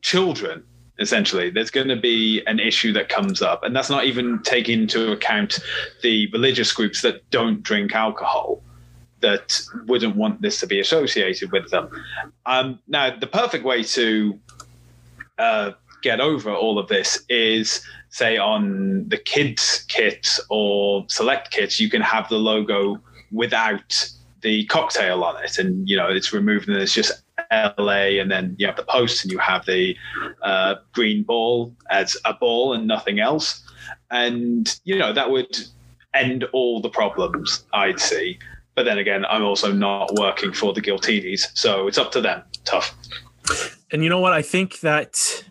[0.00, 0.62] children
[0.98, 4.82] essentially there's going to be an issue that comes up and that's not even taking
[4.82, 5.58] into account
[6.02, 8.62] the religious groups that don't drink alcohol
[9.26, 11.90] that wouldn't want this to be associated with them.
[12.46, 14.38] Um, now, the perfect way to
[15.38, 21.80] uh, get over all of this is, say, on the kids' kit or select kits,
[21.80, 23.00] you can have the logo
[23.32, 23.90] without
[24.42, 27.10] the cocktail on it, and you know it's removed, and it's just
[27.50, 29.96] LA, and then you have the post, and you have the
[30.42, 33.66] uh, green ball as a ball and nothing else,
[34.12, 35.58] and you know that would
[36.14, 38.38] end all the problems I'd see.
[38.76, 42.42] But then again, I'm also not working for the Giltinis, so it's up to them.
[42.64, 42.94] Tough.
[43.90, 44.34] And you know what?
[44.34, 45.44] I think that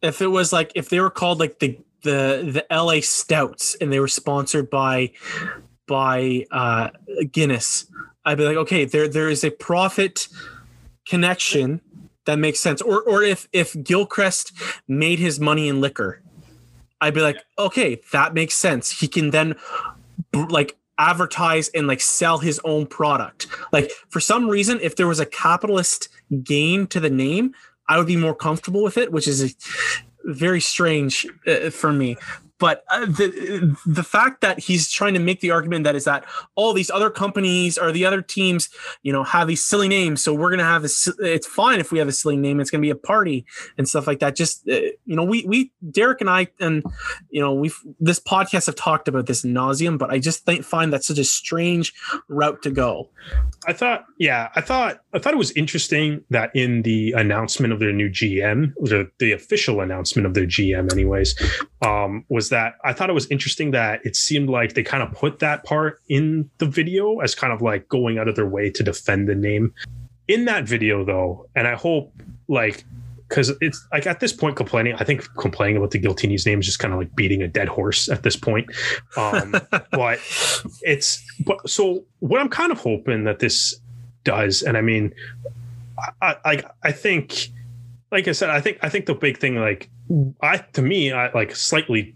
[0.00, 3.92] if it was like if they were called like the the the LA Stouts and
[3.92, 5.10] they were sponsored by
[5.88, 6.90] by uh,
[7.32, 7.86] Guinness,
[8.24, 10.28] I'd be like, okay, there there is a profit
[11.06, 11.80] connection
[12.26, 12.80] that makes sense.
[12.80, 14.52] Or or if if Gilchrist
[14.86, 16.22] made his money in liquor,
[17.00, 19.00] I'd be like, okay, that makes sense.
[19.00, 19.56] He can then
[20.32, 23.46] like advertise and like sell his own product.
[23.72, 26.08] Like for some reason, if there was a capitalist
[26.42, 27.54] gain to the name,
[27.88, 29.54] I would be more comfortable with it, which is
[30.24, 32.16] very strange uh, for me.
[32.58, 36.24] But uh, the the fact that he's trying to make the argument that is that
[36.54, 38.68] all these other companies or the other teams,
[39.02, 40.88] you know, have these silly names, so we're gonna have a.
[41.18, 42.60] It's fine if we have a silly name.
[42.60, 43.44] It's gonna be a party
[43.76, 44.36] and stuff like that.
[44.36, 44.74] Just uh,
[45.04, 46.84] you know, we we Derek and I and
[47.30, 50.92] you know we've this podcast have talked about this nauseum, but I just think find
[50.92, 51.92] that such a strange
[52.28, 53.10] route to go.
[53.66, 57.80] I thought, yeah, I thought I thought it was interesting that in the announcement of
[57.80, 61.34] their new GM, the the official announcement of their GM, anyways,
[61.82, 65.12] um, was that I thought it was interesting that it seemed like they kind of
[65.12, 68.70] put that part in the video as kind of like going out of their way
[68.70, 69.72] to defend the name.
[70.26, 72.12] In that video, though, and I hope
[72.48, 72.84] like
[73.28, 76.66] because it's like at this point complaining i think complaining about the Giltinis name is
[76.66, 78.70] just kind of like beating a dead horse at this point
[79.16, 79.54] um
[79.90, 80.18] but
[80.82, 83.74] it's but so what i'm kind of hoping that this
[84.24, 85.12] does and i mean
[86.22, 87.48] i i i think
[88.12, 89.88] like i said i think i think the big thing like
[90.42, 92.14] i to me i like slightly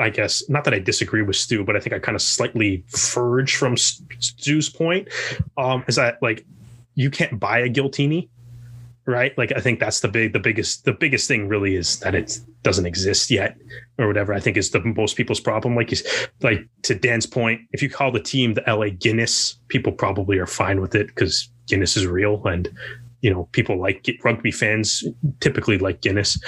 [0.00, 2.84] I guess not that I disagree with Stu, but I think I kind of slightly
[2.88, 5.08] verge from Stu's point.
[5.56, 6.44] Um, is that like
[6.94, 8.28] you can't buy a Giltini
[9.06, 12.14] right like i think that's the big the biggest the biggest thing really is that
[12.14, 13.56] it doesn't exist yet
[13.98, 15.94] or whatever i think is the most people's problem like
[16.42, 20.46] like to dan's point if you call the team the la guinness people probably are
[20.46, 22.68] fine with it because guinness is real and
[23.20, 25.04] you know people like rugby fans
[25.40, 26.38] typically like guinness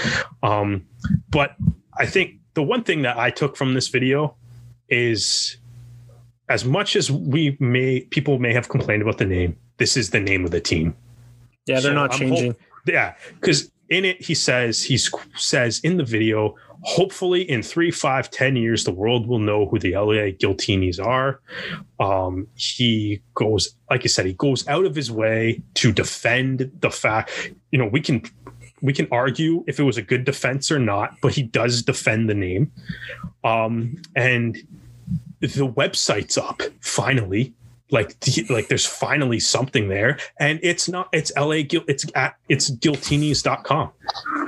[0.43, 0.85] um
[1.31, 1.55] but
[1.99, 4.35] i think the one thing that i took from this video
[4.89, 5.57] is
[6.49, 10.21] as much as we may people may have complained about the name this is the
[10.21, 10.95] name of the team
[11.69, 12.53] yeah, they're so not I'm changing.
[12.53, 14.99] Hope, yeah, because in it he says he
[15.37, 19.79] says in the video, hopefully in three, five, ten years, the world will know who
[19.79, 21.41] the LA Giltinis are.
[22.01, 26.91] Um, he goes, like I said, he goes out of his way to defend the
[26.91, 27.53] fact.
[27.71, 28.23] You know, we can
[28.81, 32.29] we can argue if it was a good defense or not, but he does defend
[32.29, 32.71] the name.
[33.45, 34.57] Um, and
[35.41, 37.55] the website's up finally
[37.91, 38.17] like
[38.51, 40.19] like there's finally something there.
[40.41, 43.93] And it's not it's la it's at it's giltinis.com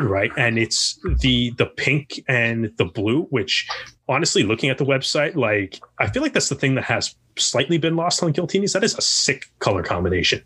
[0.01, 0.31] right?
[0.37, 3.69] And it's the the pink and the blue which
[4.09, 7.79] honestly looking at the website like i feel like that's the thing that has slightly
[7.79, 8.73] been lost on giltinis.
[8.73, 10.43] That is a sick color combination.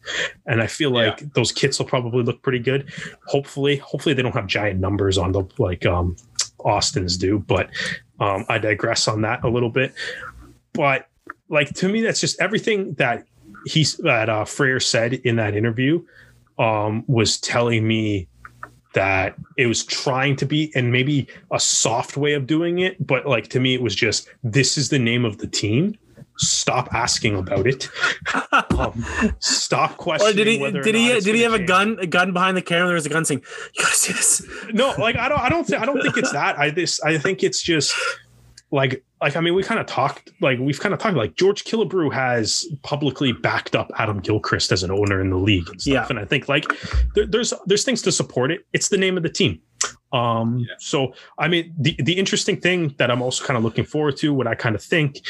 [0.47, 1.29] And i feel like yeah.
[1.35, 2.93] those kits will probably look pretty good.
[3.27, 6.17] Hopefully hopefully they don't have giant numbers on the like um
[6.61, 7.69] austin's do but
[8.21, 9.95] um i digress on that a little bit.
[10.73, 11.09] But
[11.49, 13.27] like to me, that's just everything that
[13.67, 16.05] he's that uh, Freier said in that interview
[16.59, 18.29] um, was telling me
[18.95, 23.27] that it was trying to be and maybe a soft way of doing it, but
[23.27, 25.99] like to me, it was just this is the name of the team.
[26.37, 27.89] Stop asking about it.
[28.53, 29.05] um,
[29.39, 30.33] stop questioning.
[30.35, 30.59] Or did he?
[30.59, 31.21] Did he?
[31.21, 31.63] Did he have change.
[31.63, 31.99] a gun?
[32.01, 32.87] A gun behind the camera?
[32.87, 33.43] There was a gun saying,
[33.75, 35.41] "You gotta see this." No, like I don't.
[35.41, 35.65] I don't.
[35.65, 36.59] Th- I don't think it's that.
[36.59, 37.01] I this.
[37.03, 37.95] I think it's just
[38.75, 41.65] like like I mean, we kind of talked like we've kind of talked like George
[41.65, 45.93] Killebrew has publicly backed up Adam Gilchrist as an owner in the league and stuff,
[45.93, 46.07] yeah.
[46.11, 46.65] and I think like
[47.15, 48.67] there, there's there's things to support it.
[48.73, 49.61] It's the name of the team.
[50.13, 50.75] Um, yeah.
[50.79, 54.35] so I mean, the the interesting thing that I'm also kind of looking forward to,
[54.35, 55.21] what I kind of think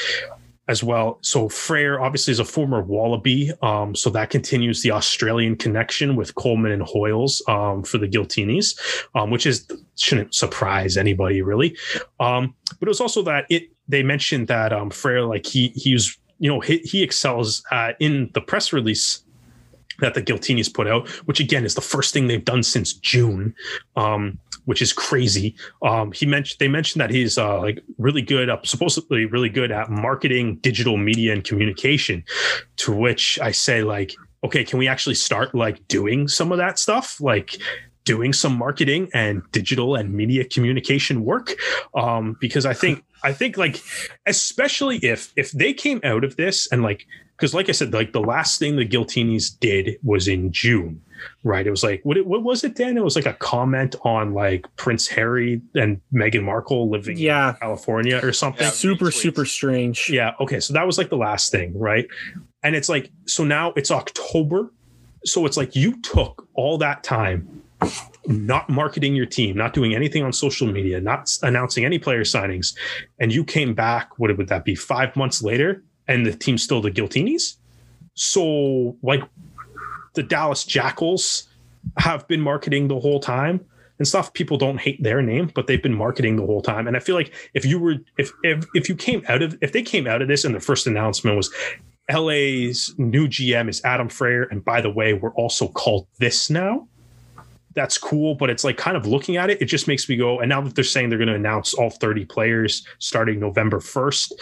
[0.68, 1.18] as well.
[1.20, 6.34] So Freier obviously is a former Wallaby, um, so that continues the Australian connection with
[6.34, 8.78] Coleman and Hoiles um, for the Giltinis,
[9.14, 9.66] um, which is
[9.96, 11.76] shouldn't surprise anybody really.
[12.20, 16.18] Um, but it was also that it they mentioned that um, Freier like he he's
[16.38, 19.22] you know he, he excels uh, in the press release
[20.00, 23.54] that the Giltinis put out, which again is the first thing they've done since June.
[23.96, 25.54] Um, which is crazy.
[25.82, 29.70] Um, he mentioned they mentioned that he's uh, like really good, uh, supposedly really good
[29.70, 32.24] at marketing, digital media, and communication.
[32.76, 34.14] To which I say, like,
[34.44, 37.56] okay, can we actually start like doing some of that stuff, like
[38.04, 41.54] doing some marketing and digital and media communication work?
[41.94, 43.82] Um, because I think I think like
[44.26, 48.12] especially if if they came out of this and like because like I said, like
[48.12, 51.00] the last thing the Giltinis did was in June
[51.42, 51.66] right?
[51.66, 52.16] It was like what?
[52.16, 52.96] It, what was it, then?
[52.96, 57.50] It was like a comment on like Prince Harry and Meghan Markle living yeah.
[57.50, 58.64] in California or something.
[58.64, 60.10] Yeah, super super strange.
[60.10, 60.32] Yeah.
[60.40, 60.60] Okay.
[60.60, 62.06] So that was like the last thing, right?
[62.62, 64.72] And it's like so now it's October,
[65.24, 67.62] so it's like you took all that time
[68.26, 72.74] not marketing your team, not doing anything on social media, not announcing any player signings,
[73.18, 74.18] and you came back.
[74.18, 74.74] What would that be?
[74.74, 77.56] Five months later, and the team's still the Giltinis.
[78.14, 79.22] So, like,
[80.14, 81.48] the Dallas Jackals
[81.98, 83.64] have been marketing the whole time
[83.98, 84.32] and stuff.
[84.32, 86.88] People don't hate their name, but they've been marketing the whole time.
[86.88, 89.72] And I feel like if you were if if if you came out of if
[89.72, 91.52] they came out of this and the first announcement was
[92.12, 96.86] LA's new GM is Adam Freier, and by the way, we're also called this now.
[97.74, 100.40] that's cool, but it's like kind of looking at it, it just makes me go.
[100.40, 104.32] And now that they're saying they're going to announce all 30 players starting November 1st,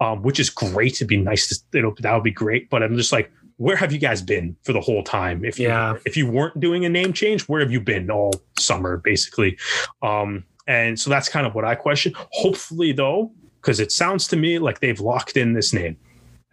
[0.00, 0.94] um, which is great.
[0.94, 2.68] It'd be nice to, it'll, that would be great.
[2.68, 5.44] But I'm just like, where have you guys been for the whole time?
[5.44, 5.96] If you, Yeah.
[6.06, 9.58] if you weren't doing a name change, where have you been all summer, basically?
[10.00, 12.14] Um, and so that's kind of what I question.
[12.30, 15.98] Hopefully, though, because it sounds to me like they've locked in this name.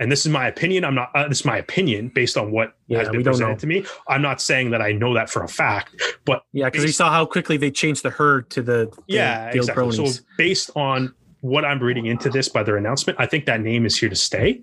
[0.01, 0.83] And this is my opinion.
[0.83, 1.11] I'm not.
[1.15, 3.57] Uh, this is my opinion based on what Yeah, has been presented know.
[3.59, 3.85] to me.
[4.09, 7.09] I'm not saying that I know that for a fact, but Yeah, because we saw
[7.09, 9.95] how quickly they changed the herd to the, the yeah, Gil exactly.
[10.11, 13.85] So based on what I'm reading into this by their announcement, I think that name
[13.85, 14.61] is here to stay,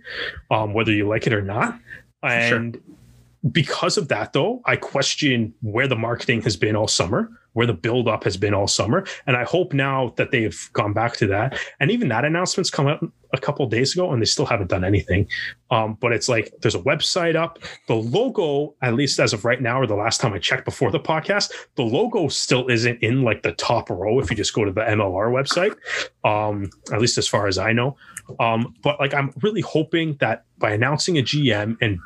[0.50, 1.78] um, whether you like it or not.
[2.28, 2.59] Sure.
[2.59, 2.80] And
[3.52, 7.74] because of that, though, I question where the marketing has been all summer, where the
[7.74, 11.26] build up has been all summer, and I hope now that they've gone back to
[11.28, 11.59] that.
[11.78, 14.82] And even that announcement's come out a couple days ago, and they still haven't done
[14.82, 15.28] anything.
[15.70, 17.59] Um, but it's like there's a website up.
[17.86, 20.90] The logo, at least as of right now, or the last time I checked before
[20.90, 24.64] the podcast, the logo still isn't in like the top row if you just go
[24.64, 25.76] to the MLR website.
[26.24, 27.96] Um, at least as far as I know.
[28.40, 31.98] Um, but like I'm really hoping that by announcing a GM and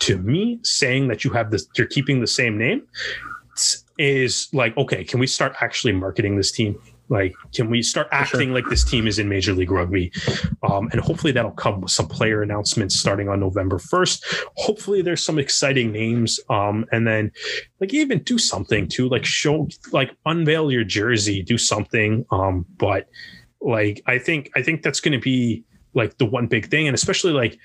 [0.00, 2.82] to me saying that you have this you're keeping the same name
[3.98, 6.78] is like okay can we start actually marketing this team?
[7.08, 10.10] Like can we start acting like this team is in major league rugby?
[10.62, 14.22] Um, and hopefully that'll come with some player announcements starting on november 1st
[14.56, 17.30] hopefully there's some exciting names um, and then
[17.80, 23.08] like even do something to like show like unveil your jersey do something um, but
[23.60, 25.64] like i think i think that's going to be
[25.94, 27.58] like the one big thing and especially like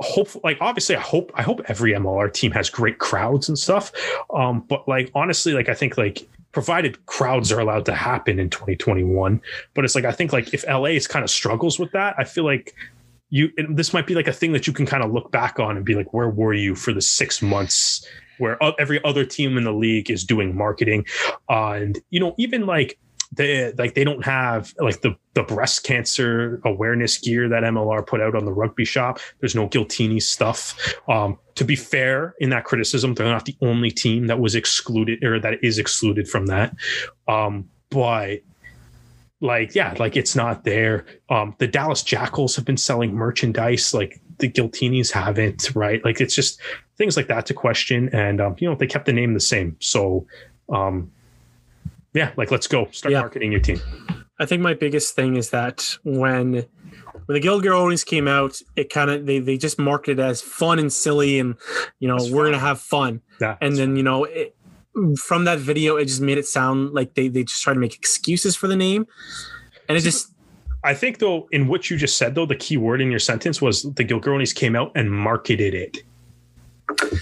[0.00, 3.92] hope like obviously i hope i hope every mlr team has great crowds and stuff.
[4.34, 8.50] Um but like honestly like i think like provided crowds are allowed to happen in
[8.50, 9.40] 2021
[9.74, 12.24] but it's like i think like if la is kind of struggles with that i
[12.24, 12.74] feel like
[13.30, 15.76] you this might be like a thing that you can kind of look back on
[15.76, 18.06] and be like where were you for the six months
[18.38, 21.06] where every other team in the league is doing marketing?
[21.48, 22.98] Uh, and you know even like
[23.32, 28.20] they like they don't have like the the breast cancer awareness gear that MLR put
[28.20, 29.18] out on the rugby shop.
[29.40, 30.94] There's no Giltini stuff.
[31.08, 35.24] Um, to be fair, in that criticism, they're not the only team that was excluded
[35.24, 36.74] or that is excluded from that.
[37.28, 38.40] Um, but
[39.40, 41.04] like yeah, like it's not there.
[41.28, 46.04] Um, the Dallas Jackals have been selling merchandise like the Giltinis haven't, right?
[46.04, 46.60] Like it's just
[46.96, 48.08] things like that to question.
[48.14, 49.76] And um, you know, they kept the name the same.
[49.80, 50.26] So
[50.68, 51.10] um
[52.16, 53.20] yeah, like let's go start Yeah.
[53.20, 53.80] marketing your team.
[54.40, 56.52] I think my biggest thing is that when
[57.26, 60.40] when the Guild Girls came out, it kind of they they just marketed it as
[60.42, 61.54] fun and silly, and
[62.00, 63.20] you know That's we're gonna have fun.
[63.40, 64.54] Yeah, And then you know it,
[65.18, 67.94] from that video, it just made it sound like they they just try to make
[67.94, 69.06] excuses for the name,
[69.88, 70.32] and it just
[70.84, 73.60] I think though, in what you just said though, the key word in your sentence
[73.62, 75.98] was the Gilgronis came out and marketed it.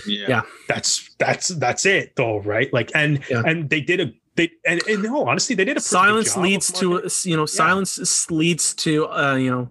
[0.06, 0.26] Yeah.
[0.28, 0.42] Yeah.
[0.68, 2.72] That's that's that's it though, right?
[2.72, 3.42] Like and Yeah.
[3.46, 6.36] and they did a they and, and no, honestly, they did a pretty good silence
[6.36, 9.70] leads to you know silence leads to uh, you know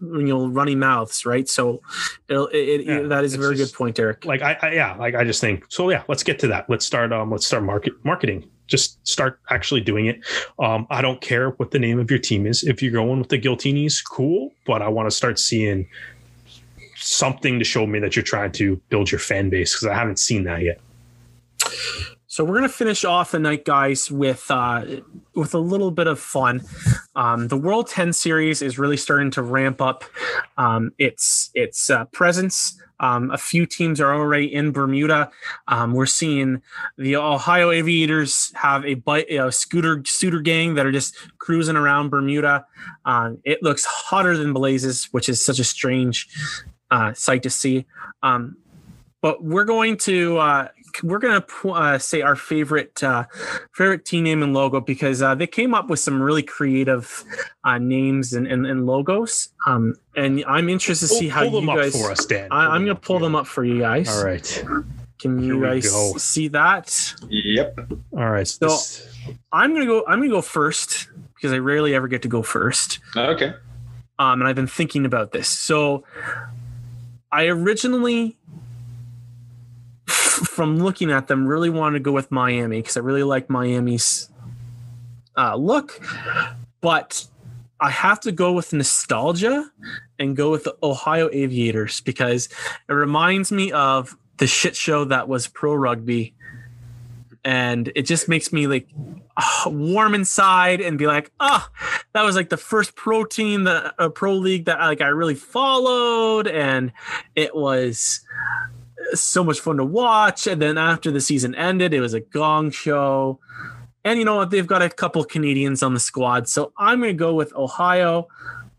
[0.00, 1.46] you know runny mouths, right?
[1.48, 1.82] So
[2.28, 4.24] it'll, it, it, Yeah, that is a very just- good point, Eric.
[4.24, 5.90] like I, I yeah, like I just think so.
[5.90, 6.70] Yeah, let's get to that.
[6.70, 7.12] Let's start.
[7.12, 8.48] Um, let's start market marketing.
[8.66, 10.20] Just start actually doing it.
[10.58, 12.62] Um, I don't care what the name of your team is.
[12.62, 14.52] If you're going with the Giltinis, cool.
[14.64, 15.88] But I want to start seeing
[16.96, 20.18] something to show me that you're trying to build your fan base because I haven't
[20.18, 20.80] seen that yet.
[22.30, 24.84] So we're gonna finish off the night, guys, with uh,
[25.34, 26.62] with a little bit of fun.
[27.16, 30.04] Um, the World Ten Series is really starting to ramp up
[30.56, 32.80] um, its its uh, presence.
[33.00, 35.32] Um, a few teams are already in Bermuda.
[35.66, 36.62] Um, we're seeing
[36.96, 42.64] the Ohio Aviators have a scooter scooter gang that are just cruising around Bermuda.
[43.06, 46.28] Um, it looks hotter than blazes, which is such a strange
[46.92, 47.86] uh, sight to see.
[48.22, 48.56] Um,
[49.22, 50.68] but we're going to uh,
[51.02, 53.24] we're going to uh, say our favorite uh,
[53.74, 57.24] favorite team name and logo because uh, they came up with some really creative
[57.64, 59.48] uh, names and, and, and logos.
[59.66, 61.94] Um, and I'm interested to see Pull- how pull you them guys.
[61.94, 62.48] up for us, Dan.
[62.50, 64.08] I, I'm going to pull for them up for you guys.
[64.08, 64.64] All right.
[65.20, 66.14] Can you guys go.
[66.16, 67.14] see that?
[67.28, 67.78] Yep.
[68.12, 68.46] All right.
[68.48, 69.06] So So- this-
[69.52, 70.04] I'm going to go.
[70.08, 72.98] I'm going to go first because I rarely ever get to go first.
[73.16, 73.52] Okay.
[74.18, 75.46] um, and I've been thinking about this.
[75.48, 76.04] So,
[77.32, 78.39] I originally, f-
[80.30, 84.28] from looking at them, really wanted to go with Miami because I really like Miami's
[85.36, 86.00] uh, look,
[86.80, 87.26] but
[87.80, 89.70] I have to go with nostalgia
[90.18, 92.48] and go with the Ohio Aviators because
[92.88, 96.34] it reminds me of the shit show that was pro rugby.
[97.42, 98.88] And it just makes me like
[99.36, 101.70] uh, warm inside and be like, ah,
[102.12, 105.34] that was like the first pro team that a pro league that like I really
[105.34, 106.92] followed, and
[107.34, 108.20] it was
[109.14, 110.46] so much fun to watch.
[110.46, 113.38] And then after the season ended, it was a gong show.
[114.04, 114.50] And you know what?
[114.50, 116.48] They've got a couple Canadians on the squad.
[116.48, 118.28] So I'm going to go with Ohio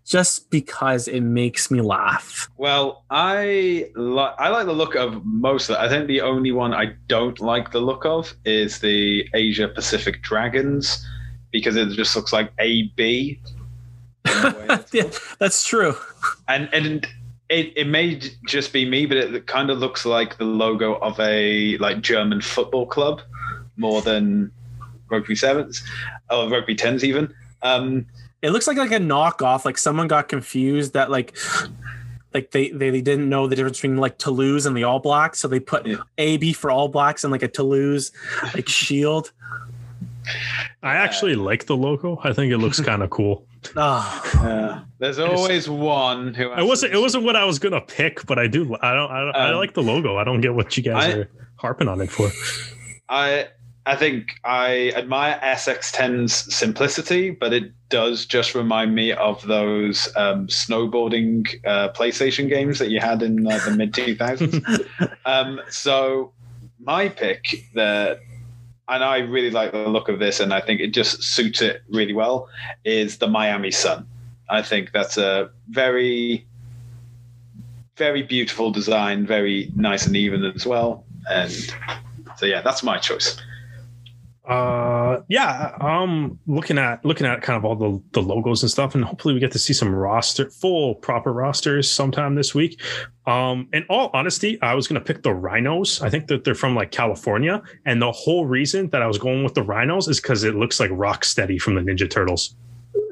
[0.05, 2.49] just because it makes me laugh.
[2.57, 5.79] Well, I like I like the look of most of it.
[5.79, 10.21] I think the only one I don't like the look of is the Asia Pacific
[10.21, 11.05] Dragons
[11.51, 13.39] because it just looks like AB.
[14.91, 15.95] yeah, that's true.
[16.47, 17.07] And and
[17.51, 21.19] it, it may just be me, but it kind of looks like the logo of
[21.19, 23.21] a like German football club
[23.75, 24.51] more than
[25.09, 25.83] rugby sevens
[26.29, 27.33] or rugby tens even.
[27.61, 28.05] Um,
[28.41, 29.65] it looks like like a knockoff.
[29.65, 31.37] Like someone got confused that like
[32.33, 35.39] like they, they they didn't know the difference between like Toulouse and the All Blacks,
[35.39, 35.97] so they put yeah.
[36.17, 38.11] AB for All Blacks and like a Toulouse
[38.53, 39.33] like shield.
[40.81, 42.17] I actually like the logo.
[42.23, 43.45] I think it looks kind of cool.
[43.75, 44.31] Oh.
[44.35, 44.81] Yeah.
[44.99, 46.51] There's always one who.
[46.51, 46.93] It wasn't.
[46.93, 48.75] It wasn't what I was gonna pick, but I do.
[48.81, 49.11] I don't.
[49.11, 50.17] I, don't, um, I like the logo.
[50.17, 52.29] I don't get what you guys I, are harping on it for.
[53.09, 53.47] I
[53.85, 60.47] I think I admire SX10's simplicity, but it does just remind me of those um,
[60.47, 65.15] snowboarding uh, PlayStation games that you had in uh, the mid 2000s.
[65.25, 66.31] um, so,
[66.79, 68.19] my pick that,
[68.91, 71.81] and I really like the look of this, and I think it just suits it
[71.89, 72.49] really well,
[72.83, 74.05] is the Miami Sun.
[74.49, 76.45] I think that's a very,
[77.95, 81.05] very beautiful design, very nice and even as well.
[81.29, 81.51] And
[82.35, 83.41] so, yeah, that's my choice.
[84.47, 88.95] Uh, yeah i'm looking at looking at kind of all the the logos and stuff,
[88.95, 92.81] and hopefully we get to see some roster full proper rosters sometime this week.
[93.27, 96.01] Um, in all honesty, I was gonna pick the Rhinos.
[96.01, 99.43] I think that they're from like California, and the whole reason that I was going
[99.43, 102.55] with the Rhinos is because it looks like Rocksteady from the Ninja Turtles.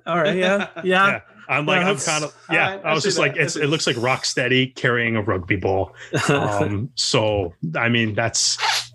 [0.07, 0.35] All right.
[0.35, 0.67] Yeah.
[0.83, 1.07] Yeah.
[1.07, 1.21] yeah.
[1.47, 2.75] I'm like, I'm kind of, yeah.
[2.75, 3.23] Right, I was just that.
[3.23, 5.95] like, it's, it looks like Rocksteady carrying a rugby ball.
[6.29, 8.88] Um, so, I mean, that's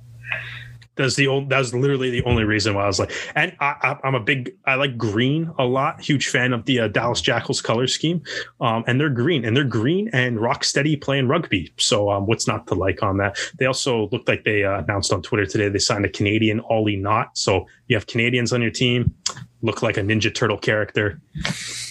[0.96, 4.14] that's the only, that's literally the only reason why I was like, and I, am
[4.14, 6.00] a big, I like green a lot.
[6.00, 8.22] Huge fan of the uh, Dallas Jackals color scheme,
[8.60, 11.72] um, and they're green, and they're green and Rocksteady playing rugby.
[11.78, 13.38] So um, what's not to like on that?
[13.58, 16.96] They also looked like they uh, announced on Twitter today they signed a Canadian Ollie
[16.96, 17.36] Knott.
[17.36, 19.14] So you have Canadians on your team,
[19.62, 21.20] look like a Ninja Turtle character.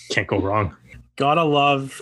[0.10, 0.76] Can't go wrong
[1.16, 2.02] gotta love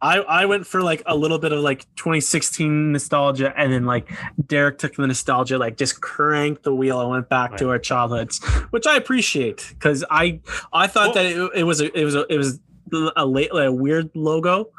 [0.00, 4.08] I I went for like a little bit of like 2016 nostalgia and then like
[4.46, 7.58] Derek took the nostalgia like just cranked the wheel and went back right.
[7.58, 10.40] to our childhoods which I appreciate because I
[10.72, 12.60] I thought well, that it, it was a, it was a, it was
[13.16, 14.70] a late like a weird logo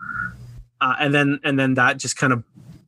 [0.80, 2.44] uh, and then and then that just kind of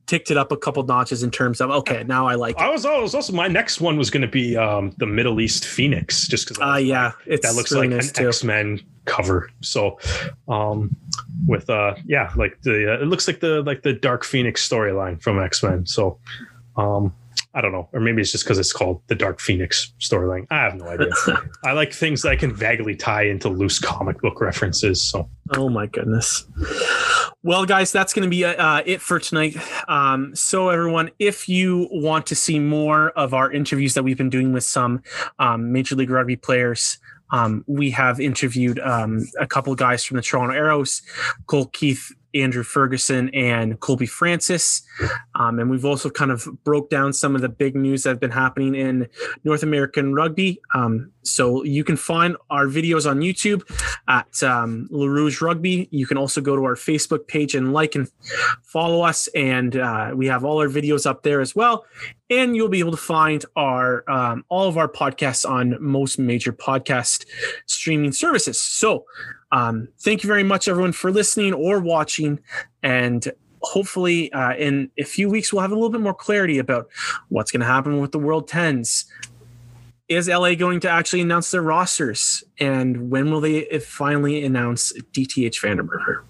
[0.08, 2.62] ticked it up a couple notches in terms of okay now I like it.
[2.62, 5.40] I was, I was also my next one was going to be um the Middle
[5.40, 9.50] East Phoenix just because uh yeah that looks really like nice an X Men cover.
[9.60, 9.98] So,
[10.46, 10.94] um,
[11.46, 15.20] with uh, yeah, like the uh, it looks like the like the Dark Phoenix storyline
[15.20, 15.86] from X Men.
[15.86, 16.18] So,
[16.76, 17.12] um,
[17.54, 20.46] I don't know, or maybe it's just because it's called the Dark Phoenix storyline.
[20.50, 21.10] I have no idea.
[21.64, 25.02] I like things that I can vaguely tie into loose comic book references.
[25.02, 26.46] So, oh my goodness.
[27.42, 29.56] Well, guys, that's going to be uh, it for tonight.
[29.88, 34.30] Um, so, everyone, if you want to see more of our interviews that we've been
[34.30, 35.02] doing with some
[35.38, 36.98] um, Major League Rugby players,
[37.30, 41.02] um, we have interviewed um, a couple guys from the Toronto Arrows,
[41.46, 44.82] Cole Keith Andrew Ferguson and Colby Francis.
[45.34, 48.20] Um, and we've also kind of broke down some of the big news that have
[48.20, 49.08] been happening in
[49.44, 50.60] North American rugby.
[50.74, 53.62] Um, so you can find our videos on YouTube
[54.08, 55.88] at um, Le Rouge Rugby.
[55.90, 58.10] You can also go to our Facebook page and like and
[58.62, 59.28] follow us.
[59.28, 61.84] And uh, we have all our videos up there as well.
[62.30, 66.52] And you'll be able to find our um, all of our podcasts on most major
[66.52, 67.26] podcast
[67.66, 68.60] streaming services.
[68.60, 69.04] So
[69.52, 72.40] um, thank you very much, everyone, for listening or watching.
[72.82, 73.30] And
[73.62, 76.88] hopefully, uh, in a few weeks, we'll have a little bit more clarity about
[77.28, 79.06] what's going to happen with the World Tens.
[80.08, 82.42] Is LA going to actually announce their rosters?
[82.58, 86.24] And when will they finally announce DTH van der Merwe?